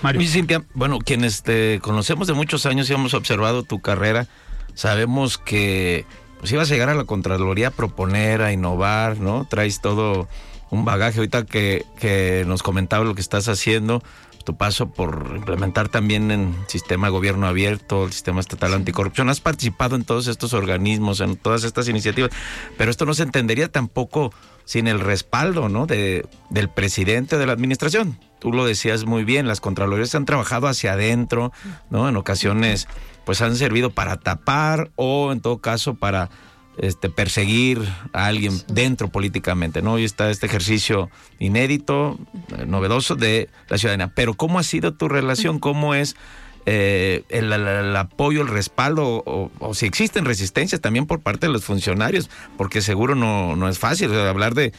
Mario. 0.00 0.22
Cintia, 0.28 0.64
bueno, 0.74 1.00
quienes 1.00 1.42
te 1.42 1.80
conocemos 1.80 2.28
de 2.28 2.34
muchos 2.34 2.66
años 2.66 2.88
y 2.88 2.92
hemos 2.92 3.14
observado 3.14 3.64
tu 3.64 3.80
carrera, 3.80 4.28
sabemos 4.74 5.38
que 5.38 6.06
pues 6.42 6.50
ibas 6.50 6.68
a 6.72 6.74
llegar 6.74 6.88
a 6.88 6.94
la 6.94 7.04
Contraloría 7.04 7.68
a 7.68 7.70
proponer, 7.70 8.42
a 8.42 8.52
innovar, 8.52 9.20
¿no? 9.20 9.46
Traes 9.48 9.80
todo 9.80 10.26
un 10.70 10.84
bagaje 10.84 11.20
ahorita 11.20 11.46
que, 11.46 11.86
que 12.00 12.42
nos 12.48 12.64
comentaba 12.64 13.04
lo 13.04 13.14
que 13.14 13.20
estás 13.20 13.46
haciendo 13.46 14.02
tu 14.42 14.56
paso 14.56 14.90
por 14.90 15.34
implementar 15.36 15.88
también 15.88 16.32
en 16.32 16.52
sistema 16.66 17.06
de 17.06 17.12
gobierno 17.12 17.46
abierto, 17.46 18.06
el 18.06 18.12
sistema 18.12 18.40
estatal 18.40 18.74
anticorrupción. 18.74 19.28
Has 19.28 19.40
participado 19.40 19.94
en 19.94 20.02
todos 20.02 20.26
estos 20.26 20.52
organismos, 20.52 21.20
en 21.20 21.36
todas 21.36 21.62
estas 21.62 21.86
iniciativas, 21.86 22.32
pero 22.76 22.90
esto 22.90 23.06
no 23.06 23.14
se 23.14 23.22
entendería 23.22 23.70
tampoco 23.70 24.34
sin 24.64 24.88
el 24.88 24.98
respaldo 24.98 25.68
¿no? 25.68 25.86
de, 25.86 26.26
del 26.50 26.68
presidente 26.68 27.38
de 27.38 27.46
la 27.46 27.52
administración. 27.52 28.18
Tú 28.42 28.52
lo 28.52 28.66
decías 28.66 29.04
muy 29.04 29.22
bien, 29.22 29.46
las 29.46 29.60
contralorías 29.60 30.16
han 30.16 30.24
trabajado 30.24 30.66
hacia 30.66 30.94
adentro, 30.94 31.52
¿no? 31.90 32.08
En 32.08 32.16
ocasiones 32.16 32.88
pues 33.24 33.40
han 33.40 33.54
servido 33.54 33.90
para 33.90 34.16
tapar 34.16 34.90
o 34.96 35.30
en 35.30 35.40
todo 35.40 35.58
caso 35.58 35.94
para 35.94 36.28
este, 36.76 37.08
perseguir 37.08 37.80
a 38.12 38.26
alguien 38.26 38.60
dentro 38.66 39.06
políticamente, 39.06 39.80
¿no? 39.80 39.92
Hoy 39.92 40.02
está 40.02 40.28
este 40.28 40.46
ejercicio 40.46 41.08
inédito, 41.38 42.18
eh, 42.58 42.66
novedoso 42.66 43.14
de 43.14 43.48
la 43.68 43.78
ciudadanía. 43.78 44.10
Pero 44.12 44.34
¿cómo 44.34 44.58
ha 44.58 44.64
sido 44.64 44.92
tu 44.92 45.08
relación? 45.08 45.60
¿Cómo 45.60 45.94
es 45.94 46.16
eh, 46.66 47.22
el, 47.28 47.94
apoyo, 47.94 48.42
el 48.42 48.48
respaldo, 48.48 49.22
o, 49.24 49.72
si 49.72 49.86
existen 49.86 50.24
resistencias 50.24 50.80
también 50.80 51.06
por 51.06 51.20
parte 51.20 51.46
de 51.46 51.52
los 51.52 51.64
funcionarios? 51.64 52.28
Porque 52.56 52.80
seguro 52.80 53.14
no, 53.14 53.54
no 53.54 53.68
es 53.68 53.78
fácil 53.78 54.12
hablar 54.12 54.54
de 54.54 54.72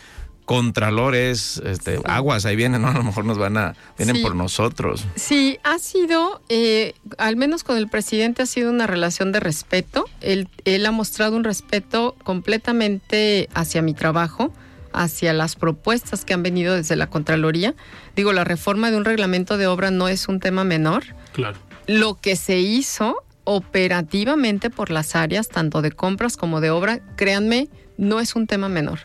contralores, 0.46 1.62
este, 1.66 2.00
aguas, 2.06 2.46
ahí 2.46 2.56
vienen, 2.56 2.86
a 2.86 2.94
lo 2.94 3.04
mejor 3.04 3.26
nos 3.26 3.38
van 3.38 3.58
a, 3.58 3.76
vienen 3.98 4.22
por 4.22 4.36
nosotros. 4.36 5.06
Sí, 5.16 5.60
ha 5.64 5.80
sido, 5.80 6.42
eh, 6.50 6.94
al 7.18 7.36
menos 7.36 7.64
con 7.64 7.78
el 7.78 7.88
presidente 7.88 8.44
ha 8.44 8.46
sido 8.46 8.70
una 8.70 8.88
relación 8.88 9.32
de 9.32 9.40
respeto. 9.40 10.06
Él, 10.22 10.50
él 10.66 10.86
ha 10.86 10.92
mostrado 10.92 11.36
un 11.36 11.44
respeto 11.44 12.16
completamente 12.24 13.50
hacia 13.54 13.82
mi 13.82 13.94
trabajo 13.94 14.54
hacia 14.94 15.34
las 15.34 15.56
propuestas 15.56 16.24
que 16.24 16.34
han 16.34 16.44
venido 16.44 16.76
desde 16.76 16.96
la 16.96 17.10
Contraloría. 17.10 17.74
Digo, 18.16 18.32
la 18.32 18.44
reforma 18.44 18.92
de 18.92 18.98
un 18.98 19.06
reglamento 19.06 19.58
de 19.58 19.66
obra 19.66 19.90
no 19.90 20.08
es 20.08 20.28
un 20.28 20.40
tema 20.40 20.64
menor. 20.64 21.04
Claro. 21.34 21.58
Lo 21.88 22.22
que 22.22 22.36
se 22.36 22.60
hizo 22.60 23.24
operativamente 23.44 24.70
por 24.70 24.90
las 24.90 25.16
áreas, 25.16 25.50
tanto 25.50 25.82
de 25.82 25.92
compras 25.92 26.38
como 26.38 26.62
de 26.62 26.70
obra, 26.70 27.02
créanme, 27.16 27.70
no 27.98 28.20
es 28.20 28.36
un 28.36 28.48
tema 28.48 28.70
menor. 28.70 29.00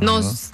Nos 0.00 0.52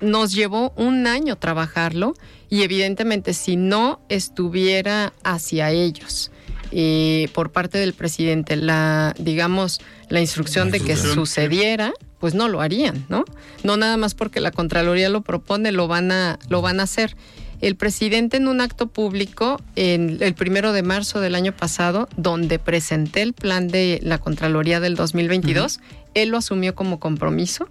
nos 0.00 0.32
llevó 0.32 0.72
un 0.76 1.06
año 1.06 1.36
trabajarlo 1.36 2.14
y 2.48 2.62
evidentemente 2.62 3.34
si 3.34 3.56
no 3.56 4.00
estuviera 4.08 5.12
hacia 5.24 5.70
ellos 5.70 6.30
eh, 6.70 7.28
por 7.34 7.50
parte 7.50 7.78
del 7.78 7.94
presidente 7.94 8.56
la, 8.56 9.14
digamos, 9.18 9.80
la 10.08 10.20
instrucción 10.20 10.70
de 10.70 10.80
que 10.80 10.96
sucediera, 10.96 11.92
pues 12.18 12.34
no 12.34 12.48
lo 12.48 12.60
harían, 12.60 13.06
¿no? 13.08 13.24
No 13.62 13.76
nada 13.76 13.96
más 13.96 14.14
porque 14.14 14.40
la 14.40 14.50
Contraloría 14.50 15.08
lo 15.08 15.22
propone, 15.22 15.72
lo 15.72 15.88
van 15.88 16.12
a, 16.12 16.38
lo 16.48 16.60
van 16.60 16.80
a 16.80 16.82
hacer. 16.82 17.16
El 17.60 17.74
presidente 17.76 18.36
en 18.36 18.46
un 18.46 18.60
acto 18.60 18.86
público, 18.86 19.60
en 19.74 20.18
el 20.20 20.34
primero 20.34 20.72
de 20.72 20.82
marzo 20.82 21.20
del 21.20 21.34
año 21.34 21.52
pasado, 21.52 22.08
donde 22.16 22.58
presenté 22.58 23.22
el 23.22 23.32
plan 23.32 23.66
de 23.68 23.98
la 24.02 24.18
Contraloría 24.18 24.78
del 24.78 24.94
2022, 24.94 25.80
él 26.14 26.28
lo 26.28 26.38
asumió 26.38 26.74
como 26.74 27.00
compromiso 27.00 27.68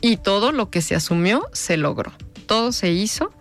y 0.00 0.16
todo 0.16 0.52
lo 0.52 0.70
que 0.70 0.82
se 0.82 0.94
asumió 0.94 1.46
se 1.52 1.76
logró. 1.76 2.12
Todo 2.46 2.72
se 2.72 2.90
hizo. 2.90 3.32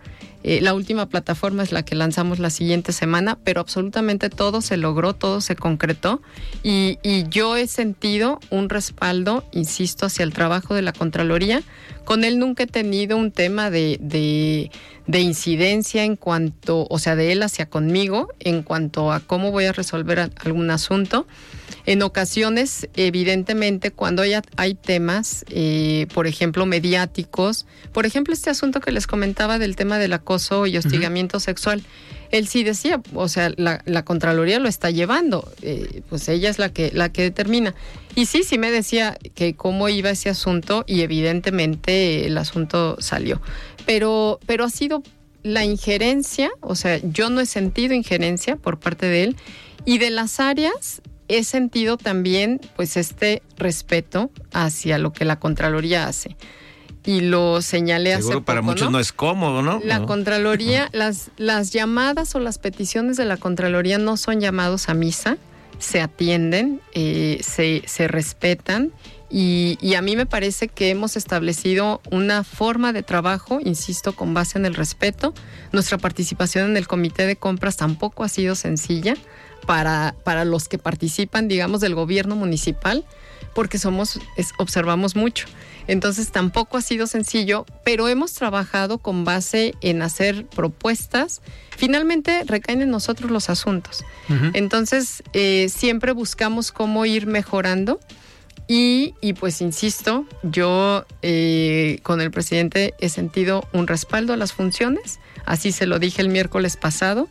Eh, 0.44 0.62
la 0.62 0.74
última 0.74 1.10
plataforma 1.10 1.64
es 1.64 1.74
la 1.74 1.84
que 1.84 1.96
lanzamos 1.96 2.40
la 2.40 2.50
siguiente 2.50 2.94
semana, 2.94 3.38
pero 3.44 3.60
absolutamente 3.60 4.30
todo 4.30 4.62
se 4.62 4.78
logró, 4.78 5.14
todo 5.14 5.42
se 5.42 5.58
concretó 5.58 6.22
y, 6.64 6.98
yo 7.30 7.58
he 7.58 7.68
sentido 7.68 8.40
un 8.50 8.70
respaldo, 8.70 9.44
insisto, 9.52 10.06
hacia 10.06 10.24
el 10.24 10.34
trabajo 10.34 10.76
de 10.76 10.82
la 10.82 10.94
Contraloría. 10.94 11.62
Con 12.06 12.24
él 12.24 12.40
nunca 12.40 12.64
he 12.64 12.68
tenido 12.68 13.18
un 13.18 13.32
tema 13.32 13.70
de, 13.70 13.98
de 14.02 14.72
incidencia 15.18 16.04
en 16.04 16.16
cuanto, 16.16 16.86
o 16.88 17.00
sea, 17.00 17.16
de 17.16 17.32
él 17.32 17.42
hacia 17.42 17.66
conmigo, 17.66 18.30
en 18.40 18.62
cuanto 18.62 19.12
a 19.12 19.20
cómo 19.20 19.52
voy 19.52 19.66
a 19.66 19.74
resolver 19.74 20.20
algún 20.44 20.70
asunto. 20.70 21.26
En 21.86 22.02
ocasiones, 22.02 22.88
evidentemente, 22.96 23.92
cuando 23.92 24.22
hay, 24.22 24.34
hay 24.58 24.76
temas, 24.76 25.46
eh, 25.50 26.08
por 26.14 26.28
ejemplo, 26.28 26.66
mediáticos, 26.66 27.66
por 27.94 28.06
ejemplo, 28.06 28.34
este 28.34 28.50
asunto 28.50 28.80
que 28.80 28.92
les 28.92 29.08
comentaba 29.08 29.60
del 29.60 29.76
tema 29.76 29.98
del 29.98 30.14
acoso 30.14 30.68
y 30.68 30.78
hostigamiento 30.78 31.40
sexual, 31.40 31.84
él 32.32 32.48
sí 32.48 32.64
decía, 32.64 33.02
o 33.14 33.28
sea, 33.28 33.52
la, 33.56 34.06
Contraloría 34.06 34.60
lo 34.60 34.70
está 34.70 34.92
llevando, 34.92 35.52
eh, 35.62 36.04
pues 36.10 36.30
ella 36.30 36.50
es 36.50 36.60
la 36.60 36.70
que, 36.70 36.92
la 36.94 37.10
que 37.10 37.24
determina. 37.24 37.74
Y 38.16 38.26
sí, 38.28 38.44
sí 38.44 38.58
me 38.58 38.72
decía 38.72 39.18
que 39.36 39.56
cómo 39.56 39.90
iba 39.90 40.10
ese 40.10 40.30
asunto 40.30 40.84
y 40.88 41.02
evidentemente 41.02 42.28
el 42.28 42.38
asunto 42.38 42.98
salió. 43.00 43.42
Pero, 43.86 44.40
pero 44.46 44.64
ha 44.64 44.70
sido 44.70 45.04
la 45.44 45.64
injerencia, 45.64 46.52
o 46.62 46.76
sea, 46.76 47.00
yo 47.02 47.30
no 47.30 47.42
he 47.42 47.46
sentido 47.46 47.94
injerencia 47.94 48.56
por 48.56 48.80
parte 48.80 49.06
de 49.08 49.24
él 49.24 49.36
y 49.86 49.98
de 49.98 50.10
las 50.10 50.40
áreas 50.40 51.02
he 51.30 51.44
sentido 51.44 51.96
también 51.96 52.60
pues 52.76 52.98
este 52.98 53.42
respeto 53.58 54.32
hacia 54.52 54.98
lo 54.98 55.14
que 55.14 55.24
la 55.24 55.40
Contraloría 55.40 56.08
hace. 56.08 56.36
Y 57.06 57.22
lo 57.22 57.62
señalé 57.62 58.14
hace 58.14 58.34
poco, 58.34 58.44
para 58.44 58.62
muchos 58.62 58.92
¿no? 58.92 59.00
es 59.00 59.14
cómodo, 59.14 59.62
¿no? 59.62 59.80
La 59.84 60.06
Contraloría, 60.06 60.90
las, 60.92 61.32
las 61.38 61.72
llamadas 61.72 62.36
o 62.36 62.40
las 62.40 62.58
peticiones 62.58 63.16
de 63.16 63.26
la 63.26 63.38
Contraloría 63.38 63.98
no 63.98 64.18
son 64.18 64.42
llamados 64.42 64.90
a 64.90 64.94
misa, 64.94 65.38
se 65.78 66.02
atienden, 66.02 66.82
eh, 66.94 67.40
se, 67.42 67.84
se 67.86 68.08
respetan 68.10 68.92
y, 69.32 69.78
y, 69.80 69.94
a 69.94 70.02
mí 70.02 70.16
me 70.16 70.26
parece 70.26 70.68
que 70.68 70.90
hemos 70.90 71.16
establecido 71.16 72.02
una 72.10 72.44
forma 72.44 72.94
de 72.94 73.04
trabajo, 73.04 73.60
insisto, 73.64 74.14
con 74.14 74.34
base 74.34 74.58
en 74.58 74.66
el 74.66 74.74
respeto. 74.74 75.36
Nuestra 75.72 76.00
participación 76.00 76.72
en 76.72 76.78
el 76.78 76.88
comité 76.88 77.28
de 77.28 77.36
compras 77.36 77.78
tampoco 77.78 78.24
ha 78.24 78.30
sido 78.30 78.56
sencilla 78.56 79.16
para, 79.66 80.16
para 80.24 80.46
los 80.46 80.68
que 80.68 80.78
participan, 80.78 81.48
digamos, 81.48 81.82
del 81.82 81.96
gobierno 81.96 82.36
municipal, 82.36 83.06
porque 83.54 83.78
somos, 83.78 84.20
observamos 84.58 85.16
mucho. 85.16 85.48
Entonces 85.88 86.32
tampoco 86.32 86.78
ha 86.78 86.82
sido 86.82 87.08
sencillo, 87.08 87.66
pero 87.84 88.08
hemos 88.08 88.34
trabajado 88.34 89.00
con 89.00 89.26
base 89.26 89.74
en 89.82 90.04
hacer 90.04 90.46
propuestas. 90.46 91.42
Finalmente 91.76 92.44
recaen 92.46 92.84
en 92.84 92.92
nosotros 92.92 93.32
los 93.32 93.50
asuntos. 93.50 94.06
Entonces 94.54 95.24
eh, 95.34 95.68
siempre 95.68 96.12
buscamos 96.12 96.72
cómo 96.72 97.08
ir 97.08 97.26
mejorando. 97.26 98.00
Y, 98.68 99.16
y 99.20 99.34
pues 99.34 99.62
insisto, 99.62 100.28
yo 100.44 101.04
eh, 101.24 101.98
con 102.04 102.22
el 102.22 102.30
presidente 102.30 102.94
he 103.00 103.10
sentido 103.10 103.68
un 103.74 103.88
respaldo 103.88 104.32
a 104.32 104.38
las 104.38 104.54
funciones, 104.54 105.20
así 105.48 105.72
se 105.72 105.88
lo 105.88 105.98
dije 105.98 106.22
el 106.22 106.30
miércoles 106.30 106.78
pasado, 106.78 107.28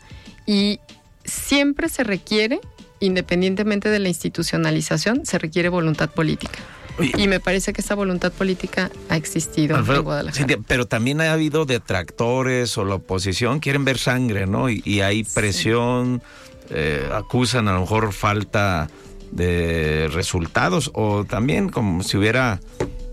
y 0.47 0.81
siempre 1.29 1.88
se 1.88 2.05
requiere, 2.05 2.61
independientemente 3.01 3.88
de 3.88 3.99
la 3.99 4.09
institucionalización, 4.09 5.27
se 5.27 5.38
requiere 5.38 5.69
voluntad 5.69 6.11
política. 6.11 6.59
y 6.99 7.29
me 7.29 7.38
parece 7.38 7.73
que 7.73 7.81
esa 7.81 7.95
voluntad 7.95 8.33
política 8.33 8.91
ha 9.09 9.17
existido 9.17 9.77
en 9.77 10.03
Guadalajara. 10.03 10.59
pero 10.67 10.87
también 10.87 11.21
ha 11.21 11.33
habido 11.33 11.64
detractores 11.64 12.77
o 12.77 12.85
la 12.85 12.97
oposición 12.97 13.61
quieren 13.61 13.85
ver 13.85 13.99
sangre, 13.99 14.47
¿no? 14.47 14.69
Y, 14.69 15.01
hay 15.01 15.23
presión, 15.23 16.23
eh, 16.71 17.09
acusan 17.12 17.69
a 17.69 17.75
lo 17.75 17.81
mejor 17.81 18.12
falta 18.12 18.91
de 19.31 20.09
resultados 20.12 20.91
o 20.95 21.25
también 21.25 21.69
como 21.69 22.03
si 22.03 22.17
hubiera 22.17 22.61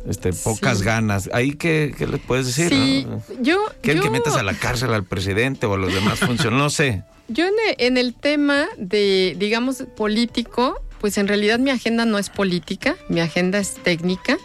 este, 0.08 0.34
pocas 0.34 0.82
ganas. 0.82 1.30
¿Ahí 1.34 1.54
qué, 1.54 1.94
qué 1.98 2.08
le 2.08 2.18
puedes 2.18 2.46
decir? 2.48 2.70
Sí, 2.70 3.08
yo... 3.42 3.60
¿Quieren 3.82 4.04
que 4.04 4.10
metas 4.10 4.36
a 4.36 4.44
la 4.44 4.54
cárcel 4.54 4.94
al 4.94 5.04
presidente 5.04 5.66
o 5.66 5.74
a 5.74 5.78
los 5.78 5.94
demás 5.94 6.20
funcionarios? 6.20 6.62
No 6.62 6.70
sé. 6.70 7.04
Yo 7.28 7.46
en 7.78 7.98
el, 7.98 8.14
tema 8.14 8.68
de, 8.78 9.36
digamos, 9.40 9.84
político, 9.98 10.80
pues 11.00 11.18
en 11.18 11.28
realidad 11.28 11.58
mi 11.58 11.72
agenda 11.72 12.06
no 12.06 12.20
es 12.20 12.30
política, 12.30 12.96
mi 13.10 13.20
agenda 13.20 13.58
es 13.58 13.76
técnica 13.76 14.38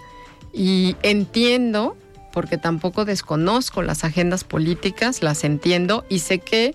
y 0.55 0.97
entiendo, 1.03 1.97
porque 2.33 2.57
tampoco 2.57 3.05
desconozco 3.05 3.83
las 3.83 4.03
agendas 4.05 4.45
políticas, 4.45 5.23
las 5.23 5.45
entiendo 5.45 6.07
y 6.09 6.21
sé 6.21 6.39
que, 6.39 6.75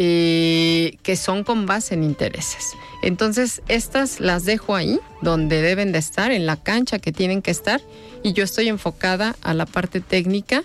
eh, 0.00 0.96
que 1.02 1.16
son 1.16 1.42
con 1.42 1.66
base 1.66 1.94
en 1.94 2.04
intereses. 2.04 2.72
Entonces, 3.02 3.62
estas 3.66 4.20
las 4.20 4.44
dejo 4.44 4.76
ahí, 4.76 5.00
donde 5.22 5.60
deben 5.60 5.90
de 5.90 5.98
estar, 5.98 6.30
en 6.30 6.46
la 6.46 6.56
cancha 6.56 7.00
que 7.00 7.10
tienen 7.10 7.42
que 7.42 7.50
estar, 7.50 7.80
y 8.22 8.32
yo 8.32 8.44
estoy 8.44 8.68
enfocada 8.68 9.34
a 9.42 9.54
la 9.54 9.66
parte 9.66 10.00
técnica 10.00 10.62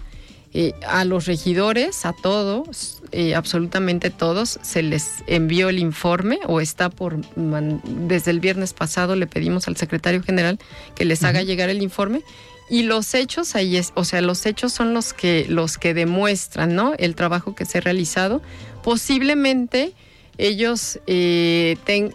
eh, 0.54 0.74
a 0.88 1.04
los 1.04 1.26
regidores, 1.26 2.06
a 2.06 2.13
todos, 2.13 3.02
eh, 3.12 3.34
absolutamente 3.34 4.12
todos, 4.12 4.60
se 4.62 4.84
les 4.84 5.24
envió 5.26 5.69
el 5.69 5.80
informe 5.80 6.38
o 6.46 6.62
está 6.62 6.91
por, 6.91 7.17
desde 7.36 8.30
el 8.30 8.39
viernes 8.39 8.74
pasado 8.74 9.15
le 9.15 9.26
pedimos 9.26 9.67
al 9.67 9.78
secretario 9.78 10.22
general 10.22 10.60
que 10.93 11.06
les 11.06 11.24
haga 11.24 11.41
llegar 11.41 11.72
el 11.72 11.82
informe 11.82 12.22
y 12.69 12.84
los 12.84 13.13
hechos 13.13 13.56
ahí 13.56 13.78
es, 13.78 13.93
o 13.96 14.06
sea, 14.06 14.22
los 14.22 14.46
hechos 14.46 14.72
son 14.74 14.93
los 14.93 15.13
que, 15.13 15.46
los 15.50 15.77
que 15.77 15.94
demuestran, 15.94 16.75
¿no? 16.75 16.94
El 16.98 17.15
trabajo 17.15 17.56
que 17.56 17.65
se 17.65 17.79
ha 17.79 17.81
realizado. 17.81 18.42
Posiblemente 18.84 19.94
ellos 20.38 21.00
eh, 21.08 21.77
ten- 21.86 22.13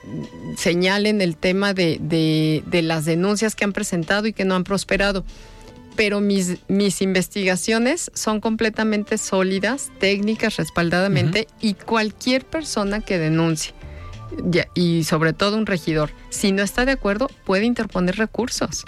señalen 0.56 1.20
el 1.20 1.36
tema 1.36 1.72
de, 1.74 1.98
de- 2.00 2.62
de 2.66 2.82
las 2.82 3.04
denuncias 3.04 3.54
que 3.54 3.64
han 3.64 3.72
presentado 3.72 4.26
y 4.26 4.32
que 4.32 4.44
no 4.44 4.54
han 4.54 4.64
prosperado. 4.64 5.24
Pero 5.96 6.20
mis, 6.20 6.58
mis 6.68 7.02
investigaciones 7.02 8.10
son 8.14 8.40
completamente 8.40 9.18
sólidas, 9.18 9.90
técnicas 9.98 10.56
respaldadamente, 10.56 11.48
y 11.60 11.74
cualquier 11.74 12.44
persona 12.44 13.00
que 13.00 13.18
denuncie, 13.18 13.72
y 14.74 15.02
sobre 15.02 15.32
todo 15.32 15.56
un 15.56 15.66
regidor, 15.66 16.10
si 16.30 16.52
no 16.52 16.62
está 16.62 16.84
de 16.84 16.92
acuerdo, 16.92 17.28
puede 17.44 17.64
interponer 17.64 18.14
recursos. 18.16 18.84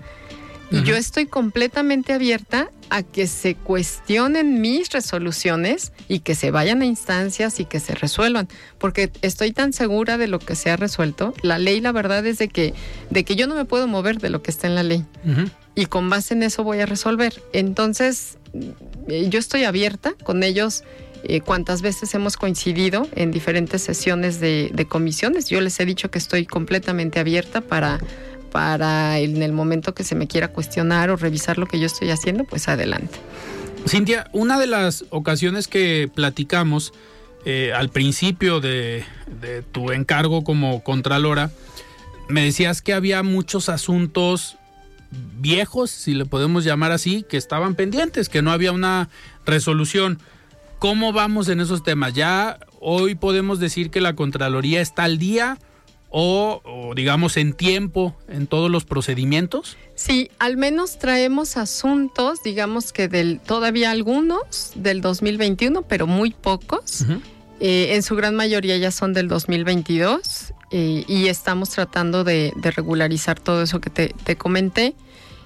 Y 0.71 0.83
yo 0.83 0.95
estoy 0.97 1.27
completamente 1.27 2.13
abierta 2.13 2.71
a 2.91 3.03
que 3.03 3.27
se 3.27 3.55
cuestionen 3.55 4.61
mis 4.61 4.91
resoluciones 4.91 5.93
y 6.09 6.21
que 6.21 6.35
se 6.35 6.51
vayan 6.51 6.83
a 6.83 6.87
instancias 6.87 7.59
y 7.61 7.65
que 7.65 7.81
se 7.81 7.95
resuelvan, 7.95 8.49
porque 8.79 9.11
estoy 9.23 9.53
tan 9.53 9.73
segura 9.73 10.17
de 10.17 10.29
lo 10.29 10.39
que 10.39 10.55
se 10.55 10.71
ha 10.71 10.77
resuelto. 10.77 11.35
La 11.43 11.59
ley, 11.59 11.81
la 11.81 11.93
verdad 11.93 12.25
es 12.27 12.39
de 12.39 12.49
que, 12.49 12.75
de 13.11 13.25
que 13.25 13.35
yo 13.37 13.47
no 13.47 13.55
me 13.55 13.65
puedo 13.65 13.87
mover 13.89 14.19
de 14.19 14.31
lo 14.31 14.43
que 14.43 14.51
está 14.51 14.67
en 14.69 14.75
la 14.75 14.83
ley 14.83 15.05
y 15.75 15.87
con 15.87 16.09
base 16.11 16.35
en 16.35 16.43
eso 16.43 16.63
voy 16.65 16.81
a 16.81 16.87
resolver. 16.87 17.43
Entonces, 17.53 18.39
eh, 19.09 19.27
yo 19.29 19.39
estoy 19.39 19.65
abierta 19.65 20.15
con 20.25 20.43
ellos. 20.43 20.85
eh, 21.23 21.41
cuántas 21.43 21.83
veces 21.83 22.15
hemos 22.15 22.37
coincidido 22.37 23.07
en 23.15 23.31
diferentes 23.31 23.83
sesiones 23.83 24.41
de, 24.41 24.71
de 24.73 24.87
comisiones. 24.87 25.51
Yo 25.51 25.61
les 25.61 25.79
he 25.79 25.85
dicho 25.85 26.11
que 26.11 26.19
estoy 26.19 26.47
completamente 26.47 27.21
abierta 27.21 27.61
para, 27.61 28.01
para 28.51 29.19
en 29.19 29.43
el 29.43 29.53
momento 29.53 29.95
que 29.95 30.05
se 30.05 30.15
me 30.15 30.27
quiera 30.27 30.49
cuestionar 30.49 31.11
o 31.11 31.17
revisar 31.17 31.59
lo 31.59 31.67
que 31.67 31.79
yo 31.79 31.87
estoy 31.87 32.11
haciendo, 32.11 32.45
pues 32.45 32.69
adelante. 32.69 33.19
Cintia, 33.87 34.29
una 34.33 34.59
de 34.59 34.67
las 34.67 35.05
ocasiones 35.11 35.69
que 35.69 36.11
platicamos 36.15 36.93
eh, 37.45 37.73
al 37.75 37.89
principio 37.89 38.61
de, 38.61 39.05
de 39.41 39.63
tu 39.63 39.93
encargo 39.93 40.45
como 40.45 40.83
contralora, 40.83 41.51
me 42.29 42.45
decías 42.45 42.83
que 42.83 42.93
había 42.93 43.23
muchos 43.23 43.69
asuntos 43.69 44.57
viejos, 45.11 45.91
si 45.91 46.15
le 46.15 46.27
podemos 46.27 46.65
llamar 46.65 46.93
así, 46.93 47.25
que 47.29 47.37
estaban 47.37 47.75
pendientes, 47.75 48.29
que 48.29 48.43
no 48.43 48.53
había 48.53 48.73
una 48.73 49.09
resolución. 49.47 50.19
¿Cómo 50.79 51.13
vamos 51.13 51.49
en 51.49 51.61
esos 51.61 51.83
temas? 51.83 52.15
¿Ya 52.15 52.59
hoy 52.81 53.15
podemos 53.15 53.59
decir 53.59 53.91
que 53.91 54.01
la 54.01 54.15
Contraloría 54.15 54.81
está 54.81 55.05
al 55.05 55.19
día 55.19 55.59
o, 56.11 56.61
o, 56.65 56.95
digamos 56.95 57.37
en 57.37 57.53
tiempo 57.53 58.17
en 58.29 58.47
todos 58.47 58.71
los 58.71 58.85
procedimientos? 58.85 59.77
Sí, 59.95 60.31
al 60.39 60.57
menos 60.57 60.99
traemos 60.99 61.57
asuntos, 61.57 62.43
digamos 62.43 62.93
que 62.93 63.09
del 63.09 63.41
todavía 63.41 63.91
algunos 63.91 64.73
del 64.75 65.01
2021, 65.01 65.83
pero 65.83 66.07
muy 66.07 66.31
pocos. 66.31 67.05
Eh, 67.61 67.95
en 67.95 68.03
su 68.03 68.17
gran 68.17 68.35
mayoría 68.35 68.77
ya 68.79 68.91
son 68.91 69.13
del 69.13 69.29
2022 69.29 70.55
eh, 70.71 71.05
y 71.07 71.27
estamos 71.29 71.71
tratando 71.71 72.25
de, 72.25 72.53
de 72.57 72.71
regularizar 72.71 73.39
todo 73.39 73.63
eso 73.63 73.81
que 73.81 73.91
te, 73.91 74.15
te 74.25 74.37
comenté. 74.37 74.95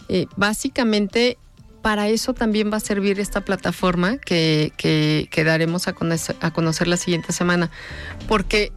Eh, 0.08 0.26
básicamente, 0.36 1.38
para 1.82 2.08
eso 2.08 2.32
también 2.32 2.72
va 2.72 2.76
a 2.76 2.80
servir 2.80 3.20
esta 3.20 3.40
plataforma 3.40 4.18
que, 4.18 4.72
que, 4.76 5.28
que 5.30 5.44
daremos 5.44 5.88
a 5.88 5.92
conocer, 5.92 6.36
a 6.40 6.52
conocer 6.52 6.88
la 6.88 6.96
siguiente 6.96 7.32
semana, 7.32 7.70
porque 8.28 8.72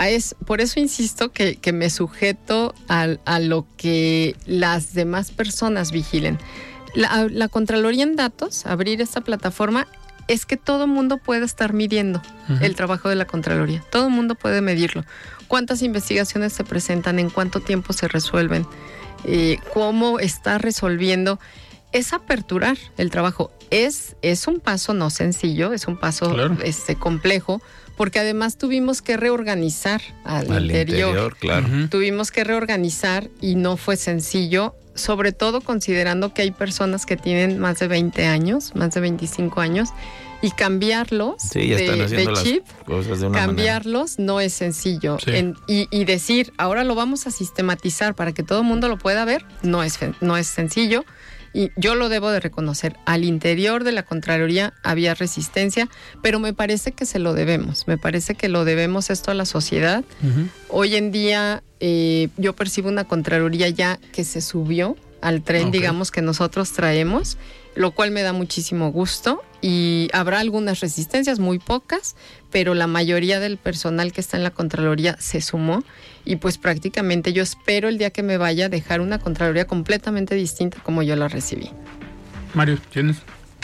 es, 0.00 0.36
por 0.46 0.60
eso 0.60 0.78
insisto 0.78 1.32
que, 1.32 1.56
que 1.56 1.72
me 1.72 1.90
sujeto 1.90 2.74
al- 2.86 3.20
a, 3.24 3.40
lo 3.40 3.66
que 3.76 4.36
las 4.46 4.94
demás 4.94 5.30
personas 5.32 5.90
vigilen. 5.90 6.38
La, 6.94 7.26
la 7.30 7.48
Contraloría 7.48 8.04
en 8.04 8.14
Datos, 8.16 8.64
abrir 8.66 9.00
esta 9.00 9.20
plataforma, 9.20 9.88
es 10.28 10.46
que 10.46 10.56
todo 10.56 10.86
mundo 10.86 11.16
puede 11.18 11.44
estar 11.44 11.72
midiendo 11.72 12.20
el 12.60 12.74
trabajo 12.76 13.08
de 13.08 13.14
la 13.16 13.24
Contraloría. 13.24 13.82
Todo 13.90 14.10
mundo 14.10 14.34
puede 14.34 14.60
medirlo. 14.60 15.04
¿Cuántas 15.48 15.82
investigaciones 15.82 16.52
se 16.52 16.64
presentan? 16.64 17.18
¿En 17.18 17.30
cuánto 17.30 17.60
tiempo 17.60 17.92
se 17.94 18.08
resuelven? 18.08 18.66
Eh, 19.24 19.58
¿Cómo 19.74 20.18
está 20.20 20.58
resolviendo? 20.58 21.40
Es 21.92 22.12
aperturar 22.12 22.76
el 22.96 23.10
trabajo. 23.10 23.50
Es, 23.70 24.16
es 24.22 24.46
un 24.46 24.60
paso 24.60 24.94
no 24.94 25.10
sencillo, 25.10 25.72
es 25.72 25.86
un 25.86 25.96
paso 25.98 26.32
Claro. 26.32 26.56
este, 26.64 26.96
complejo, 26.96 27.60
porque 27.96 28.18
además 28.18 28.56
tuvimos 28.58 29.02
que 29.02 29.16
reorganizar 29.16 30.00
al, 30.24 30.50
Al 30.52 30.64
interior. 30.66 31.08
interior, 31.10 31.36
claro. 31.38 31.66
Tuvimos 31.90 32.30
que 32.30 32.44
reorganizar 32.44 33.28
y 33.40 33.56
no 33.56 33.76
fue 33.76 33.96
sencillo, 33.96 34.74
sobre 34.94 35.32
todo 35.32 35.60
considerando 35.60 36.32
que 36.34 36.42
hay 36.42 36.50
personas 36.50 37.06
que 37.06 37.16
tienen 37.16 37.58
más 37.58 37.78
de 37.78 37.88
20 37.88 38.26
años, 38.26 38.74
más 38.74 38.92
de 38.94 39.00
25 39.00 39.60
años, 39.60 39.90
y 40.40 40.52
cambiarlos 40.52 41.34
Sí, 41.42 41.68
de, 41.68 42.28
chip, 42.44 42.64
cosas 42.86 43.18
de 43.20 43.26
una 43.26 43.38
manera. 43.40 43.46
cambiarlos 43.46 44.18
no 44.20 44.40
es 44.40 44.52
sencillo. 44.54 45.18
Sí. 45.22 45.32
En- 45.34 45.56
y, 45.66 45.88
y 45.90 46.04
decir, 46.04 46.52
ahora 46.58 46.84
lo 46.84 46.94
vamos 46.94 47.26
a 47.26 47.32
sistematizar 47.32 48.14
para 48.14 48.32
que 48.32 48.44
todo 48.44 48.60
el 48.60 48.64
mundo 48.64 48.88
lo 48.88 48.98
pueda 48.98 49.24
ver, 49.24 49.44
no 49.62 49.82
es, 49.82 49.98
no 50.20 50.36
es 50.36 50.46
sencillo. 50.46 51.04
Y 51.58 51.72
yo 51.74 51.96
lo 51.96 52.08
debo 52.08 52.30
de 52.30 52.38
reconocer. 52.38 52.96
Al 53.04 53.24
interior 53.24 53.82
de 53.82 53.90
la 53.90 54.04
Contraloría 54.04 54.74
había 54.84 55.14
resistencia, 55.14 55.88
pero 56.22 56.38
me 56.38 56.54
parece 56.54 56.92
que 56.92 57.04
se 57.04 57.18
lo 57.18 57.34
debemos. 57.34 57.88
Me 57.88 57.98
parece 57.98 58.36
que 58.36 58.48
lo 58.48 58.64
debemos 58.64 59.10
esto 59.10 59.32
a 59.32 59.34
la 59.34 59.44
sociedad. 59.44 60.04
Hoy 60.68 60.94
en 60.94 61.10
día 61.10 61.64
eh, 61.80 62.28
yo 62.36 62.54
percibo 62.54 62.88
una 62.88 63.08
Contraloría 63.08 63.68
ya 63.70 63.98
que 64.12 64.22
se 64.22 64.40
subió 64.40 64.94
al 65.20 65.42
tren, 65.42 65.72
digamos, 65.72 66.12
que 66.12 66.22
nosotros 66.22 66.70
traemos, 66.74 67.38
lo 67.78 67.92
cual 67.92 68.10
me 68.10 68.22
da 68.22 68.32
muchísimo 68.32 68.90
gusto. 68.90 69.42
Y 69.60 70.08
habrá 70.12 70.38
algunas 70.40 70.80
resistencias, 70.80 71.38
muy 71.40 71.58
pocas, 71.58 72.14
pero 72.50 72.74
la 72.74 72.86
mayoría 72.86 73.40
del 73.40 73.56
personal 73.56 74.12
que 74.12 74.20
está 74.20 74.36
en 74.36 74.44
la 74.44 74.50
Contraloría 74.50 75.16
se 75.18 75.40
sumó. 75.40 75.82
Y 76.24 76.36
pues 76.36 76.58
prácticamente 76.58 77.32
yo 77.32 77.42
espero 77.42 77.88
el 77.88 77.98
día 77.98 78.10
que 78.10 78.22
me 78.22 78.36
vaya 78.36 78.66
a 78.66 78.68
dejar 78.68 79.00
una 79.00 79.18
Contraloría 79.18 79.66
completamente 79.66 80.34
distinta 80.34 80.78
como 80.82 81.02
yo 81.02 81.16
la 81.16 81.28
recibí. 81.28 81.70
Mario, 82.54 82.78
¿tienes? 82.92 83.16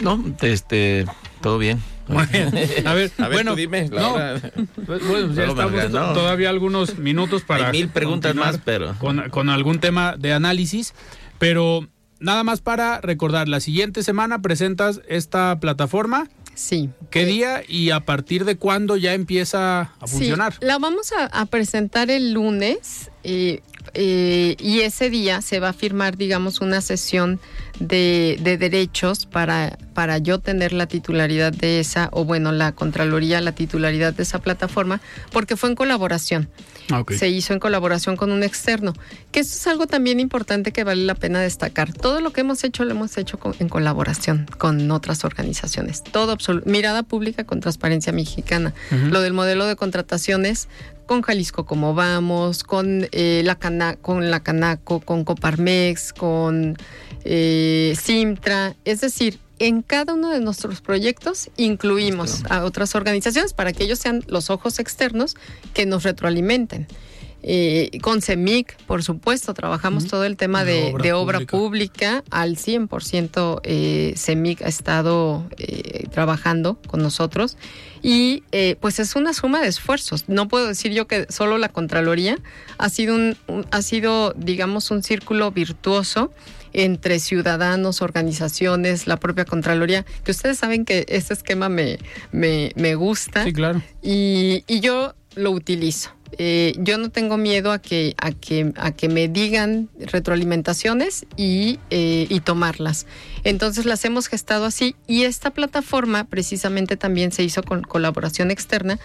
No, 0.02 0.22
este, 0.42 1.06
todo 1.40 1.58
bien. 1.58 1.80
Muy 2.08 2.26
bien. 2.26 2.48
A 2.86 2.92
ver, 2.94 3.10
A 3.18 3.28
ver, 3.28 3.36
bueno, 3.36 3.52
tú 3.52 3.56
dime, 3.56 3.88
no, 3.88 3.96
Laura. 4.18 4.40
pues, 4.86 5.06
bueno, 5.06 5.28
ya 5.32 5.46
Solo 5.46 5.54
me 5.54 5.62
estamos 5.78 5.92
ganó. 5.92 6.08
to- 6.08 6.20
todavía 6.20 6.50
algunos 6.50 6.98
minutos 6.98 7.42
para 7.42 7.66
Hay 7.68 7.72
mil 7.72 7.88
preguntas 7.88 8.34
más, 8.34 8.58
pero- 8.64 8.94
con, 8.98 9.30
con 9.30 9.48
algún 9.48 9.78
tema 9.78 10.16
de 10.18 10.32
análisis, 10.32 10.92
pero 11.38 11.86
nada 12.20 12.42
más 12.44 12.60
para 12.60 13.00
recordar, 13.00 13.48
la 13.48 13.60
siguiente 13.60 14.02
semana 14.02 14.40
presentas 14.42 15.00
esta 15.08 15.58
plataforma, 15.60 16.28
Sí. 16.54 16.88
¿qué 17.10 17.24
día 17.26 17.62
y 17.66 17.90
a 17.90 18.00
partir 18.00 18.44
de 18.44 18.56
cuándo 18.56 18.96
ya 18.96 19.12
empieza 19.14 19.80
a 20.00 20.06
funcionar? 20.06 20.52
Sí, 20.52 20.58
la 20.62 20.78
vamos 20.78 21.10
a, 21.12 21.26
a 21.26 21.46
presentar 21.46 22.10
el 22.12 22.32
lunes 22.32 23.10
eh, 23.24 23.60
eh, 23.94 24.54
y 24.60 24.80
ese 24.80 25.10
día 25.10 25.42
se 25.42 25.58
va 25.58 25.70
a 25.70 25.72
firmar, 25.72 26.16
digamos, 26.16 26.60
una 26.60 26.80
sesión 26.80 27.40
de, 27.80 28.38
de 28.42 28.56
derechos 28.58 29.26
para, 29.26 29.78
para 29.94 30.18
yo 30.18 30.38
tener 30.38 30.72
la 30.72 30.86
titularidad 30.86 31.52
de 31.52 31.80
esa, 31.80 32.08
o 32.12 32.24
bueno, 32.24 32.52
la 32.52 32.72
Contraloría, 32.72 33.40
la 33.40 33.52
titularidad 33.52 34.12
de 34.14 34.22
esa 34.22 34.38
plataforma, 34.38 35.00
porque 35.32 35.56
fue 35.56 35.70
en 35.70 35.74
colaboración. 35.74 36.48
Ah. 36.90 37.02
Se 37.16 37.28
hizo 37.30 37.52
en 37.54 37.60
colaboración 37.60 38.16
con 38.16 38.30
un 38.30 38.42
externo. 38.42 38.92
Que 39.32 39.40
eso 39.40 39.54
es 39.54 39.66
algo 39.66 39.86
también 39.86 40.20
importante 40.20 40.70
que 40.70 40.84
vale 40.84 41.02
la 41.04 41.14
pena 41.14 41.40
destacar. 41.40 41.92
Todo 41.94 42.20
lo 42.20 42.30
que 42.32 42.42
hemos 42.42 42.62
hecho 42.62 42.84
lo 42.84 42.90
hemos 42.90 43.16
hecho 43.16 43.38
con- 43.38 43.54
en 43.58 43.68
colaboración 43.70 44.46
con 44.58 44.90
otras 44.90 45.24
organizaciones. 45.24 46.02
Todo 46.04 46.36
mirada 46.66 47.02
pública 47.02 47.44
con 47.44 47.60
transparencia 47.60 48.12
mexicana. 48.12 48.74
Lo 48.90 49.22
del 49.22 49.32
modelo 49.32 49.64
de 49.66 49.76
contrataciones 49.76 50.68
con 51.06 51.22
Jalisco 51.22 51.64
como 51.66 51.94
vamos, 51.94 52.64
con 52.64 53.08
eh, 53.12 53.42
la 53.44 53.54
Cana- 53.56 53.96
con 53.96 54.30
la 54.30 54.40
Canaco, 54.42 55.00
con 55.00 55.24
Coparmex, 55.24 56.12
con 56.12 56.76
eh, 57.24 57.94
Simtra, 58.00 58.74
es 58.84 59.00
decir, 59.00 59.38
en 59.58 59.82
cada 59.82 60.14
uno 60.14 60.30
de 60.30 60.40
nuestros 60.40 60.80
proyectos 60.80 61.48
incluimos 61.56 62.42
a 62.50 62.64
otras 62.64 62.94
organizaciones 62.94 63.52
para 63.52 63.72
que 63.72 63.84
ellos 63.84 63.98
sean 63.98 64.22
los 64.26 64.50
ojos 64.50 64.78
externos 64.78 65.36
que 65.72 65.86
nos 65.86 66.02
retroalimenten. 66.02 66.86
Eh, 67.46 67.90
con 68.00 68.22
CEMIC, 68.22 68.74
por 68.86 69.02
supuesto, 69.02 69.52
trabajamos 69.52 70.06
todo 70.06 70.24
el 70.24 70.38
tema 70.38 70.64
De 70.64 70.72
de, 70.72 70.92
obra 70.92 71.02
de 71.04 71.12
obra 71.12 71.38
pública. 71.40 72.22
pública. 72.22 72.24
Al 72.30 72.56
100% 72.56 73.60
eh, 73.64 74.14
CEMIC 74.16 74.62
ha 74.62 74.68
estado 74.68 75.46
eh, 75.58 76.06
trabajando 76.10 76.78
con 76.86 77.02
nosotros 77.02 77.58
y 78.02 78.44
eh, 78.52 78.76
pues 78.80 78.98
es 78.98 79.14
una 79.14 79.34
suma 79.34 79.60
de 79.60 79.68
esfuerzos. 79.68 80.24
No 80.26 80.48
puedo 80.48 80.66
decir 80.66 80.92
yo 80.92 81.06
que 81.06 81.26
solo 81.28 81.58
la 81.58 81.68
Contraloría 81.68 82.38
ha 82.78 82.88
sido, 82.88 83.14
un, 83.14 83.36
un- 83.46 83.66
ha 83.70 83.82
sido 83.82 84.32
digamos, 84.38 84.90
un 84.90 85.02
círculo 85.02 85.50
virtuoso 85.50 86.32
entre 86.74 87.18
ciudadanos, 87.20 88.02
organizaciones, 88.02 89.06
la 89.06 89.16
propia 89.18 89.44
Contraloría, 89.44 90.04
que 90.24 90.30
ustedes 90.32 90.58
saben 90.58 90.84
que 90.84 91.06
este 91.08 91.32
esquema 91.34 91.68
me, 91.68 91.98
me, 92.32 92.72
me 92.76 92.94
gusta 92.94 93.44
Sí, 93.44 93.52
claro. 93.52 93.82
y, 94.02 94.64
y 94.66 94.80
yo 94.80 95.14
lo 95.34 95.50
utilizo. 95.50 96.10
Eh, 96.36 96.74
yo 96.78 96.98
no 96.98 97.10
tengo 97.10 97.36
miedo 97.36 97.70
a 97.70 97.78
que, 97.78 98.14
a 98.20 98.32
que, 98.32 98.72
a 98.76 98.90
que 98.90 99.08
me 99.08 99.28
digan 99.28 99.88
retroalimentaciones 99.98 101.26
y, 101.36 101.78
eh, 101.90 102.26
y 102.28 102.40
tomarlas. 102.40 103.06
Entonces 103.44 103.86
las 103.86 104.04
hemos 104.04 104.26
gestado 104.26 104.64
así 104.64 104.96
y 105.06 105.24
esta 105.24 105.50
plataforma 105.50 106.24
precisamente 106.24 106.96
también 106.96 107.30
se 107.30 107.44
hizo 107.44 107.62
con 107.62 107.82
colaboración 107.82 108.50
externa. 108.50 108.98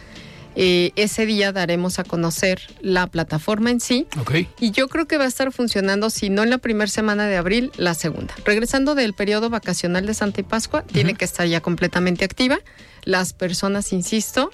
Eh, 0.61 0.91
ese 0.97 1.25
día 1.25 1.53
daremos 1.53 1.99
a 1.99 2.03
conocer 2.03 2.59
la 2.81 3.07
plataforma 3.07 3.71
en 3.71 3.79
sí. 3.79 4.07
Ok. 4.19 4.45
Y 4.59 4.71
yo 4.71 4.89
creo 4.89 5.07
que 5.07 5.17
va 5.17 5.23
a 5.23 5.27
estar 5.27 5.53
funcionando, 5.53 6.09
si 6.09 6.29
no 6.29 6.43
en 6.43 6.49
la 6.49 6.57
primera 6.57 6.91
semana 6.91 7.27
de 7.27 7.37
abril, 7.37 7.71
la 7.77 7.93
segunda. 7.93 8.35
Regresando 8.43 8.93
del 8.93 9.13
periodo 9.13 9.49
vacacional 9.49 10.05
de 10.05 10.13
Santa 10.13 10.41
y 10.41 10.43
Pascua, 10.43 10.83
tiene 10.83 11.13
que 11.13 11.23
estar 11.23 11.47
ya 11.47 11.61
completamente 11.61 12.25
activa. 12.25 12.59
Las 13.05 13.31
personas, 13.31 13.93
insisto, 13.93 14.51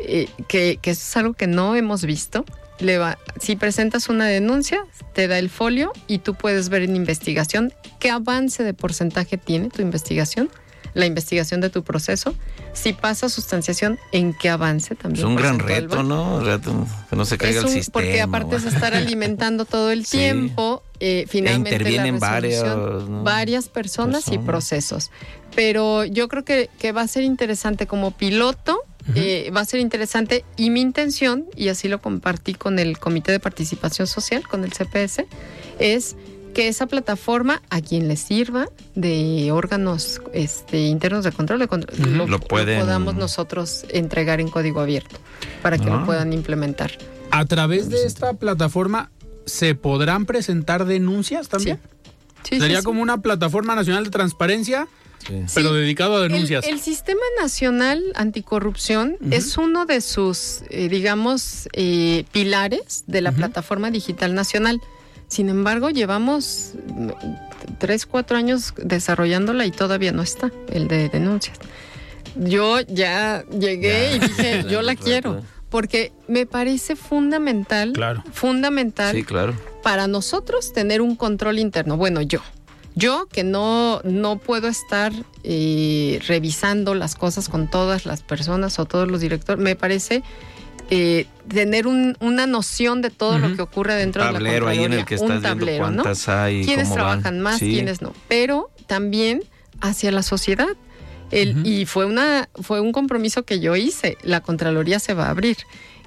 eh, 0.00 0.28
que, 0.48 0.80
que 0.82 0.90
eso 0.90 1.02
es 1.02 1.16
algo 1.18 1.34
que 1.34 1.46
no 1.46 1.76
hemos 1.76 2.04
visto. 2.04 2.44
Le 2.80 2.98
va, 2.98 3.16
si 3.40 3.54
presentas 3.54 4.08
una 4.08 4.26
denuncia, 4.26 4.84
te 5.12 5.28
da 5.28 5.38
el 5.38 5.50
folio 5.50 5.92
y 6.08 6.18
tú 6.18 6.34
puedes 6.34 6.68
ver 6.68 6.82
en 6.82 6.96
investigación 6.96 7.72
qué 8.00 8.10
avance 8.10 8.64
de 8.64 8.74
porcentaje 8.74 9.38
tiene 9.38 9.70
tu 9.70 9.82
investigación, 9.82 10.50
la 10.92 11.06
investigación 11.06 11.60
de 11.60 11.70
tu 11.70 11.82
proceso. 11.82 12.34
Si 12.74 12.92
pasa 12.92 13.28
sustanciación, 13.28 13.98
en 14.12 14.34
qué 14.34 14.50
avance 14.50 14.94
también. 14.94 15.24
Es 15.24 15.28
un 15.28 15.36
gran 15.36 15.58
reto. 15.58 16.02
¿no? 16.02 16.40
Reto, 16.40 16.86
que 17.08 17.16
no 17.16 17.24
se 17.24 17.38
caiga 17.38 17.58
Es 17.60 17.64
el 17.64 17.68
un- 17.68 17.72
sistema. 17.74 17.92
Porque 17.92 18.20
aparte 18.20 18.56
es 18.56 18.64
estar 18.66 18.94
alimentando 18.94 19.64
todo 19.64 19.90
el 19.90 20.04
Sí. 20.04 20.18
tiempo, 20.18 20.82
eh, 21.00 21.24
finalmente 21.28 21.70
la 21.70 21.76
intervienen 21.76 22.20
resolución, 22.20 22.80
varios, 22.80 23.08
¿no? 23.08 23.22
varias 23.24 23.68
personas 23.68 24.28
y 24.30 24.38
procesos. 24.38 25.10
Pero 25.54 26.04
yo 26.04 26.28
creo 26.28 26.44
que, 26.44 26.68
que 26.78 26.92
va 26.92 27.02
a 27.02 27.08
ser 27.08 27.22
interesante 27.24 27.86
como 27.86 28.10
piloto, 28.10 28.78
eh, 29.14 29.50
va 29.54 29.60
a 29.60 29.64
ser 29.66 29.80
interesante 29.80 30.44
y 30.56 30.70
mi 30.70 30.80
intención, 30.80 31.44
y 31.54 31.68
así 31.68 31.88
lo 31.88 32.00
compartí 32.00 32.54
con 32.54 32.78
el 32.78 32.98
Comité 32.98 33.32
de 33.32 33.38
Participación 33.38 34.06
Social, 34.06 34.48
con 34.48 34.64
el 34.64 34.72
CPS, 34.72 35.26
es 35.78 36.16
que 36.54 36.68
esa 36.68 36.86
plataforma 36.86 37.60
a 37.68 37.80
quien 37.82 38.08
le 38.08 38.16
sirva 38.16 38.68
de 38.94 39.50
órganos 39.52 40.22
este, 40.32 40.78
internos 40.86 41.24
de 41.24 41.32
control, 41.32 41.58
de 41.58 41.68
control 41.68 42.00
Ujú. 42.00 42.10
lo, 42.10 42.26
Lo 42.26 42.40
pueden- 42.40 42.80
podamos 42.80 43.14
nosotros 43.16 43.84
entregar 43.90 44.40
en 44.40 44.48
código 44.48 44.80
abierto 44.80 45.16
para 45.62 45.76
que 45.78 45.90
Ah. 45.90 45.96
lo 45.98 46.06
puedan 46.06 46.32
implementar. 46.32 46.92
A 47.30 47.44
través 47.44 47.90
de 47.90 48.04
esta 48.06 48.32
plataforma, 48.34 49.10
¿se 49.44 49.74
podrán 49.74 50.24
presentar 50.24 50.84
denuncias 50.86 51.48
también? 51.48 51.80
Sí, 52.44 52.60
Sería 52.60 52.76
sí, 52.76 52.82
sí. 52.82 52.84
como 52.84 53.02
una 53.02 53.20
plataforma 53.20 53.74
nacional 53.74 54.04
de 54.04 54.10
transparencia, 54.10 54.86
Sí. 55.26 55.34
pero 55.54 55.72
dedicado 55.72 56.16
a 56.16 56.20
denuncias. 56.20 56.66
El, 56.66 56.80
Sistema 56.80 57.22
Nacional 57.40 58.02
Anticorrupción 58.14 59.16
es 59.30 59.56
uno 59.56 59.86
de 59.86 60.02
sus, 60.02 60.60
eh, 60.68 60.88
digamos, 60.90 61.68
eh, 61.72 62.24
pilares 62.32 63.04
de 63.06 63.22
la. 63.22 63.32
Plataforma 63.32 63.90
Digital 63.90 64.34
Nacional. 64.34 64.80
Sin 65.34 65.48
embargo, 65.48 65.90
llevamos 65.90 66.74
tres, 67.78 68.06
cuatro 68.06 68.36
años 68.36 68.72
desarrollándola 68.76 69.66
y 69.66 69.72
todavía 69.72 70.12
no 70.12 70.22
está, 70.22 70.52
el 70.72 70.86
de 70.86 71.08
denuncias. 71.08 71.58
Yo 72.36 72.78
ya 72.82 73.44
llegué 73.50 74.14
y 74.14 74.18
dije, 74.20 74.64
yo 74.70 74.80
la 74.80 74.94
Claro, 74.94 75.04
quiero, 75.04 75.30
claro. 75.32 75.46
porque 75.70 76.12
me 76.28 76.46
parece 76.46 76.94
fundamental, 76.94 77.92
Claro. 77.94 78.22
fundamental 78.32 79.12
Sí, 79.16 79.24
claro. 79.24 79.54
para 79.82 80.06
nosotros 80.06 80.72
tener 80.72 81.00
un 81.00 81.16
control 81.16 81.58
interno. 81.58 81.96
Bueno, 81.96 82.22
yo. 82.22 82.38
Yo 82.94 83.26
que 83.26 83.42
no, 83.42 84.00
no 84.04 84.38
puedo 84.38 84.68
estar 84.68 85.12
eh, 85.42 86.20
revisando 86.28 86.94
las 86.94 87.16
cosas 87.16 87.48
con 87.48 87.68
todas 87.68 88.06
las 88.06 88.22
personas 88.22 88.78
o 88.78 88.84
todos 88.84 89.10
los 89.10 89.20
directores, 89.20 89.60
me 89.60 89.74
parece 89.74 90.22
eh, 90.90 91.26
tener 91.48 91.86
un- 91.86 92.16
una 92.20 92.46
noción 92.46 93.00
de 93.02 93.10
todo 93.10 93.38
lo 93.38 93.54
que 93.56 93.62
ocurre 93.62 93.94
dentro 93.94 94.22
de 94.24 94.32
la 94.32 94.38
tablero 94.38 94.68
ahí 94.68 94.84
en 94.84 94.92
el 94.92 94.98
Contraloría, 95.00 95.04
que 95.06 95.14
un 95.16 95.32
estás 95.32 95.42
viendo 95.42 95.58
tablero, 95.66 95.90
¿no? 95.90 96.02
cuántas 96.02 96.28
hay. 96.28 96.64
quiénes 96.64 96.88
cómo 96.88 96.96
van. 97.02 97.20
trabajan 97.22 97.40
más, 97.40 97.58
Sí. 97.58 97.72
quiénes 97.72 98.02
no, 98.02 98.12
pero 98.28 98.70
también 98.86 99.42
hacia 99.80 100.10
la 100.12 100.22
sociedad. 100.22 100.68
El-. 101.30 101.66
Y 101.66 101.86
fue, 101.86 102.04
una, 102.04 102.48
fue 102.62 102.80
un 102.80 102.92
compromiso 102.92 103.44
que 103.44 103.58
yo 103.60 103.74
hice, 103.76 104.18
la 104.22 104.40
Contraloría 104.40 104.98
se 105.00 105.14
va 105.14 105.26
a 105.26 105.30
abrir. 105.30 105.56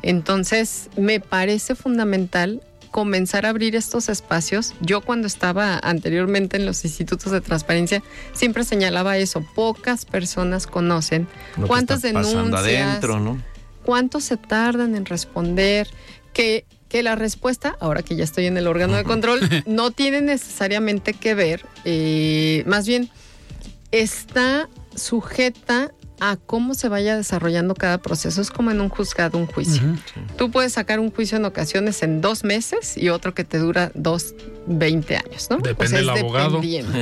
Entonces, 0.04 0.90
me 0.96 1.20
parece 1.20 1.76
fundamental 1.76 2.62
comenzar 2.92 3.46
a 3.46 3.50
abrir 3.50 3.76
estos 3.76 4.08
espacios. 4.10 4.74
Yo 4.80 5.02
cuando 5.02 5.28
estaba 5.28 5.78
anteriormente 5.84 6.56
en 6.56 6.66
los 6.66 6.86
institutos 6.86 7.32
de 7.32 7.42
transparencia, 7.42 8.02
siempre 8.34 8.64
señalaba 8.64 9.18
eso, 9.18 9.46
pocas 9.54 10.06
personas 10.06 10.66
conocen 10.66 11.28
Lo 11.58 11.64
que 11.64 11.68
cuántas 11.68 12.04
está 12.04 12.08
denuncias, 12.22 12.54
adentro, 12.64 13.20
¿no? 13.20 13.38
Cuánto 13.88 14.20
se 14.20 14.36
tardan 14.36 14.96
en 14.98 15.06
responder, 15.06 15.88
que, 16.34 16.66
que 16.90 17.04
la 17.04 17.16
respuesta, 17.16 17.78
ahora 17.80 18.04
que 18.04 18.18
ya 18.18 18.26
estoy 18.26 18.46
en 18.46 18.58
el 18.58 18.68
órgano 18.68 18.98
de 18.98 19.06
control, 19.06 19.40
no 19.66 19.92
tiene 19.92 20.20
necesariamente 20.20 21.14
que 21.14 21.34
ver, 21.34 21.66
eh, 21.86 22.64
más 22.66 22.86
bien 22.86 23.10
está 23.92 24.68
sujeta 24.94 25.94
a 26.20 26.38
cómo 26.38 26.74
se 26.74 26.90
vaya 26.90 27.16
desarrollando 27.16 27.76
cada 27.76 28.00
proceso. 28.00 28.42
Es 28.42 28.52
como 28.52 28.72
en 28.72 28.82
un 28.82 28.90
juzgado, 28.90 29.38
un 29.38 29.46
juicio. 29.46 29.82
Tú 30.38 30.52
puedes 30.52 30.74
sacar 30.74 31.00
un 31.00 31.12
juicio 31.12 31.38
en 31.38 31.46
ocasiones 31.46 32.02
en 32.04 32.22
dos 32.22 32.44
meses 32.44 32.98
y 32.98 33.10
otro 33.10 33.34
que 33.34 33.44
te 33.44 33.58
dura 33.58 33.92
dos, 33.94 34.34
20 34.68 35.16
años, 35.16 35.48
¿no? 35.50 35.58
Depende 35.58 35.98
del 35.98 36.10
es 36.10 36.20
abogado. 36.20 36.62
dependiendo. 36.62 36.98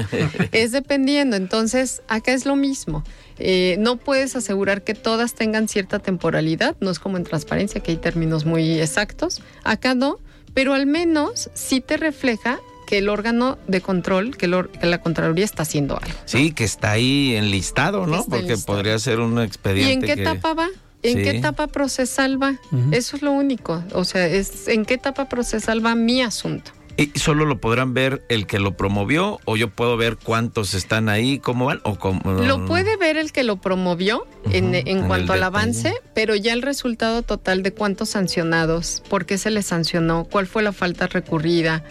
es 0.52 0.72
dependiendo. 0.72 1.36
Entonces, 1.36 2.02
acá 2.08 2.34
es 2.34 2.46
lo 2.46 2.56
mismo. 2.56 3.04
Eh, 3.38 3.76
no 3.80 3.98
puedes 3.98 4.36
asegurar 4.36 4.84
que 4.84 4.94
todas 4.94 5.34
tengan 5.34 5.68
cierta 5.68 6.00
temporalidad. 6.00 6.76
No 6.80 6.92
es 6.92 7.00
como 7.00 7.18
en 7.18 7.24
transparencia, 7.24 7.82
que 7.82 7.92
hay 7.92 7.98
términos 7.98 8.46
muy 8.46 8.80
exactos. 8.80 9.42
Acá 9.64 9.96
no, 9.96 10.20
pero 10.54 10.74
al 10.74 10.86
menos 10.86 11.50
sí 11.54 11.82
te 11.82 11.98
refleja 11.98 12.60
que 12.86 12.98
el 13.00 13.10
órgano 13.10 13.58
de 13.68 13.82
control, 13.82 14.38
que, 14.38 14.46
el 14.46 14.54
or- 14.54 14.70
que 14.70 14.86
la 14.88 15.00
Contraloría 15.02 15.46
está 15.46 15.64
haciendo 15.64 15.98
algo. 16.02 16.18
Sí, 16.26 16.52
que 16.52 16.64
está 16.64 16.92
ahí 16.92 17.36
enlistado, 17.36 18.06
¿no? 18.08 18.24
Porque 18.24 18.46
enlistado. 18.46 18.78
podría 18.78 19.00
ser 19.00 19.20
un 19.20 19.40
expediente. 19.42 19.90
¿Y 19.90 19.94
en 19.94 20.02
qué 20.02 20.16
que- 20.16 20.22
etapa 20.22 20.54
va? 20.54 20.68
¿En 21.04 21.18
Sí. 21.18 21.24
qué 21.24 21.30
etapa 21.38 21.68
procesal 21.68 22.42
va? 22.42 22.56
Eso 22.92 23.16
es 23.16 23.22
lo 23.22 23.32
único. 23.32 23.84
O 23.94 24.06
sea, 24.06 24.26
es 24.28 24.68
en 24.68 24.86
qué 24.86 24.96
etapa 24.96 25.30
procesal 25.30 25.86
va 25.86 25.94
mi 25.94 26.22
asunto. 26.24 26.72
¿Y 26.98 27.12
solo 27.20 27.44
lo 27.46 27.60
podrán 27.60 27.94
ver 27.94 28.24
el 28.30 28.48
que 28.48 28.58
lo 28.58 28.78
promovió 28.78 29.40
o 29.44 29.58
yo 29.58 29.70
puedo 29.70 29.98
ver 29.98 30.16
cuántos 30.16 30.74
están 30.74 31.10
ahí, 31.10 31.40
cómo 31.40 31.66
van 31.66 31.82
o 31.84 31.96
cómo 32.00 32.22
Lo 32.42 32.66
puede 32.66 32.96
ver 32.96 33.18
el 33.18 33.34
que 33.34 33.44
lo 33.44 33.58
promovió 33.58 34.26
en, 34.50 34.74
en 34.74 34.88
en 34.88 35.06
cuanto 35.06 35.34
al 35.34 35.44
avance, 35.44 35.94
pero 36.14 36.36
ya 36.36 36.54
el 36.54 36.62
resultado 36.62 37.22
total 37.22 37.64
de 37.64 37.74
cuántos 37.74 38.08
sancionados, 38.10 39.04
por 39.10 39.26
qué 39.26 39.38
se 39.38 39.52
les 39.52 39.66
sancionó, 39.66 40.24
cuál 40.24 40.48
fue 40.48 40.64
la 40.64 40.72
falta 40.72 41.08
recurrida, 41.08 41.84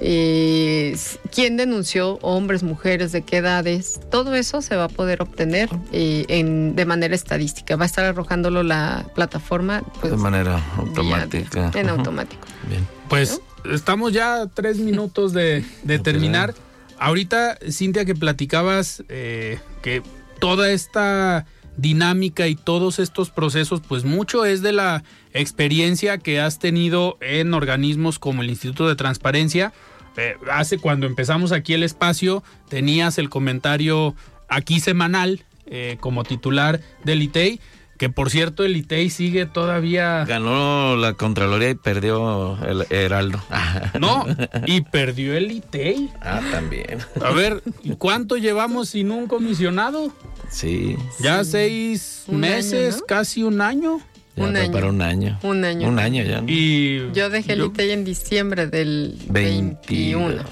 eh, 0.00 0.96
quién 1.34 1.56
denunció, 1.56 2.18
hombres, 2.22 2.62
mujeres, 2.62 3.12
de 3.12 3.22
qué 3.22 3.38
edades, 3.38 4.00
todo 4.10 4.34
eso 4.34 4.62
se 4.62 4.76
va 4.76 4.84
a 4.84 4.88
poder 4.88 5.22
obtener 5.22 5.68
eh, 5.92 6.24
en, 6.28 6.76
de 6.76 6.84
manera 6.86 7.14
estadística. 7.14 7.76
Va 7.76 7.84
a 7.84 7.86
estar 7.86 8.04
arrojándolo 8.04 8.62
la 8.62 9.06
plataforma 9.14 9.82
pues, 10.00 10.12
de 10.12 10.16
manera 10.18 10.56
día- 10.56 10.74
automática. 10.78 11.70
en 11.74 11.88
automático. 11.88 12.46
Bien. 12.68 12.86
Pues 13.08 13.40
estamos 13.70 14.12
ya 14.12 14.42
a 14.42 14.46
tres 14.48 14.78
minutos 14.78 15.32
de, 15.32 15.64
de 15.82 15.98
terminar. 15.98 16.54
Ahorita, 16.98 17.58
Cintia, 17.70 18.04
que 18.04 18.14
platicabas 18.14 19.04
eh, 19.08 19.58
que 19.82 20.02
toda 20.40 20.70
esta 20.72 21.46
dinámica 21.76 22.48
y 22.48 22.56
todos 22.56 22.98
estos 22.98 23.30
procesos, 23.30 23.80
pues 23.86 24.04
mucho 24.04 24.44
es 24.44 24.62
de 24.62 24.72
la 24.72 25.04
experiencia 25.32 26.18
que 26.18 26.40
has 26.40 26.58
tenido 26.58 27.16
en 27.20 27.54
organismos 27.54 28.18
como 28.18 28.42
el 28.42 28.50
Instituto 28.50 28.88
de 28.88 28.96
Transparencia. 28.96 29.72
Eh, 30.18 30.36
hace 30.50 30.78
cuando 30.78 31.06
empezamos 31.06 31.52
aquí 31.52 31.74
el 31.74 31.84
espacio, 31.84 32.42
tenías 32.68 33.18
el 33.18 33.30
comentario 33.30 34.16
aquí 34.48 34.80
semanal 34.80 35.44
eh, 35.66 35.96
como 36.00 36.24
titular 36.24 36.80
del 37.04 37.22
ITEI, 37.22 37.60
que 37.98 38.08
por 38.10 38.28
cierto 38.30 38.64
el 38.64 38.76
ITEI 38.76 39.10
sigue 39.10 39.46
todavía... 39.46 40.24
Ganó 40.24 40.96
la 40.96 41.12
Contraloría 41.12 41.70
y 41.70 41.74
perdió 41.76 42.58
el 42.66 42.86
Heraldo. 42.90 43.40
No, 44.00 44.26
y 44.66 44.80
perdió 44.80 45.36
el 45.36 45.52
ITEI. 45.52 46.10
Ah, 46.20 46.40
también. 46.50 46.98
A 47.22 47.30
ver, 47.30 47.62
¿y 47.84 47.94
¿cuánto 47.94 48.36
llevamos 48.36 48.88
sin 48.90 49.12
un 49.12 49.28
comisionado? 49.28 50.12
Sí. 50.50 50.96
Ya 51.20 51.44
seis 51.44 52.24
Un 52.26 52.42
año, 52.44 52.54
meses, 52.54 52.98
¿no? 53.00 53.06
casi 53.06 53.42
un 53.44 53.60
año. 53.60 54.00
Ya 54.38 54.44
Un 54.44 54.56
año. 54.56 54.72
para 54.72 54.86
un 54.88 55.02
año. 55.02 55.38
Un 55.42 55.64
año. 55.64 55.88
Un 55.88 55.98
año 55.98 56.22
ya. 56.24 56.40
¿no? 56.40 56.48
Y 56.48 57.10
Yo 57.12 57.30
dejé 57.30 57.52
el 57.54 57.64
ITEI 57.64 57.90
en 57.92 58.04
diciembre 58.04 58.66
del 58.66 59.16
21. 59.28 60.26
21. 60.28 60.44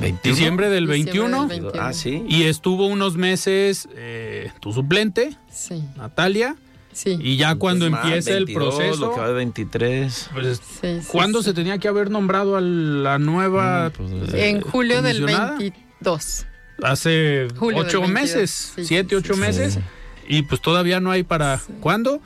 21. 0.00 0.20
diciembre 0.24 0.68
del 0.70 0.86
Diciembre 0.86 1.20
21. 1.28 1.46
del 1.46 1.60
21. 1.62 1.82
Ah, 1.84 1.92
sí. 1.92 2.24
Y 2.28 2.42
estuvo 2.44 2.86
unos 2.86 3.16
meses 3.16 3.88
eh, 3.96 4.50
tu 4.60 4.72
suplente, 4.72 5.36
Sí, 5.52 5.84
Natalia, 5.96 6.56
sí. 6.92 7.16
y 7.20 7.36
ya 7.36 7.54
cuando 7.54 7.88
Más, 7.88 8.04
empieza 8.04 8.30
el 8.32 8.46
22, 8.46 8.74
proceso, 8.74 9.00
Lo 9.06 9.14
que 9.14 9.20
va 9.20 9.28
de 9.28 9.34
23. 9.34 10.30
pues, 10.34 10.56
sí, 10.80 11.00
sí, 11.00 11.06
¿cuándo 11.06 11.40
sí. 11.42 11.44
se 11.50 11.54
tenía 11.54 11.78
que 11.78 11.86
haber 11.88 12.10
nombrado 12.10 12.56
a 12.56 12.60
la 12.60 13.18
nueva? 13.20 13.90
Pues, 13.96 14.34
eh, 14.34 14.48
En 14.50 14.60
julio 14.62 15.00
del 15.00 15.20
comisionada? 15.20 15.58
22. 15.58 16.46
Hace 16.82 17.46
Julio 17.56 17.78
ocho 17.82 18.00
22, 18.00 18.10
meses, 18.10 18.72
sí, 18.74 18.84
siete, 18.84 19.10
sí, 19.10 19.14
ocho 19.14 19.34
sí, 19.34 19.40
meses, 19.40 19.74
sí. 19.74 19.80
y 20.28 20.42
pues 20.42 20.60
todavía 20.60 20.98
no 20.98 21.12
hay 21.12 21.22
para 21.22 21.60
cuándo. 21.80 22.20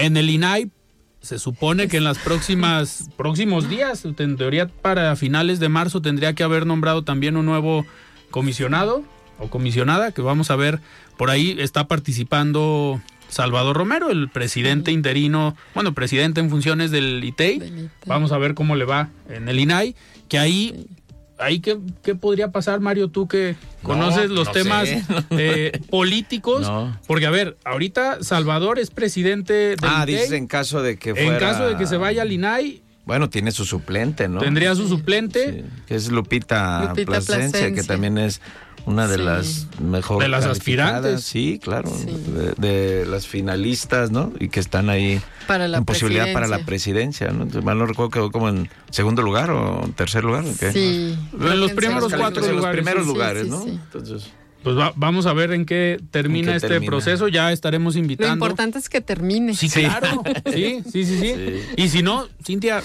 En 0.00 0.16
el 0.16 0.30
INAI 0.30 0.70
se 1.20 1.38
supone 1.38 1.88
que 1.88 1.98
en 1.98 2.04
las 2.04 2.18
próximas 2.18 3.10
próximos 3.16 3.68
días, 3.68 4.04
en 4.04 4.36
teoría 4.36 4.66
para 4.66 5.14
finales 5.16 5.60
de 5.60 5.68
marzo 5.68 6.00
tendría 6.00 6.34
que 6.34 6.42
haber 6.42 6.66
nombrado 6.66 7.04
también 7.04 7.36
un 7.36 7.44
nuevo 7.44 7.84
comisionado 8.30 9.04
o 9.38 9.48
comisionada 9.48 10.12
que 10.12 10.22
vamos 10.22 10.50
a 10.50 10.56
ver 10.56 10.80
por 11.18 11.28
ahí 11.30 11.54
está 11.58 11.86
participando 11.86 13.00
Salvador 13.28 13.76
Romero, 13.76 14.10
el 14.10 14.28
presidente 14.28 14.90
interino, 14.90 15.54
bueno, 15.74 15.92
presidente 15.92 16.40
en 16.40 16.50
funciones. 16.50 16.90
Del 16.90 17.22
ITEI. 17.22 17.90
Vamos 18.06 18.32
a 18.32 18.38
ver 18.38 18.54
cómo 18.54 18.74
le 18.76 18.86
va 18.86 19.10
en 19.28 19.48
el 19.48 19.60
INAI, 19.60 19.94
que 20.28 20.38
ahí, 20.38 20.86
ahí 21.40 21.60
qué, 21.60 21.78
qué 22.02 22.14
podría 22.14 22.50
pasar, 22.52 22.80
Mario, 22.80 23.08
tú 23.08 23.26
que 23.28 23.56
conoces 23.82 24.30
los 24.30 24.46
no 24.48 24.52
temas 24.52 24.88
eh, 25.30 25.72
políticos, 25.90 26.62
No. 26.62 26.96
porque 27.06 27.26
a 27.26 27.30
ver, 27.30 27.56
ahorita 27.64 28.22
Salvador 28.22 28.78
es 28.78 28.90
presidente 28.90 29.52
del 29.52 29.78
Ah, 29.82 30.04
dices 30.06 30.32
en 30.32 30.46
caso 30.46 30.82
de 30.82 30.96
que 30.96 31.10
En 31.10 31.16
fuera... 31.16 31.38
caso 31.38 31.66
de 31.68 31.76
que 31.76 31.86
se 31.86 31.96
vaya 31.96 32.22
al 32.22 32.32
INAI, 32.32 32.82
Bueno, 33.06 33.28
tiene 33.30 33.50
su 33.52 33.64
suplente, 33.64 34.28
¿no? 34.28 34.40
tendría 34.40 34.74
su 34.74 34.86
suplente. 34.88 35.52
Sí, 35.52 35.64
que 35.86 35.94
es 35.96 36.10
Lupita, 36.10 36.88
Lupita 36.90 37.06
Plasencia, 37.06 37.72
que 37.74 37.82
también 37.82 38.18
es 38.18 38.40
una 38.86 39.06
de 39.08 39.16
Sí. 39.16 39.22
las 39.22 39.66
mejores. 39.80 40.24
De 40.26 40.28
las 40.30 40.44
aspirantes. 40.46 41.22
Sí, 41.24 41.60
claro. 41.62 41.90
Sí. 41.94 42.06
De, 42.06 42.52
de 42.68 43.06
las 43.06 43.26
finalistas, 43.26 44.10
¿no? 44.10 44.32
Y 44.40 44.48
que 44.48 44.60
están 44.60 44.88
ahí 44.90 45.20
Para 45.46 45.68
la 45.68 45.78
en 45.78 45.84
posibilidad 45.84 46.32
para 46.32 46.46
la 46.48 46.60
presidencia. 46.60 47.28
¿no? 47.28 47.42
Entonces, 47.42 47.64
mal 47.64 47.78
no 47.78 47.86
recuerdo, 47.86 48.10
quedó 48.10 48.30
como 48.30 48.48
en 48.48 48.68
segundo 48.90 49.22
lugar 49.22 49.50
o 49.50 49.84
en 49.84 49.92
tercer 49.92 50.24
lugar. 50.24 50.44
¿o 50.44 50.54
qué? 50.58 50.72
Sí. 50.72 51.16
En 51.40 51.60
los 51.60 51.72
primeros 51.72 52.12
cuatro 52.14 52.40
calificaciones, 52.42 52.48
en 52.48 52.50
los 52.50 52.56
lugares, 52.56 52.82
primeros 52.82 53.02
sí, 53.06 53.12
lugares, 53.12 53.42
sí, 53.44 53.50
¿no? 53.50 53.62
sí. 53.62 53.70
Entonces, 53.70 54.30
Pues 54.62 54.76
va- 54.76 54.92
vamos 54.94 55.24
a 55.26 55.32
ver 55.32 55.52
en 55.52 55.64
qué 55.64 55.98
termina 56.10 56.48
¿En 56.48 56.52
qué 56.52 56.56
este 56.56 56.68
termina? 56.68 56.90
proceso. 56.90 57.28
Ya 57.28 57.50
estaremos 57.52 57.94
Lo 57.94 58.00
invitando. 58.00 58.34
importante 58.34 58.78
es 58.78 58.88
que 58.90 59.00
termine. 59.00 59.54
Sí, 59.54 59.68
claro. 59.70 60.22
Sí, 60.52 60.82
sí, 60.90 61.04
sí, 61.04 61.18
sí, 61.18 61.34
Y 61.76 61.88
si 61.88 62.02
no, 62.02 62.28
Cintia, 62.44 62.82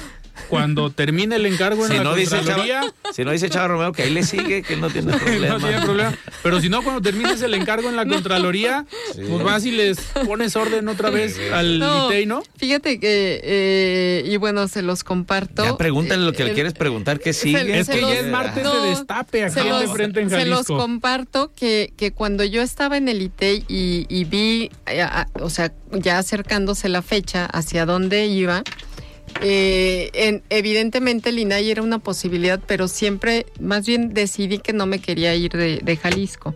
cuando 0.50 0.90
termine 0.92 1.36
el 1.38 1.46
encargo 1.46 1.86
en 1.86 1.92
si 1.92 1.98
la 1.98 2.04
no, 2.04 2.16
dice 2.16 2.38
Chava, 2.44 2.66
si 3.14 3.24
no 3.26 3.32
dice 3.32 3.50
Chava 3.50 3.68
Romero 3.70 3.92
que 3.94 4.04
ahí 4.04 4.10
le 4.12 4.24
sigue, 4.24 4.62
que 4.64 4.76
no 4.76 4.90
tiene 4.90 5.18
problema. 5.18 5.58
no 5.60 5.68
tiene 5.68 5.82
problema. 5.82 6.14
Pero 6.44 6.62
si 6.62 6.70
no, 6.70 6.82
cuando 6.84 7.02
termines 7.02 7.42
el 7.42 7.54
encargo 7.54 7.90
en 7.90 7.96
la 7.96 8.06
Contraloría, 8.08 8.86
pues 9.16 9.44
vas 9.44 9.66
y 9.66 9.72
les 9.72 9.98
pones 10.26 10.56
orden 10.56 10.88
otra 10.88 11.10
vez 11.10 11.40
al 11.54 11.80
No, 11.80 12.08
ITEI, 12.08 12.26
¿no? 12.26 12.44
Fíjate 12.58 13.00
que, 13.00 13.42
eh, 13.44 14.24
y 14.26 14.38
bueno, 14.38 14.68
se 14.68 14.82
los 14.82 15.04
comparto. 15.04 15.64
Ya 15.64 15.78
pregúntale 15.78 16.24
lo 16.26 16.34
que 16.34 16.44
le 16.44 16.52
Eh, 16.52 16.54
quieres 16.54 16.74
preguntar, 16.74 17.20
¿qué 17.20 17.34
se- 17.34 17.44
sigue? 17.44 17.80
Es 17.80 17.88
se 17.88 17.94
que 17.94 18.02
los- 18.02 18.12
ya 18.12 18.20
es 18.20 18.28
martes 18.28 18.64
no, 18.64 18.82
de 18.84 18.90
destape 18.90 19.44
aquí 19.44 19.54
se 19.54 19.60
en 19.62 19.70
los- 19.70 19.82
de 19.82 19.88
frente 19.90 20.22
en 20.22 20.30
Se 20.30 20.46
los 20.46 20.68
Jalisco. 20.68 20.78
comparto 20.78 21.52
que, 21.56 21.94
que 21.98 22.12
cuando 22.12 22.44
yo 22.44 22.62
estaba 22.62 22.98
en 22.98 23.10
el 23.10 23.22
ITEI 23.22 23.66
y, 23.68 24.06
y 24.10 24.24
vi, 24.26 24.70
eh, 24.86 25.02
a- 25.02 25.28
o 25.42 25.50
sea, 25.50 25.72
ya 25.92 26.18
acercándose 26.20 26.90
la 26.90 27.02
fecha 27.02 27.46
hacia 27.46 27.86
dónde 27.86 28.26
iba, 28.28 28.64
eh, 29.42 30.10
en- 30.14 30.44
evidentemente 30.50 31.30
el 31.30 31.40
INAI 31.40 31.72
era 31.72 31.82
una 31.82 32.00
posibilidad, 32.00 32.60
pero 32.66 32.88
siempre, 32.88 33.46
más 33.60 33.86
bien 33.86 34.14
decidí 34.14 34.60
que 34.60 34.74
no 34.74 34.86
me 34.86 35.00
quería 35.00 35.36
ir 35.36 35.52
de, 35.52 35.80
de 35.84 35.98
Jalisco. 35.98 36.54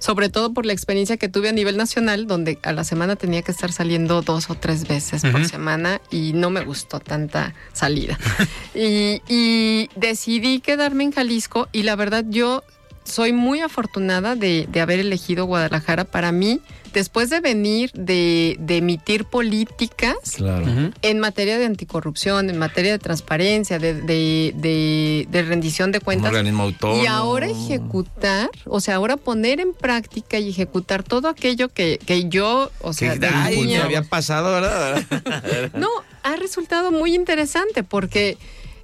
Sobre 0.00 0.28
todo 0.28 0.52
por 0.54 0.64
la 0.64 0.72
experiencia 0.72 1.16
que 1.16 1.28
tuve 1.28 1.48
a 1.48 1.52
nivel 1.52 1.76
nacional, 1.76 2.28
donde 2.28 2.60
a 2.62 2.72
la 2.72 2.84
semana 2.84 3.16
tenía 3.16 3.42
que 3.42 3.50
estar 3.50 3.72
saliendo 3.72 4.22
dos 4.22 4.48
o 4.48 4.54
tres 4.54 4.86
veces 4.86 5.22
por 5.22 5.44
semana 5.46 6.00
y 6.08 6.34
no 6.34 6.50
me 6.50 6.64
gustó 6.64 7.00
tanta 7.00 7.52
salida. 7.72 8.16
y, 8.76 9.20
y 9.28 9.90
decidí 9.96 10.60
quedarme 10.60 11.02
en 11.02 11.10
Jalisco 11.10 11.68
y 11.72 11.82
la 11.82 11.96
verdad 11.96 12.24
yo 12.28 12.62
soy 13.08 13.32
muy 13.32 13.60
afortunada 13.60 14.36
de, 14.36 14.66
de 14.70 14.80
haber 14.80 15.00
elegido 15.00 15.46
Guadalajara. 15.46 16.04
Para 16.04 16.30
mí, 16.32 16.60
después 16.92 17.30
de 17.30 17.40
venir 17.40 17.90
de, 17.92 18.56
de 18.60 18.76
emitir 18.78 19.24
políticas, 19.24 20.16
Claro. 20.36 20.66
En 21.02 21.18
materia 21.18 21.58
de 21.58 21.64
anticorrupción, 21.66 22.50
en 22.50 22.58
materia 22.58 22.92
de 22.92 22.98
transparencia, 22.98 23.78
de, 23.78 23.94
de- 23.94 24.52
de- 24.56 25.26
de 25.30 25.42
rendición 25.42 25.90
de 25.92 25.98
Un 25.98 26.04
cuentas. 26.04 26.30
organismo 26.30 26.62
autónomo. 26.64 27.02
Y 27.02 27.06
ahora 27.06 27.46
ejecutar, 27.48 28.50
o 28.66 28.80
sea, 28.80 28.96
ahora 28.96 29.16
poner 29.16 29.60
en 29.60 29.72
práctica 29.74 30.38
y 30.38 30.50
ejecutar 30.50 31.02
todo 31.02 31.28
aquello 31.28 31.68
que, 31.68 31.98
que 32.04 32.28
yo, 32.28 32.70
o 32.80 32.92
sea, 32.92 33.18
Que, 33.18 33.26
ay, 33.26 33.74
había 33.76 34.02
pasado, 34.02 34.52
¿verdad? 34.52 35.02
no, 35.74 35.88
ha 36.22 36.36
resultado 36.36 36.90
muy 36.92 37.14
interesante 37.14 37.82
porque 37.82 38.36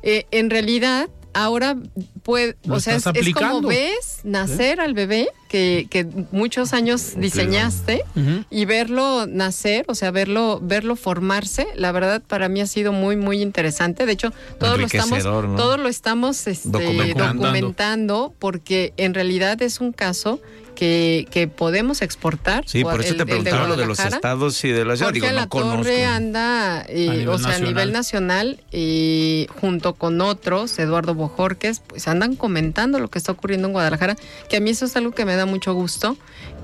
eh, 0.02 0.26
en 0.30 0.50
realidad 0.50 1.08
ahora 1.34 1.76
puede, 2.22 2.56
o 2.68 2.80
sea, 2.80 2.96
es, 2.96 3.04
como 3.34 3.62
ves 3.62 4.20
nacer 4.24 4.80
al 4.80 4.94
bebé 4.94 5.28
que, 5.48 5.86
que 5.90 6.06
muchos 6.30 6.72
años 6.72 7.14
diseñaste 7.16 8.02
y 8.50 8.64
verlo 8.64 9.26
nacer, 9.26 9.84
o 9.88 9.94
sea, 9.94 10.10
verlo, 10.10 10.60
verlo 10.62 10.96
formarse, 10.96 11.66
la 11.76 11.92
verdad 11.92 12.22
para 12.26 12.48
mí 12.48 12.60
ha 12.60 12.66
sido 12.66 12.92
muy, 12.92 13.16
muy 13.16 13.42
interesante. 13.42 14.06
De 14.06 14.12
hecho, 14.12 14.32
todos 14.58 14.78
lo 14.78 14.86
estamos, 14.86 15.22
todos 15.22 15.78
lo 15.78 15.88
estamos 15.88 16.46
este, 16.46 16.68
Documentando. 16.70 17.42
documentando 17.42 18.34
porque 18.38 18.94
en 18.96 19.14
realidad 19.14 19.60
es 19.62 19.80
un 19.80 19.92
caso 19.92 20.40
que, 20.84 21.26
que 21.30 21.48
podemos 21.48 22.02
exportar. 22.02 22.64
Sí, 22.66 22.82
por 22.82 22.96
el- 22.96 23.00
eso 23.06 23.16
te 23.16 23.24
preguntaba 23.26 23.66
lo 23.68 23.76
de 23.76 23.86
los 23.86 23.98
estados 24.00 24.62
y 24.64 24.70
de 24.70 24.84
la 24.84 24.96
ciudad. 24.96 25.08
Jorge 25.08 25.20
Digo, 25.20 25.26
no 25.32 25.38
Alatorre 25.38 25.70
conozco. 25.72 26.06
anda, 26.06 26.84
eh, 26.88 27.26
o 27.28 27.38
sea, 27.38 27.48
nacional. 27.48 27.54
a 27.54 27.58
nivel 27.66 27.92
nacional, 27.92 28.60
eh, 28.72 29.46
junto 29.60 29.94
con 29.94 30.20
otros, 30.20 30.78
Eduardo 30.78 31.14
Bojorques, 31.14 31.80
pues 31.86 32.06
andan 32.08 32.36
comentando 32.36 32.98
lo 32.98 33.08
que 33.08 33.18
está 33.18 33.32
ocurriendo 33.32 33.68
en 33.68 33.72
Guadalajara, 33.72 34.16
que 34.48 34.56
a 34.56 34.60
mí 34.60 34.70
eso 34.70 34.84
es 34.84 34.96
algo 34.96 35.12
que 35.12 35.24
me 35.24 35.36
da 35.36 35.46
mucho 35.46 35.72
gusto, 35.74 36.16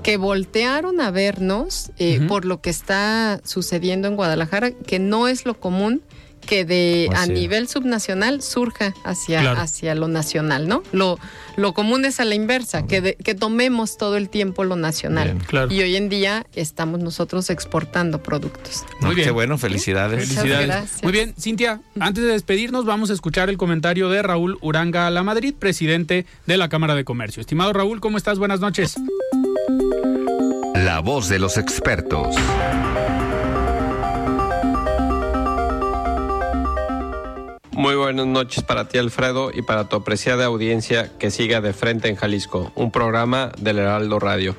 que 0.03 0.17
voltearon 0.17 0.99
a 1.01 1.11
vernos 1.11 1.91
eh, 1.97 2.21
por 2.27 2.45
lo 2.45 2.61
que 2.61 2.69
está 2.69 3.39
sucediendo 3.43 4.07
en 4.07 4.15
Guadalajara, 4.15 4.71
que 4.71 4.99
no 4.99 5.27
es 5.27 5.45
lo 5.45 5.59
común 5.59 6.01
que 6.51 6.65
de 6.65 7.05
Pues 7.07 7.17
a 7.17 7.25
sí. 7.27 7.31
nivel 7.31 7.69
subnacional 7.69 8.41
surja 8.41 8.93
hacia, 9.05 9.39
Claro. 9.39 9.61
hacia 9.61 9.95
lo 9.95 10.09
nacional, 10.09 10.67
¿no? 10.67 10.83
Lo, 10.91 11.17
lo 11.55 11.73
común 11.73 12.03
es 12.03 12.19
a 12.19 12.25
la 12.25 12.35
inversa, 12.35 12.85
que, 12.85 12.99
de- 12.99 13.15
que 13.15 13.35
tomemos 13.35 13.97
todo 13.97 14.17
el 14.17 14.27
tiempo 14.27 14.65
lo 14.65 14.75
nacional. 14.75 15.31
Bien. 15.31 15.39
Claro. 15.47 15.71
Y 15.71 15.79
hoy 15.81 15.95
en 15.95 16.09
día 16.09 16.45
estamos 16.53 16.99
nosotros 16.99 17.49
exportando 17.49 18.21
productos. 18.21 18.83
Muy 18.99 19.15
bien. 19.15 19.27
Qué 19.27 19.31
bueno, 19.31 19.57
felicidades. 19.57 20.27
Felicidades. 20.27 20.67
gracias. 20.67 21.03
Muy 21.03 21.13
bien, 21.13 21.33
Cintia, 21.39 21.79
antes 22.01 22.21
de 22.25 22.31
despedirnos, 22.33 22.83
vamos 22.83 23.09
a 23.11 23.13
escuchar 23.13 23.49
el 23.49 23.55
comentario 23.57 24.09
de 24.09 24.21
Raúl 24.21 24.57
Uranga 24.61 25.09
La 25.09 25.23
Madrid, 25.23 25.53
presidente 25.57 26.25
de 26.47 26.57
la 26.57 26.67
Cámara 26.67 26.95
de 26.95 27.05
Comercio. 27.05 27.39
Estimado 27.39 27.71
Raúl, 27.71 28.01
¿cómo 28.01 28.17
estás? 28.17 28.39
Buenas 28.39 28.59
noches. 28.59 28.95
La 30.75 30.99
voz 30.99 31.29
de 31.29 31.39
los 31.39 31.55
expertos. 31.57 32.35
Buenas 38.13 38.27
noches 38.27 38.61
para 38.61 38.89
ti 38.89 38.97
Alfredo 38.97 39.51
y 39.53 39.61
para 39.61 39.87
tu 39.87 39.95
apreciada 39.95 40.43
audiencia 40.43 41.17
que 41.17 41.31
siga 41.31 41.61
de 41.61 41.71
frente 41.71 42.09
en 42.09 42.17
Jalisco, 42.17 42.69
un 42.75 42.91
programa 42.91 43.53
del 43.57 43.79
Heraldo 43.79 44.19
Radio. 44.19 44.53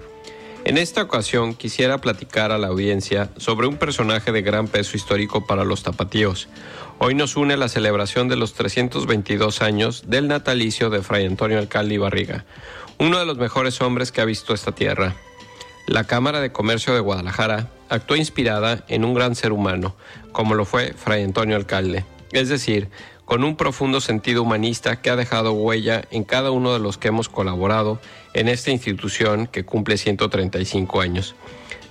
En 0.65 0.79
esta 0.79 1.03
ocasión 1.03 1.53
quisiera 1.53 1.99
platicar 1.99 2.51
a 2.51 2.57
la 2.57 2.69
audiencia 2.69 3.29
sobre 3.37 3.67
un 3.67 3.77
personaje 3.77 4.33
de 4.33 4.41
gran 4.41 4.69
peso 4.69 4.97
histórico 4.97 5.47
para 5.47 5.65
los 5.65 5.83
tapatíos. 5.83 6.49
Hoy 6.99 7.15
nos 7.15 7.37
une 7.37 7.59
la 7.59 7.69
celebración 7.69 8.27
de 8.27 8.37
los 8.37 8.55
322 8.55 9.61
años 9.61 10.05
del 10.07 10.29
natalicio 10.29 10.89
de 10.89 11.03
Fray 11.03 11.27
Antonio 11.27 11.59
Alcalde 11.59 11.97
y 11.97 11.99
Barriga, 11.99 12.47
uno 12.99 13.19
de 13.19 13.27
los 13.27 13.37
mejores 13.37 13.83
hombres 13.83 14.13
que 14.13 14.23
ha 14.23 14.25
visto 14.25 14.55
esta 14.55 14.73
tierra. 14.73 15.15
La 15.87 16.05
Cámara 16.05 16.41
de 16.41 16.53
Comercio 16.53 16.95
de 16.95 17.01
Guadalajara 17.01 17.69
actuó 17.91 18.17
inspirada 18.17 18.83
en 18.89 19.05
un 19.05 19.13
gran 19.13 19.35
ser 19.35 19.53
humano, 19.53 19.95
como 20.33 20.55
lo 20.55 20.65
fue 20.65 20.95
Fray 20.95 21.23
Antonio 21.23 21.57
Alcalde, 21.57 22.07
es 22.33 22.49
decir, 22.49 22.89
con 23.33 23.45
un 23.45 23.57
profundo 23.57 24.03
sentido 24.03 24.43
humanista 24.43 25.01
que 25.01 25.09
ha 25.09 25.17
dejado 25.17 25.55
huella 25.55 26.03
en 26.11 26.23
cada 26.23 26.51
uno 26.51 26.75
de 26.75 26.81
los 26.81 26.99
que 26.99 27.09
hemos 27.09 27.31
colaborado 27.31 27.99
en 28.35 28.47
esta 28.47 28.71
institución 28.71 29.47
que 29.47 29.65
cumple 29.65 29.97
135 29.97 31.01
años. 31.01 31.35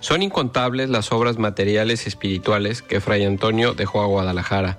Son 0.02 0.22
incontables 0.22 0.92
las 0.92 1.12
obras 1.12 1.39
materiales 1.39 2.06
y 2.06 2.10
espirituales 2.10 2.84
que 2.84 3.02
Fray 3.02 3.26
Antonio 3.26 3.74
dejó 3.74 4.04
a 4.04 4.06
Guadalajara. 4.06 4.78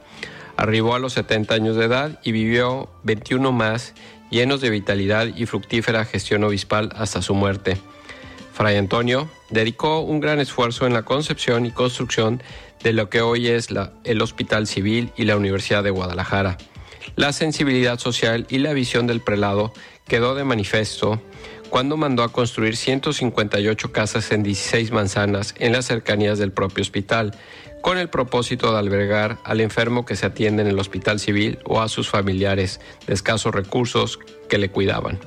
Arribó 0.57 0.95
a 0.95 1.01
los 1.01 1.15
70 1.15 1.53
años 1.53 1.75
de 1.75 1.87
edad 1.87 2.21
y 2.23 2.31
vivió 2.31 2.89
21 3.03 3.51
más 3.51 3.95
llenos 4.31 4.61
de 4.61 4.71
vitalidad 4.71 5.27
y 5.35 5.47
fructífera 5.47 6.05
gestión 6.05 6.45
obispal 6.45 6.91
hasta 6.95 7.23
su 7.23 7.35
muerte. 7.35 7.77
Fray 8.53 8.77
Antonio 8.77 9.29
dedicó 9.51 9.99
un 9.99 10.21
gran 10.21 10.39
esfuerzo 10.39 10.87
en 10.87 10.93
la 10.93 11.03
concepción 11.03 11.67
y 11.67 11.73
construcción 11.73 12.41
de 12.83 12.93
lo 12.93 13.09
que 13.09 13.21
hoy 13.21 13.49
es 13.49 13.69
el 14.05 14.23
Hospital 14.23 14.67
Civil 14.67 15.13
y 15.17 15.25
la 15.25 15.37
Universidad 15.37 15.85
de 15.85 15.91
Guadalajara. 15.91 16.59
La 17.17 17.33
sensibilidad 17.33 17.99
social 17.99 18.47
y 18.49 18.59
la 18.59 18.73
visión 18.73 19.07
del 19.07 19.21
prelado 19.21 19.73
quedó 20.07 20.35
de 20.35 20.45
manifiesto 20.45 21.21
cuando 21.71 21.97
mandó 21.97 22.23
a 22.23 22.33
construir 22.33 22.77
158 22.77 23.93
casas 23.93 24.31
en 24.33 24.43
16 24.43 24.91
manzanas 24.93 25.55
en 25.59 25.73
las 25.73 25.87
cercanías 25.87 26.39
del 26.39 26.53
propio 26.53 26.83
hospital, 26.83 27.35
con 27.81 27.99
el 27.99 28.09
propósito 28.09 28.73
de 28.73 28.79
albergar 28.79 29.39
al 29.45 29.61
enfermo 29.61 30.05
que 30.05 30.17
se 30.17 30.27
atiende 30.27 30.63
en 30.63 30.69
el 30.69 30.79
Hospital 30.79 31.19
Civil 31.19 31.59
o 31.65 31.81
a 31.81 31.89
sus 31.89 32.09
familiares 32.09 32.81
de 33.07 33.15
escasos 33.15 33.55
recursos 33.55 34.19
que 34.49 34.59
le 34.59 34.69
cuidaban 34.69 35.19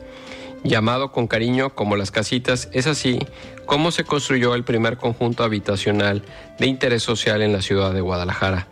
llamado 0.65 1.11
con 1.11 1.27
cariño 1.27 1.73
como 1.75 1.95
las 1.95 2.11
casitas, 2.11 2.69
es 2.73 2.87
así 2.87 3.19
como 3.65 3.91
se 3.91 4.03
construyó 4.03 4.55
el 4.55 4.63
primer 4.63 4.97
conjunto 4.97 5.43
habitacional 5.43 6.23
de 6.59 6.67
interés 6.67 7.03
social 7.03 7.41
en 7.41 7.53
la 7.53 7.61
ciudad 7.61 7.93
de 7.93 8.01
Guadalajara. 8.01 8.67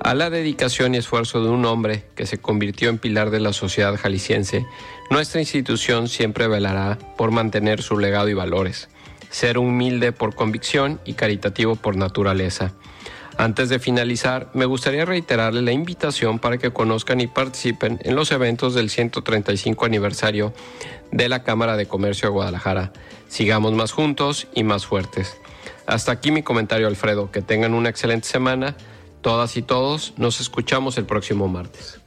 A 0.00 0.14
la 0.14 0.30
dedicación 0.30 0.94
y 0.94 0.98
esfuerzo 0.98 1.42
de 1.42 1.50
un 1.50 1.64
hombre 1.64 2.04
que 2.14 2.26
se 2.26 2.38
convirtió 2.38 2.88
en 2.88 2.98
pilar 2.98 3.30
de 3.30 3.40
la 3.40 3.52
sociedad 3.52 3.96
jalisciense, 3.96 4.64
nuestra 5.10 5.40
institución 5.40 6.08
siempre 6.08 6.46
velará 6.46 6.98
por 7.16 7.30
mantener 7.30 7.82
su 7.82 7.98
legado 7.98 8.28
y 8.28 8.34
valores. 8.34 8.88
ser 9.30 9.58
humilde 9.58 10.12
por 10.12 10.34
convicción 10.34 11.00
y 11.04 11.12
caritativo 11.12 11.76
por 11.76 11.96
naturaleza. 11.96 12.72
Antes 13.38 13.68
de 13.68 13.78
finalizar, 13.78 14.50
me 14.52 14.64
gustaría 14.64 15.04
reiterarle 15.04 15.62
la 15.62 15.70
invitación 15.70 16.40
para 16.40 16.58
que 16.58 16.72
conozcan 16.72 17.20
y 17.20 17.28
participen 17.28 18.00
en 18.02 18.16
los 18.16 18.32
eventos 18.32 18.74
del 18.74 18.90
135 18.90 19.84
aniversario 19.84 20.52
de 21.12 21.28
la 21.28 21.44
Cámara 21.44 21.76
de 21.76 21.86
Comercio 21.86 22.28
de 22.28 22.32
Guadalajara. 22.32 22.92
Sigamos 23.28 23.74
más 23.74 23.92
juntos 23.92 24.48
y 24.56 24.64
más 24.64 24.86
fuertes. 24.86 25.36
Hasta 25.86 26.10
aquí 26.10 26.32
mi 26.32 26.42
comentario, 26.42 26.88
Alfredo. 26.88 27.30
Que 27.30 27.40
tengan 27.40 27.74
una 27.74 27.90
excelente 27.90 28.26
semana. 28.26 28.76
Todas 29.20 29.56
y 29.56 29.62
todos, 29.62 30.14
nos 30.16 30.40
escuchamos 30.40 30.98
el 30.98 31.06
próximo 31.06 31.46
martes. 31.46 32.00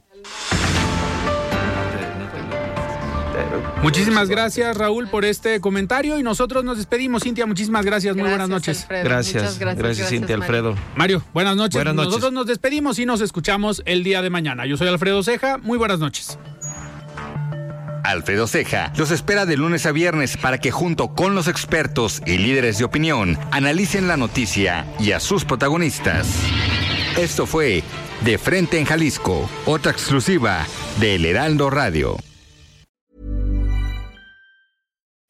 Muchísimas 3.82 4.28
gracias, 4.28 4.76
Raúl, 4.76 5.08
por 5.08 5.24
este 5.24 5.60
comentario 5.60 6.18
y 6.18 6.22
nosotros 6.22 6.64
nos 6.64 6.76
despedimos. 6.76 7.24
Cintia, 7.24 7.46
muchísimas 7.46 7.84
gracias. 7.84 8.14
Muy 8.14 8.28
buenas 8.28 8.48
noches. 8.48 8.82
Alfredo. 8.82 9.04
Gracias, 9.04 9.34
gracias, 9.34 9.58
gracias, 9.58 9.82
gracias, 9.82 10.08
Cintia, 10.08 10.36
Mario. 10.36 10.44
Alfredo. 10.44 10.76
Mario, 10.94 11.24
buenas 11.34 11.56
noches. 11.56 11.74
Buenas 11.74 11.94
noches. 11.94 12.08
Nosotros 12.10 12.32
nos 12.32 12.46
despedimos 12.46 12.98
y 12.98 13.06
nos 13.06 13.20
escuchamos 13.20 13.82
el 13.84 14.04
día 14.04 14.22
de 14.22 14.30
mañana. 14.30 14.66
Yo 14.66 14.76
soy 14.76 14.88
Alfredo 14.88 15.22
Ceja. 15.22 15.58
Muy 15.58 15.78
buenas 15.78 15.98
noches. 15.98 16.38
Alfredo 18.04 18.46
Ceja 18.46 18.92
los 18.96 19.10
espera 19.10 19.46
de 19.46 19.56
lunes 19.56 19.86
a 19.86 19.92
viernes 19.92 20.36
para 20.36 20.58
que 20.58 20.70
junto 20.70 21.14
con 21.14 21.34
los 21.34 21.48
expertos 21.48 22.22
y 22.26 22.38
líderes 22.38 22.78
de 22.78 22.84
opinión 22.84 23.38
analicen 23.50 24.08
la 24.08 24.16
noticia 24.16 24.86
y 24.98 25.12
a 25.12 25.20
sus 25.20 25.44
protagonistas. 25.44 26.28
Esto 27.16 27.46
fue 27.46 27.82
De 28.22 28.38
Frente 28.38 28.78
en 28.78 28.86
Jalisco, 28.86 29.48
otra 29.66 29.92
exclusiva 29.92 30.66
de 30.98 31.16
El 31.16 31.26
Heraldo 31.26 31.70
Radio. 31.70 32.16